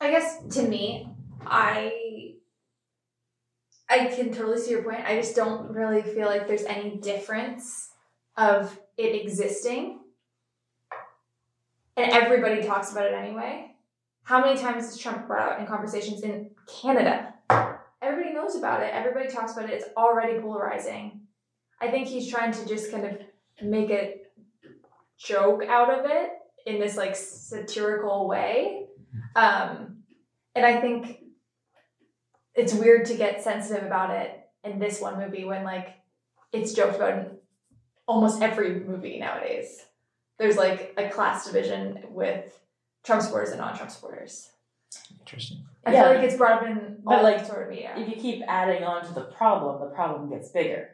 [0.00, 1.08] I guess to me,
[1.46, 2.34] I
[3.88, 5.04] I can totally see your point.
[5.04, 7.90] I just don't really feel like there's any difference
[8.36, 10.00] of it existing.
[11.96, 13.73] And everybody talks about it anyway.
[14.24, 17.34] How many times has Trump brought out in conversations in Canada?
[18.00, 18.90] Everybody knows about it.
[18.92, 19.74] Everybody talks about it.
[19.74, 21.20] It's already polarizing.
[21.80, 23.18] I think he's trying to just kind of
[23.62, 24.22] make a
[25.18, 26.30] joke out of it
[26.66, 28.86] in this like satirical way.
[29.36, 29.98] Um,
[30.54, 31.18] and I think
[32.54, 35.88] it's weird to get sensitive about it in this one movie when like
[36.50, 37.26] it's joked about in
[38.06, 39.84] almost every movie nowadays.
[40.38, 42.58] There's like a class division with
[43.04, 44.50] Trump supporters and non-Trump supporters.
[45.20, 45.58] Interesting.
[45.86, 46.04] I Yeah.
[46.04, 47.94] feel like it's brought up in But, all like, sort of media.
[47.96, 50.90] if you keep adding on to the problem, the problem gets bigger.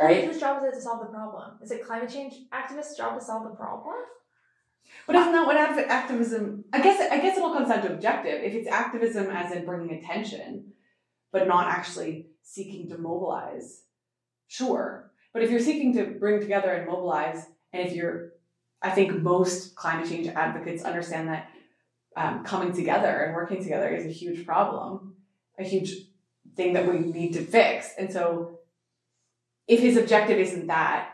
[0.00, 0.24] right?
[0.24, 1.58] Whose job is it to solve the problem?
[1.62, 3.94] Is it climate change activists' job to solve the problem?
[5.06, 6.64] But isn't that what acti- activism?
[6.72, 8.42] I guess I guess it all comes down to objective.
[8.42, 10.72] If it's activism as in bringing attention,
[11.30, 13.84] but not actually seeking to mobilize,
[14.48, 15.12] sure.
[15.34, 18.31] But if you're seeking to bring together and mobilize, and if you're,
[18.82, 21.48] I think most climate change advocates understand that
[22.16, 25.14] um, coming together and working together is a huge problem,
[25.58, 25.94] a huge
[26.56, 27.90] thing that we need to fix.
[27.98, 28.58] And so,
[29.68, 31.10] if his objective isn't that,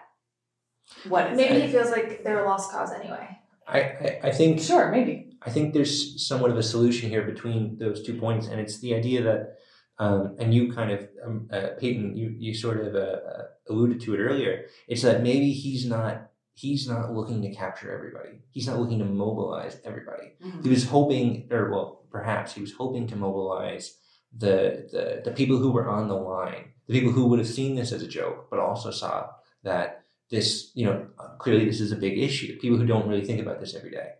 [1.06, 1.66] what is Maybe it?
[1.66, 3.38] he feels like they're a lost cause anyway.
[3.66, 5.36] I, I, I think Sure, maybe.
[5.42, 8.94] I think there's somewhat of a solution here between those two points, and it's the
[8.94, 9.58] idea that,
[9.98, 14.00] um, and you kind of, um, uh, Peyton, you you sort of uh, uh, alluded
[14.00, 14.64] to it earlier.
[14.88, 18.40] It's that maybe he's not he's not looking to capture everybody.
[18.50, 20.32] He's not looking to mobilize everybody.
[20.64, 23.96] He was hoping, or well, perhaps he was hoping to mobilize
[24.36, 27.76] the the the people who were on the line, the people who would have seen
[27.76, 29.28] this as a joke, but also saw
[29.62, 31.06] that this, you know,
[31.38, 32.58] clearly this is a big issue.
[32.58, 34.10] People who don't really think about this every day.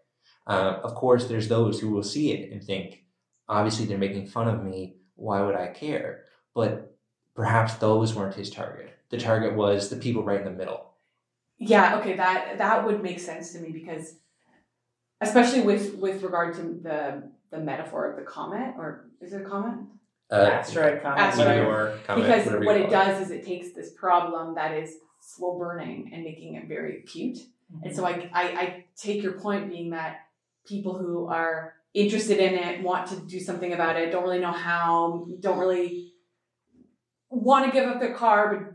[0.46, 3.04] Uh, of course, there's those who will see it and think,
[3.48, 4.96] obviously, they're making fun of me.
[5.16, 6.24] Why would I care?
[6.54, 6.96] But
[7.34, 8.96] perhaps those weren't his target.
[9.10, 10.94] The target was the people right in the middle.
[11.58, 14.14] Yeah, okay, that that would make sense to me because
[15.20, 19.44] especially with with regard to the the metaphor of the comet or is it a
[19.44, 19.78] comet?
[20.30, 21.18] Uh, Asteroid comet.
[21.18, 21.48] Asteroid.
[21.48, 26.10] meteor, comet, because what it does is it takes this problem that is slow burning
[26.12, 27.38] and making it very acute.
[27.82, 30.20] And so I, I I take your point being that
[30.66, 34.52] people who are interested in it, want to do something about it, don't really know
[34.52, 36.12] how, don't really
[37.30, 38.74] want to give up their car, but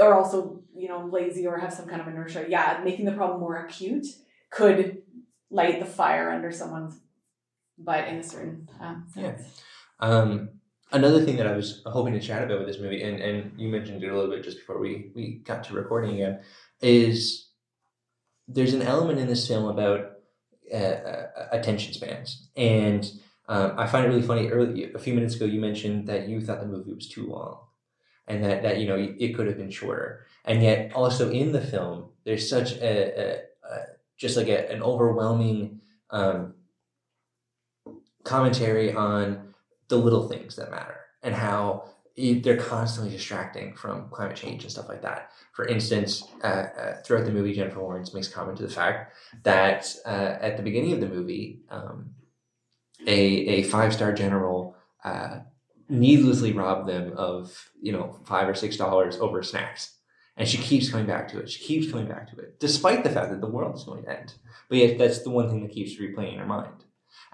[0.00, 2.46] are also, you know, lazy or have some kind of inertia.
[2.48, 4.06] Yeah, making the problem more acute
[4.50, 5.02] could
[5.50, 6.98] light the fire under someone's
[7.78, 9.42] butt in a certain uh, sense.
[10.00, 10.50] Um,
[10.92, 13.68] another thing that I was hoping to chat about with this movie, and, and you
[13.68, 16.40] mentioned it a little bit just before we, we got to recording again,
[16.80, 17.48] is
[18.48, 20.12] there's an element in this film about
[20.72, 22.48] uh, uh, attention spans.
[22.56, 23.10] And
[23.48, 24.48] um, I find it really funny.
[24.48, 27.60] Early, a few minutes ago, you mentioned that you thought the movie was too long,
[28.28, 30.26] and that that you know it could have been shorter.
[30.44, 33.82] And yet, also in the film, there's such a, a, a
[34.16, 35.80] just like a, an overwhelming
[36.10, 36.54] um,
[38.24, 39.54] commentary on
[39.88, 44.88] the little things that matter and how they're constantly distracting from climate change and stuff
[44.88, 45.30] like that.
[45.52, 49.94] For instance, uh, uh, throughout the movie, Jennifer Lawrence makes comment to the fact that
[50.06, 52.10] uh, at the beginning of the movie, um,
[53.06, 55.40] a, a five star general uh,
[55.88, 59.92] needlessly rob them of you know five or six dollars over snacks.
[60.38, 61.48] And she keeps coming back to it.
[61.48, 64.18] She keeps coming back to it, despite the fact that the world is going to
[64.18, 64.34] end.
[64.68, 66.84] But yet, that's the one thing that keeps replaying in her mind.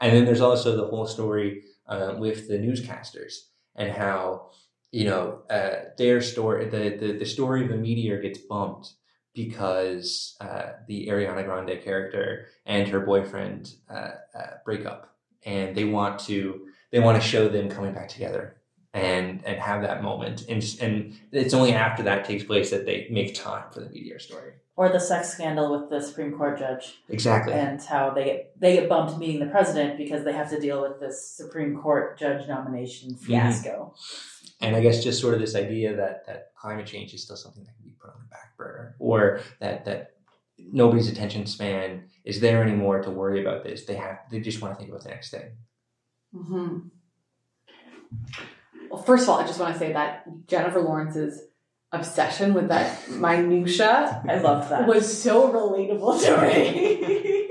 [0.01, 3.35] And then there's also the whole story uh, with the newscasters
[3.75, 4.51] and how
[4.93, 8.93] you know uh, their story, the, the the story of the meteor gets bumped
[9.35, 15.85] because uh, the Ariana Grande character and her boyfriend uh, uh, break up, and they
[15.85, 18.57] want to they want to show them coming back together
[18.95, 23.09] and and have that moment, and and it's only after that takes place that they
[23.11, 24.53] make time for the meteor story.
[24.75, 27.53] Or the sex scandal with the Supreme Court judge Exactly.
[27.53, 30.83] and how they get they get bumped meeting the president because they have to deal
[30.83, 33.25] with this Supreme Court judge nomination mm-hmm.
[33.25, 33.95] fiasco.
[34.61, 37.65] And I guess just sort of this idea that that climate change is still something
[37.65, 40.13] that can be put on the back burner, or that that
[40.59, 43.85] nobody's attention span is there anymore to worry about this.
[43.85, 45.53] They have they just want to think about the next thing.
[46.33, 46.79] Hmm
[48.91, 51.41] Well, first of all, I just want to say that Jennifer Lawrence's
[51.93, 54.87] obsession with that minutia I love that.
[54.89, 57.49] was so relatable to me.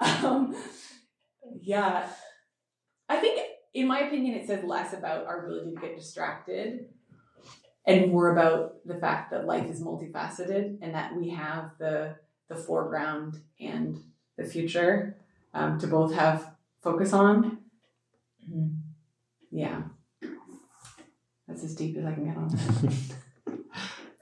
[0.00, 0.54] um,
[1.62, 2.06] yeah,
[3.08, 3.40] I think,
[3.72, 6.88] in my opinion, it says less about our ability to get distracted
[7.86, 12.16] and more about the fact that life is multifaceted and that we have the
[12.48, 14.02] the foreground and
[14.36, 15.16] the future
[15.54, 16.53] um, to both have
[16.84, 17.58] focus on.
[18.48, 18.76] Mhm.
[19.50, 19.82] Yeah,
[21.48, 22.50] that's as deep as I can get on.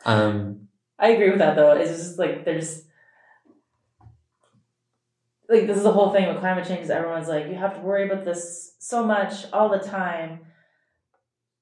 [0.04, 0.66] Um,
[0.98, 1.72] I agree with that though.
[1.76, 2.82] It's just like there's
[5.48, 7.80] like this is the whole thing with climate change is everyone's like you have to
[7.80, 10.40] worry about this so much all the time.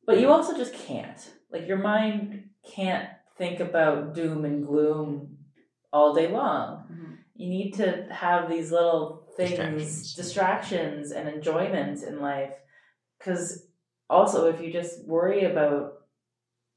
[0.07, 1.21] But you also just can't.
[1.53, 5.37] Like your mind can't think about doom and gloom
[5.93, 6.85] all day long.
[6.91, 7.19] Mhm.
[7.35, 10.15] You need to have these little things, Distractions.
[10.15, 12.53] distractions, and enjoyment in life.
[13.19, 13.67] Because
[14.09, 15.95] also, if you just worry about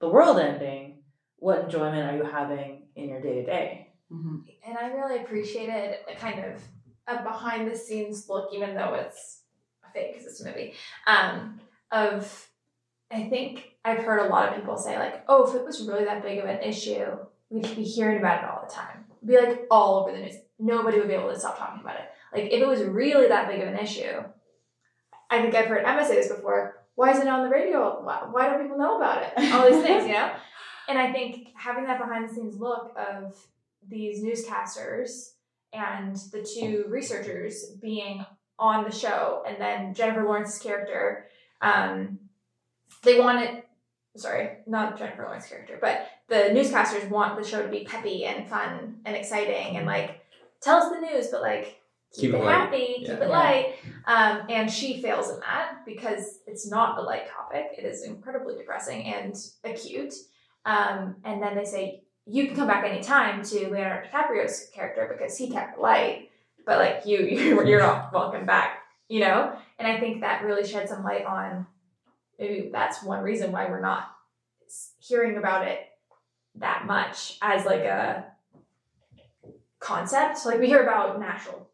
[0.02, 1.04] the world ending,
[1.38, 3.88] what enjoyment are you having in your day to day?
[4.12, 6.62] And I really appreciated a kind of
[7.08, 9.42] a behind the scenes look, even though it's
[9.84, 10.74] a fake because it's a movie,
[11.08, 11.60] um,
[11.92, 12.48] of
[13.12, 16.06] I think I've heard a lot of people say like, oh, if it was really
[16.06, 17.06] that big of an issue,
[17.50, 19.06] we'd be hearing about it all the time.
[19.24, 20.36] It'd be like all over the news.
[20.60, 22.10] Nobody would be able to stop talking about it.
[22.34, 24.24] Like if it was really that big of an issue,
[25.30, 26.84] I think I've heard Emma say this before.
[26.96, 28.04] Why isn't it on the radio?
[28.04, 29.54] Why, why don't people know about it?
[29.54, 30.32] All these things, you know.
[30.88, 33.36] And I think having that behind the scenes look of
[33.88, 35.32] these newscasters
[35.72, 38.26] and the two researchers being
[38.60, 41.26] on the show, and then Jennifer Lawrence's character,
[41.62, 42.20] um,
[43.02, 43.64] they wanted.
[44.16, 48.48] Sorry, not Jennifer Lawrence's character, but the newscasters want the show to be peppy and
[48.48, 50.22] fun and exciting and like
[50.62, 51.82] tell us the news, but like
[52.14, 52.54] keep, Keep it it light.
[52.56, 53.14] happy, Yeah.
[53.14, 53.76] keep it light.
[54.06, 57.72] Um, and she fails in that because it's not a light topic.
[57.78, 60.14] It is incredibly depressing and acute.
[60.66, 65.38] Um, and then they say you can come back anytime to Leonardo DiCaprio's character because
[65.38, 66.30] he kept it light,
[66.66, 68.80] but like you, you're, you're not welcome back.
[69.10, 71.68] You know, and I think that really shed some light on
[72.40, 74.08] maybe that's one reason why we're not
[75.00, 75.80] hearing about it
[76.56, 78.26] that much as like a
[79.80, 80.46] concept.
[80.46, 81.70] Like we hear about natural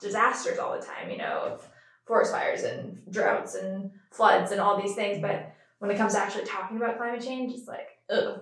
[0.00, 1.68] disasters all the time, you know, of
[2.06, 5.20] forest fires and droughts and floods and all these things.
[5.20, 8.40] But when it comes to actually talking about climate change, it's like, ugh,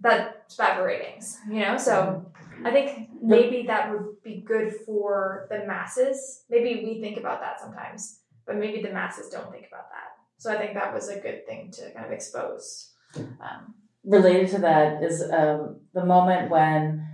[0.00, 1.76] that's bad for ratings, you know?
[1.76, 2.30] So
[2.64, 6.44] I think maybe that would be good for the masses.
[6.48, 10.16] Maybe we think about that sometimes, but maybe the masses don't think about that.
[10.38, 12.92] So I think that was a good thing to kind of expose.
[13.16, 13.74] Um,
[14.04, 17.07] related to that is um, the moment when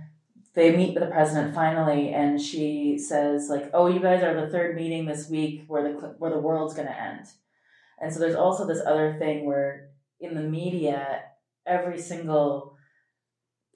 [0.55, 4.49] they meet with the president finally, and she says like, "Oh, you guys are the
[4.49, 7.27] third meeting this week where the where the world's going to end."
[8.01, 11.23] And so there's also this other thing where in the media,
[11.65, 12.77] every single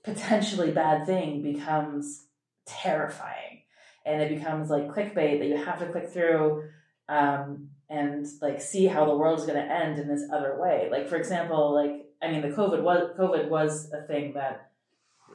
[0.04, 2.28] potentially bad thing becomes
[2.66, 3.64] terrifying,
[4.06, 6.64] and it becomes like clickbait that you have to click through.
[7.10, 10.90] Um, and like see how the world is going to end in this other way.
[10.92, 14.69] Like for example, like I mean, the COVID was COVID was a thing that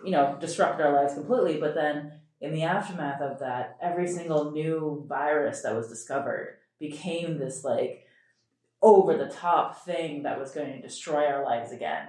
[0.04, 1.58] you know disrupted our lives completely.
[1.58, 7.38] But then in the aftermath of that, every single new virus that was discovered became
[7.38, 8.06] this like
[8.82, 12.08] over the top thing that was going to destroy our lives again.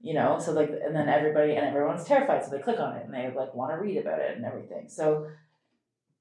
[0.00, 3.06] You know, so like, and then everybody and everyone's terrified, so they click on it
[3.06, 4.88] and they like want to read about it and everything.
[4.88, 5.28] So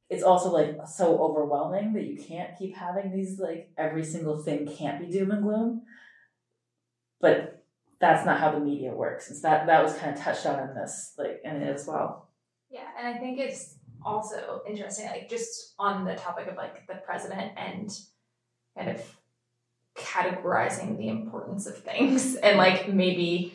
[0.10, 4.68] it's also like so overwhelming that you can't keep having these like every single thing
[4.68, 5.82] can't be doom and gloom.
[7.20, 7.63] But
[8.04, 9.28] that's not how the media works.
[9.28, 12.30] Since that that was kind of touched on in this like in it as well.
[12.70, 13.76] Yeah, and I think it's
[14.06, 17.90] also interesting, like just on the topic of like the president and
[18.78, 19.02] kind of
[19.96, 23.54] categorizing the importance of things and like maybe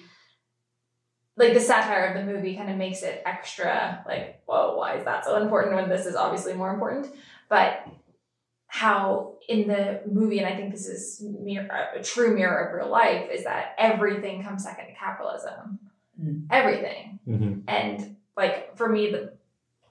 [1.37, 5.05] like the satire of the movie kind of makes it extra like, whoa, why is
[5.05, 7.09] that so important when this is obviously more important?
[7.49, 7.87] But
[8.69, 12.91] how in the movie, and I think this is mirror, a true mirror of real
[12.91, 15.79] life, is that everything comes second to capitalism.
[16.23, 16.47] Mm.
[16.51, 17.61] Everything Mm-hmm.
[17.69, 19.35] and like for me the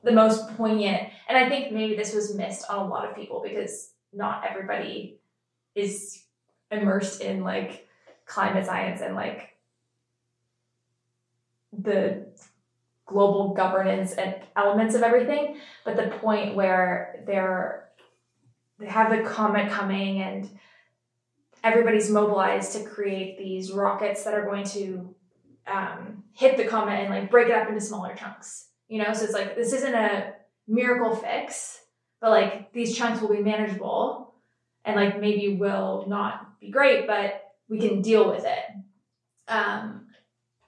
[0.04, 3.44] the most poignant and i think maybe this was missed on a lot of people
[3.44, 5.20] because not everybody
[5.76, 6.24] is
[6.72, 7.88] immersed in like
[8.26, 9.56] climate science and like
[11.80, 12.26] the
[13.06, 17.87] global governance and elements of everything but the point where they're
[18.80, 20.50] they have the comet coming and
[21.64, 25.14] everybody's mobilized to create these rockets that are going to
[25.66, 28.70] um, hit the comet and like break it up into smaller chunks.
[28.88, 30.34] You know, so it's like this isn't a
[30.68, 31.82] miracle fix,
[32.22, 34.36] but like these chunks will be manageable
[34.86, 38.64] and like maybe will not be great, but we can deal with it.
[39.50, 40.08] Um,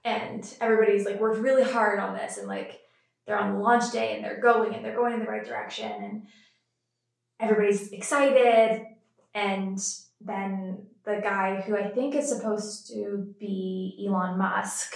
[0.03, 2.80] and everybody's like worked really hard on this and like
[3.26, 5.91] they're on the launch day and they're going and they're going in the right direction
[5.91, 6.27] and
[7.40, 8.86] everybody's excited
[9.34, 9.80] and
[10.22, 14.95] then the guy who I think is supposed to be Elon Musk,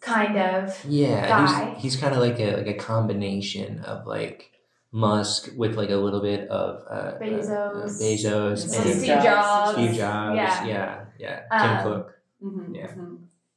[0.00, 0.84] kind of.
[0.88, 1.74] Yeah, guy.
[1.74, 4.52] he's, he's kind of like a like a combination of like
[4.92, 7.50] Musk with like a little bit of uh, uh, Bezos.
[7.50, 9.72] uh, Bezos, And Steve, Jobs.
[9.72, 10.36] Steve Jobs.
[10.36, 10.64] Yeah.
[10.64, 11.42] Yeah, yeah.
[11.50, 12.18] Um, Tim Cook.
[12.42, 12.74] Mm-hmm.
[12.74, 12.94] Yeah.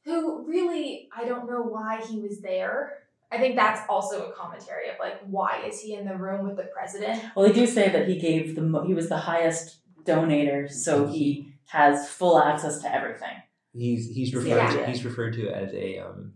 [0.04, 3.04] Who really, I don't know why he was there.
[3.32, 6.56] I think that's also a commentary of like, why is he in the room with
[6.56, 7.22] the president?
[7.36, 11.06] Well, they do say that he gave the mo- he was the highest donator, so
[11.06, 13.36] he has full access to everything.
[13.72, 14.72] He's he's referred Yeah.
[14.72, 16.32] to, he's referred to as a um,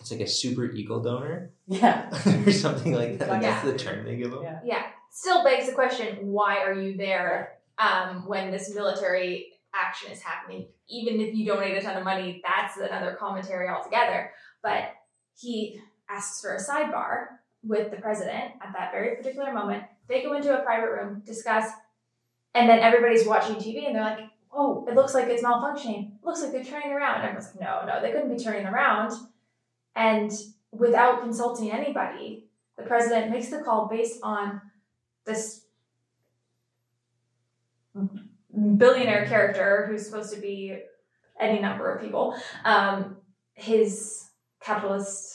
[0.00, 2.10] it's like a super eagle donor Yeah,
[2.46, 3.28] or something like that.
[3.28, 3.40] Yeah.
[3.40, 4.42] That's the term they give him.
[4.42, 4.60] Yeah.
[4.64, 4.82] Yeah.
[5.10, 10.66] Still begs the question, why are you there um, when this military action is happening?
[10.90, 14.30] Even if you donate a ton of money, that's another commentary altogether.
[14.62, 14.90] But
[15.38, 17.26] he asks for a sidebar
[17.62, 19.84] with the president at that very particular moment.
[20.08, 21.70] They go into a private room, discuss,
[22.54, 24.18] and then everybody's watching TV and they're like,
[24.52, 26.12] oh, it looks like it's malfunctioning.
[26.12, 27.16] It looks like they're turning around.
[27.16, 29.12] And everyone's like, no, no, they couldn't be turning around.
[29.96, 30.30] And
[30.70, 34.60] without consulting anybody, the president makes the call based on
[35.24, 35.64] this
[38.76, 40.78] billionaire character who's supposed to be
[41.40, 43.16] any number of people, um,
[43.54, 44.28] his
[44.60, 45.33] capitalist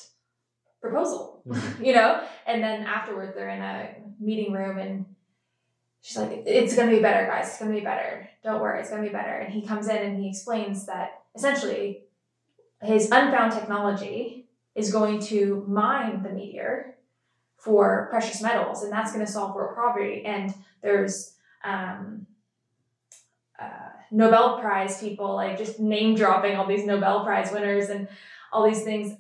[0.82, 1.44] proposal,
[1.82, 2.24] you know?
[2.46, 5.06] And then afterward, they're in a meeting room and
[6.02, 7.48] she's like, it's going to be better, guys.
[7.48, 8.30] It's going to be better.
[8.44, 9.36] Don't worry, it's going to be better.
[9.36, 12.04] And he comes in and he explains that essentially
[12.82, 16.96] his unfound technology is going to mine the meteor
[17.58, 20.24] for precious metals, and that's going to solve world poverty.
[20.26, 22.26] And there's um,
[23.62, 28.08] uh, Nobel Prize people like just name dropping all these Nobel Prize winners and
[28.54, 29.18] all these things,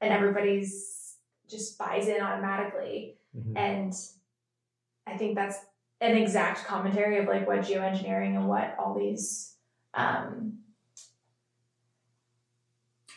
[0.00, 1.16] and everybody's
[1.48, 3.16] just buys in automatically.
[3.36, 3.52] Mhm.
[3.56, 3.92] And
[5.06, 5.58] I think that's
[6.00, 9.56] an exact commentary of like what geoengineering and what all these
[9.94, 10.58] um,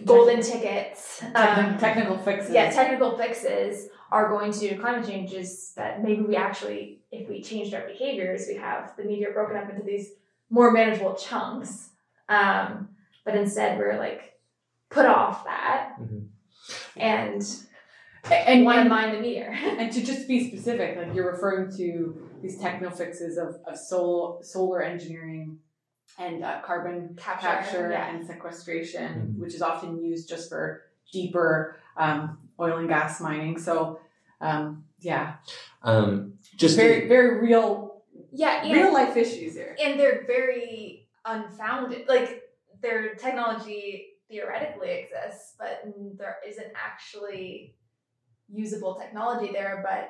[0.04, 2.52] golden tickets, um, technical fixes.
[2.54, 7.00] yeah, technical fixes are going to do to climate change is that maybe we actually,
[7.12, 10.12] if we changed our behaviors, we have the media broken up into these
[10.50, 11.90] more manageable chunks.
[12.30, 12.90] Um,
[13.26, 14.40] but instead, we're like
[14.90, 16.28] put off that Mhm.
[16.96, 17.44] And
[18.32, 19.52] and want to and- mine the meteor.
[19.80, 24.40] And to just be specific, like you're referring to these techno fixes of, of sol-
[24.44, 25.60] solar engineering
[26.20, 28.10] and uh, carbon Capture, capture, yeah.
[28.16, 29.40] and sequestration, Mhm.
[29.42, 33.58] which is often used just for deeper um, oil and gas mining.
[33.58, 34.00] So,
[34.42, 35.36] um, yeah,
[35.82, 39.76] Um, just very to, very real yeah, and, real life issues here.
[39.84, 42.08] and they're very unfounded.
[42.08, 42.44] Like
[42.82, 45.84] their technology theoretically exists, but
[46.18, 47.76] there isn't actually
[48.52, 49.82] usable technology there.
[49.84, 50.10] But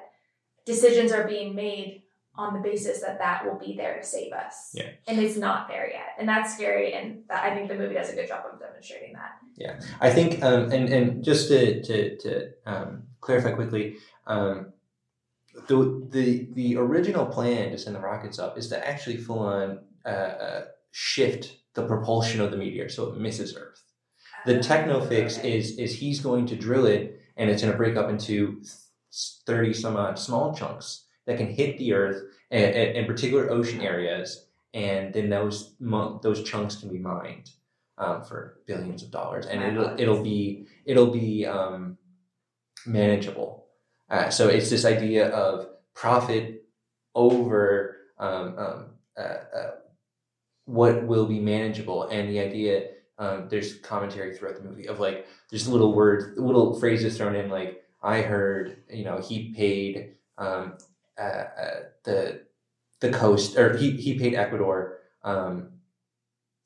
[0.65, 2.03] decisions are being made
[2.35, 4.71] on the basis that that will be there to save us.
[4.73, 4.89] Yeah.
[5.07, 6.93] And it's not there yet, and that's scary.
[6.93, 9.37] And that, I think the movie does a good job of demonstrating that.
[9.55, 9.79] Yeah.
[10.01, 14.73] I think, um, and and just to to, to um, clarify quickly, um,
[15.67, 19.79] the the the original plan to send the rockets up is to actually full on
[20.05, 23.83] uh, uh, shift the propulsion of the meteor so it misses Earth.
[24.45, 27.95] The techno fix is is he's going to drill it and it's going to break
[27.95, 28.61] up into
[29.45, 34.47] thirty some odd small chunks that can hit the Earth in, in particular ocean areas,
[34.73, 35.75] and then those
[36.21, 37.49] those chunks can be mined
[37.97, 41.97] um, for billions of dollars, and it'll it'll be it'll be um,
[42.85, 43.67] manageable.
[44.09, 46.65] Uh, so it's this idea of profit
[47.15, 48.85] over um, um,
[49.17, 49.71] uh, uh,
[50.65, 52.89] what will be manageable, and the idea.
[53.19, 57.49] Um, there's commentary throughout the movie of like there's little words, little phrases thrown in
[57.49, 60.77] like I heard, you know, he paid um,
[61.17, 62.41] uh, uh, the
[62.99, 65.69] the coast or he he paid Ecuador, um,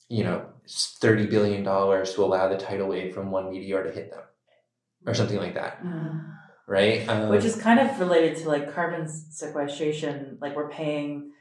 [0.08, 4.10] you know, thirty billion dollars to allow the tidal wave from one meteor to hit
[4.12, 4.24] them,
[5.06, 5.84] or something like that,
[6.68, 7.08] right?
[7.10, 10.38] Um, Which is kind of related to like carbon sequestration.
[10.40, 11.34] Like we're paying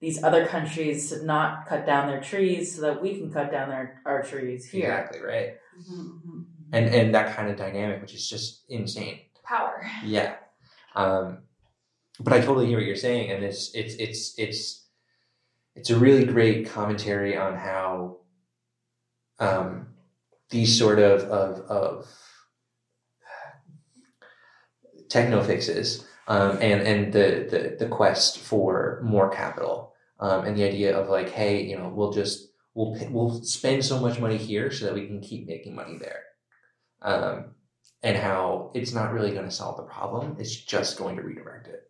[0.00, 3.68] these other countries to not cut down their trees so that we can cut down
[3.68, 4.90] their our trees here.
[4.90, 5.54] exactly right,
[5.88, 9.20] Mhm, and and that kind of dynamic, which is just insane.
[9.44, 9.80] Power.
[10.04, 10.36] Yeah.
[10.94, 11.42] Um,
[12.20, 14.86] but I totally hear what you're saying, and it's it's it's it's
[15.74, 18.18] it's a really great commentary on how
[19.38, 19.88] um,
[20.50, 22.06] these sort of of, of
[25.08, 30.64] techno fixes um, and and the, the the quest for more capital um, and the
[30.64, 34.70] idea of like, hey, you know, we'll just we'll we'll spend so much money here
[34.70, 36.22] so that we can keep making money there.
[37.02, 37.54] Um,
[38.02, 41.68] and how it's not really going to solve the problem; it's just going to redirect
[41.68, 41.88] it.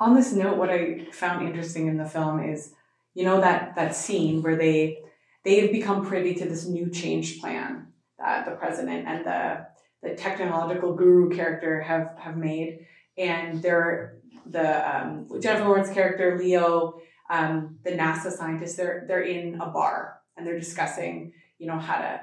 [0.00, 2.72] On this note, what I found interesting in the film is,
[3.14, 4.98] you know, that that scene where they
[5.44, 7.88] they've become privy to this new change plan
[8.18, 9.66] that the president and the
[10.02, 17.00] the technological guru character have have made, and they're the um, Jennifer Lawrence character Leo,
[17.30, 18.76] um, the NASA scientist.
[18.76, 22.20] They're they're in a bar and they're discussing, you know, how to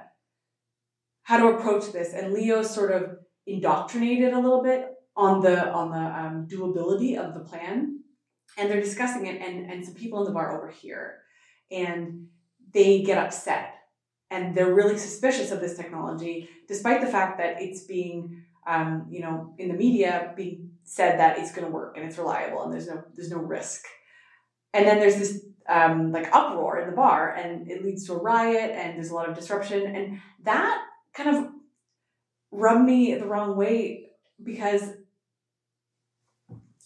[1.24, 5.92] how to approach this, and Leo's sort of indoctrinated a little bit on the on
[5.92, 8.02] the um, doability of the plan,
[8.58, 11.20] and they're discussing it, and and some people in the bar overhear,
[11.72, 12.28] and
[12.74, 13.76] they get upset,
[14.32, 19.22] and they're really suspicious of this technology, despite the fact that it's being, um, you
[19.22, 22.74] know, in the media being said that it's going to work and it's reliable and
[22.74, 23.86] there's no there's no risk,
[24.74, 28.18] and then there's this um, like uproar in the bar, and it leads to a
[28.18, 30.84] riot, and there's a lot of disruption, and that
[31.14, 31.48] kind of
[32.52, 34.10] rubbed me the wrong way
[34.42, 34.82] because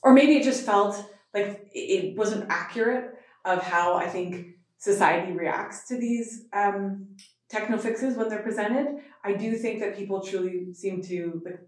[0.02, 1.04] or maybe it just felt
[1.34, 3.14] like it wasn't accurate
[3.46, 4.48] of how I think
[4.78, 7.08] society reacts to these um,
[7.50, 9.02] techno fixes when they're presented.
[9.24, 11.60] I do think that people truly seem to, the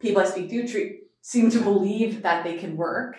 [0.00, 3.16] people I speak to, treat, seem to believe that they can work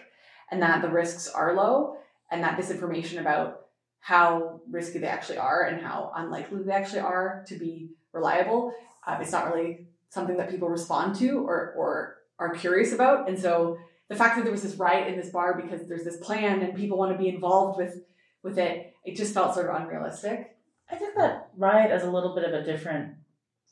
[0.51, 1.97] and that the risks are low
[2.31, 3.67] and that this information about
[3.99, 8.73] how risky they actually are and how unlikely they actually are to be reliable,
[9.05, 13.27] uh, it's not really something that people respond to or, or are curious about.
[13.27, 13.77] And so
[14.07, 16.75] the fact that there was this riot in this bar because there's this plan and
[16.75, 18.01] people want to be involved with
[18.41, 20.55] with it, it just felt sort of unrealistic.
[20.89, 23.15] I took that riot as a little bit of a different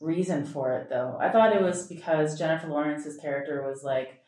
[0.00, 1.18] reason for it, though.
[1.20, 4.22] I thought it was because Jennifer Lawrence's character was like,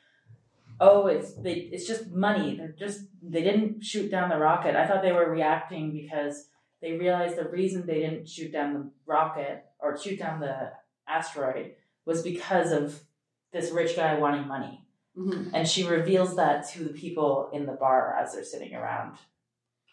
[0.81, 2.57] "Oh, it's they, it's just money.
[2.57, 6.49] They're just they didn't shoot down the rocket." I thought they were reacting because
[6.81, 10.73] they realized the reason they didn't shoot down the rocket or shoot down the
[11.07, 11.73] asteroid
[12.05, 13.01] was because of
[13.53, 14.85] this rich guy wanting money.
[15.17, 15.55] Mm-hmm.
[15.55, 19.19] And she reveals that to the people in the bar as they're sitting around.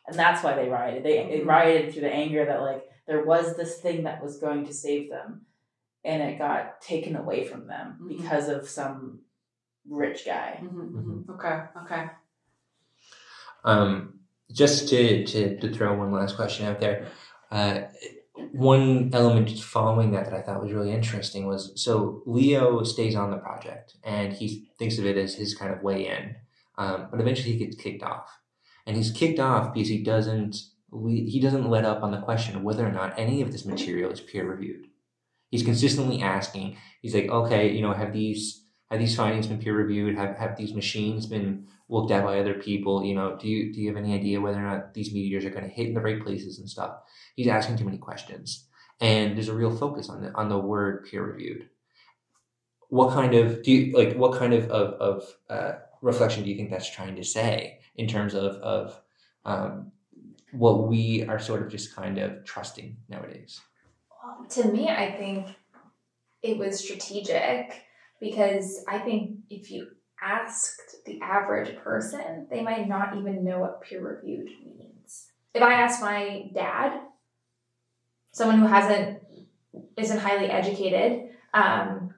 [0.05, 1.03] And that's why they rioted.
[1.03, 1.47] They, they Mhm.
[1.47, 5.09] rioted through the anger that, like, there was this thing that was going to save
[5.09, 5.45] them,
[6.07, 8.07] and it got taken away from them Mhm.
[8.07, 9.19] because of some
[9.87, 10.59] rich guy.
[10.63, 11.29] Mm-hmm.
[11.33, 11.57] Okay.
[11.83, 12.03] Okay.
[13.63, 14.19] Um,
[14.51, 17.07] just to, to, to throw one last question out there,
[17.51, 17.81] uh,
[18.53, 23.31] one element following that that I thought was really interesting was so Leo stays on
[23.31, 26.35] the project and he thinks of it as his kind of way in,
[26.77, 28.29] um, but eventually he gets kicked off,
[28.85, 30.55] and he's kicked off because he doesn't
[31.07, 34.09] he doesn't let up on the question of whether or not any of this material
[34.11, 34.87] is peer reviewed.
[35.49, 36.77] He's consistently asking.
[37.01, 40.15] He's like, okay, you know, have these have these findings been peer reviewed?
[40.15, 43.03] Have have these machines been looked at by other people?
[43.03, 45.49] You know, do you do you have any idea whether or not these meteors are
[45.49, 46.97] going to hit in the right places and stuff?
[47.35, 48.67] He's asking too many questions,
[49.01, 51.69] and there's a real focus on the on the word peer reviewed.
[52.89, 54.15] What kind of do you like?
[54.15, 55.71] What kind of of, of uh,
[56.01, 59.01] reflection do you think that's trying to say in terms of of
[59.43, 59.91] um,
[60.51, 63.59] what we are sort of just kind of trusting nowadays?
[64.37, 65.47] Well, to me, I think
[66.41, 67.81] it was strategic
[68.19, 69.87] because I think if you
[70.21, 75.27] asked the average person, they might not even know what peer reviewed means.
[75.53, 76.99] If I asked my dad,
[78.31, 79.21] someone who hasn't
[79.95, 82.13] isn't highly educated, um,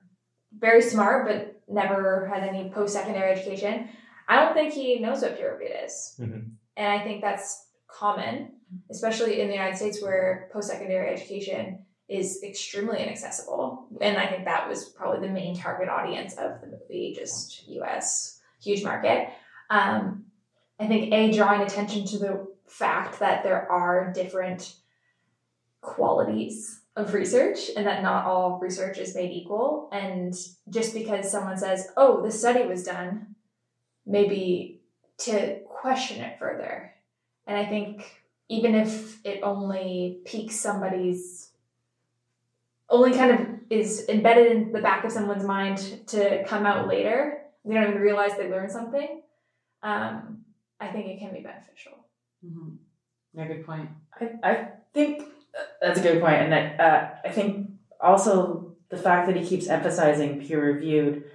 [0.57, 3.89] very smart but never had any post secondary education,
[4.27, 6.15] I don't think he knows what peer reviewed is.
[6.19, 6.51] Mhm.
[6.77, 8.53] And I think that's common,
[8.89, 13.87] especially in the United States where post secondary education is extremely inaccessible.
[14.01, 18.39] And I think that was probably the main target audience of the movie, just US,
[18.61, 19.29] huge market.
[19.69, 20.25] Um,
[20.79, 24.75] I think A, drawing attention to the fact that there are different
[25.81, 29.89] qualities of research and that not all research is made equal.
[29.91, 30.33] And
[30.69, 33.35] just because someone says, oh, the study was done,
[34.05, 34.81] maybe
[35.19, 36.93] to question it further.
[37.45, 41.48] And I think even if it only piques somebody's
[42.89, 47.43] only kind of is embedded in the back of someone's mind to come out later.
[47.65, 49.21] They don't even realize they learned something.
[49.83, 50.39] Um,
[50.79, 51.93] I think it can be beneficial.
[52.45, 52.75] Mm-hmm.
[53.33, 53.47] Yeah.
[53.47, 53.89] Good point.
[54.19, 55.23] I, I think
[55.81, 57.69] that's a good point, and I, uh, I think
[58.01, 61.25] also the fact that he keeps emphasizing peer reviewed.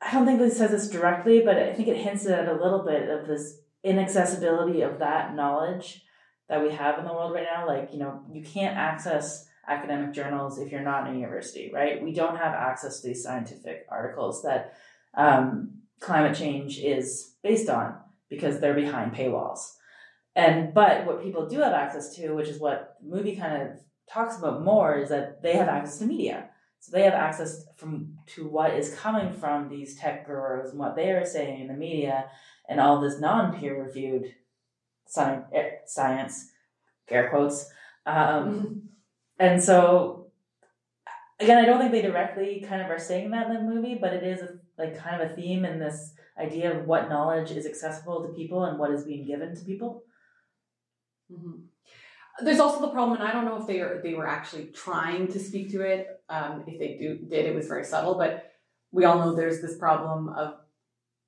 [0.00, 2.84] I don't think he says this directly, but I think it hints at a little
[2.84, 6.04] bit of this inaccessibility of that knowledge
[6.48, 7.66] that we have in the world right now.
[7.66, 12.02] Like, you know, you can't access academic journals if you're not in a university, right?
[12.02, 14.74] We don't have access to these scientific articles that
[15.14, 17.96] um, climate change is based on
[18.30, 19.74] because they're behind paywalls.
[20.34, 23.68] And but what people do have access to, which is what the movie kind of
[24.10, 26.50] talks about more, is that they have access to media.
[26.80, 30.94] So they have access from to what is coming from these tech gurus and what
[30.94, 32.26] they are saying in the media,
[32.68, 34.32] and all this non-peer reviewed
[35.06, 35.46] science,
[35.86, 36.50] science,
[37.10, 37.68] air quotes.
[38.06, 38.88] Um,
[39.38, 40.30] and so,
[41.40, 44.12] again, I don't think they directly kind of are saying that in the movie, but
[44.12, 44.40] it is
[44.76, 48.64] like kind of a theme in this idea of what knowledge is accessible to people
[48.64, 50.04] and what is being given to people.
[51.32, 51.60] Mm-hmm.
[52.40, 55.26] There's also the problem, and I don't know if they are they were actually trying
[55.28, 56.06] to speak to it.
[56.28, 58.14] Um, if they do did, it was very subtle.
[58.14, 58.52] But
[58.92, 60.54] we all know there's this problem of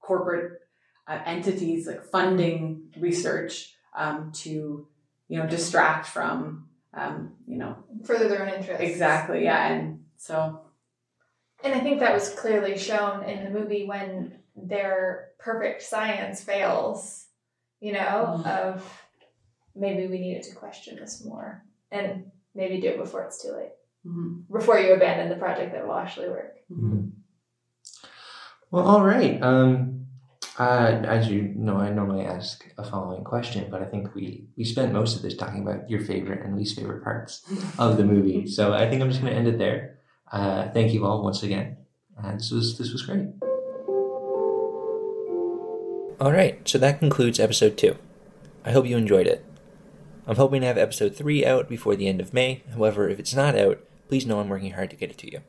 [0.00, 0.60] corporate
[1.08, 4.86] uh, entities like funding research um, to
[5.28, 8.82] you know distract from um, you know Further their own interests.
[8.82, 10.60] exactly yeah, and so
[11.62, 17.26] And I think that was clearly shown in the movie when their perfect science fails,
[17.80, 18.46] you know, Mhm.
[18.46, 19.02] of
[19.74, 23.72] maybe we needed to question this more and maybe do it before it's too late.
[24.06, 24.44] mhm.
[24.50, 26.56] Before you abandon the project that will actually work.
[26.72, 27.12] Mhm.
[28.70, 29.40] Well, all right.
[29.42, 29.99] Um,
[30.58, 34.64] Uh, as you know, I normally ask a following question, but I think we, we
[34.64, 37.42] spent most of this talking about your favorite and least favorite parts
[37.78, 38.46] of the movie.
[38.46, 39.98] So I think I'm just going to end it there.
[40.30, 41.76] Uh, thank you all once again.
[42.22, 43.26] Uh, this was this was great.
[46.20, 47.96] All right, so that concludes episode two.
[48.64, 49.44] I hope you enjoyed it.
[50.26, 52.62] I'm hoping to have episode three out before the end of May.
[52.74, 55.40] However, if it's not out, please know I'm working hard to get it to you.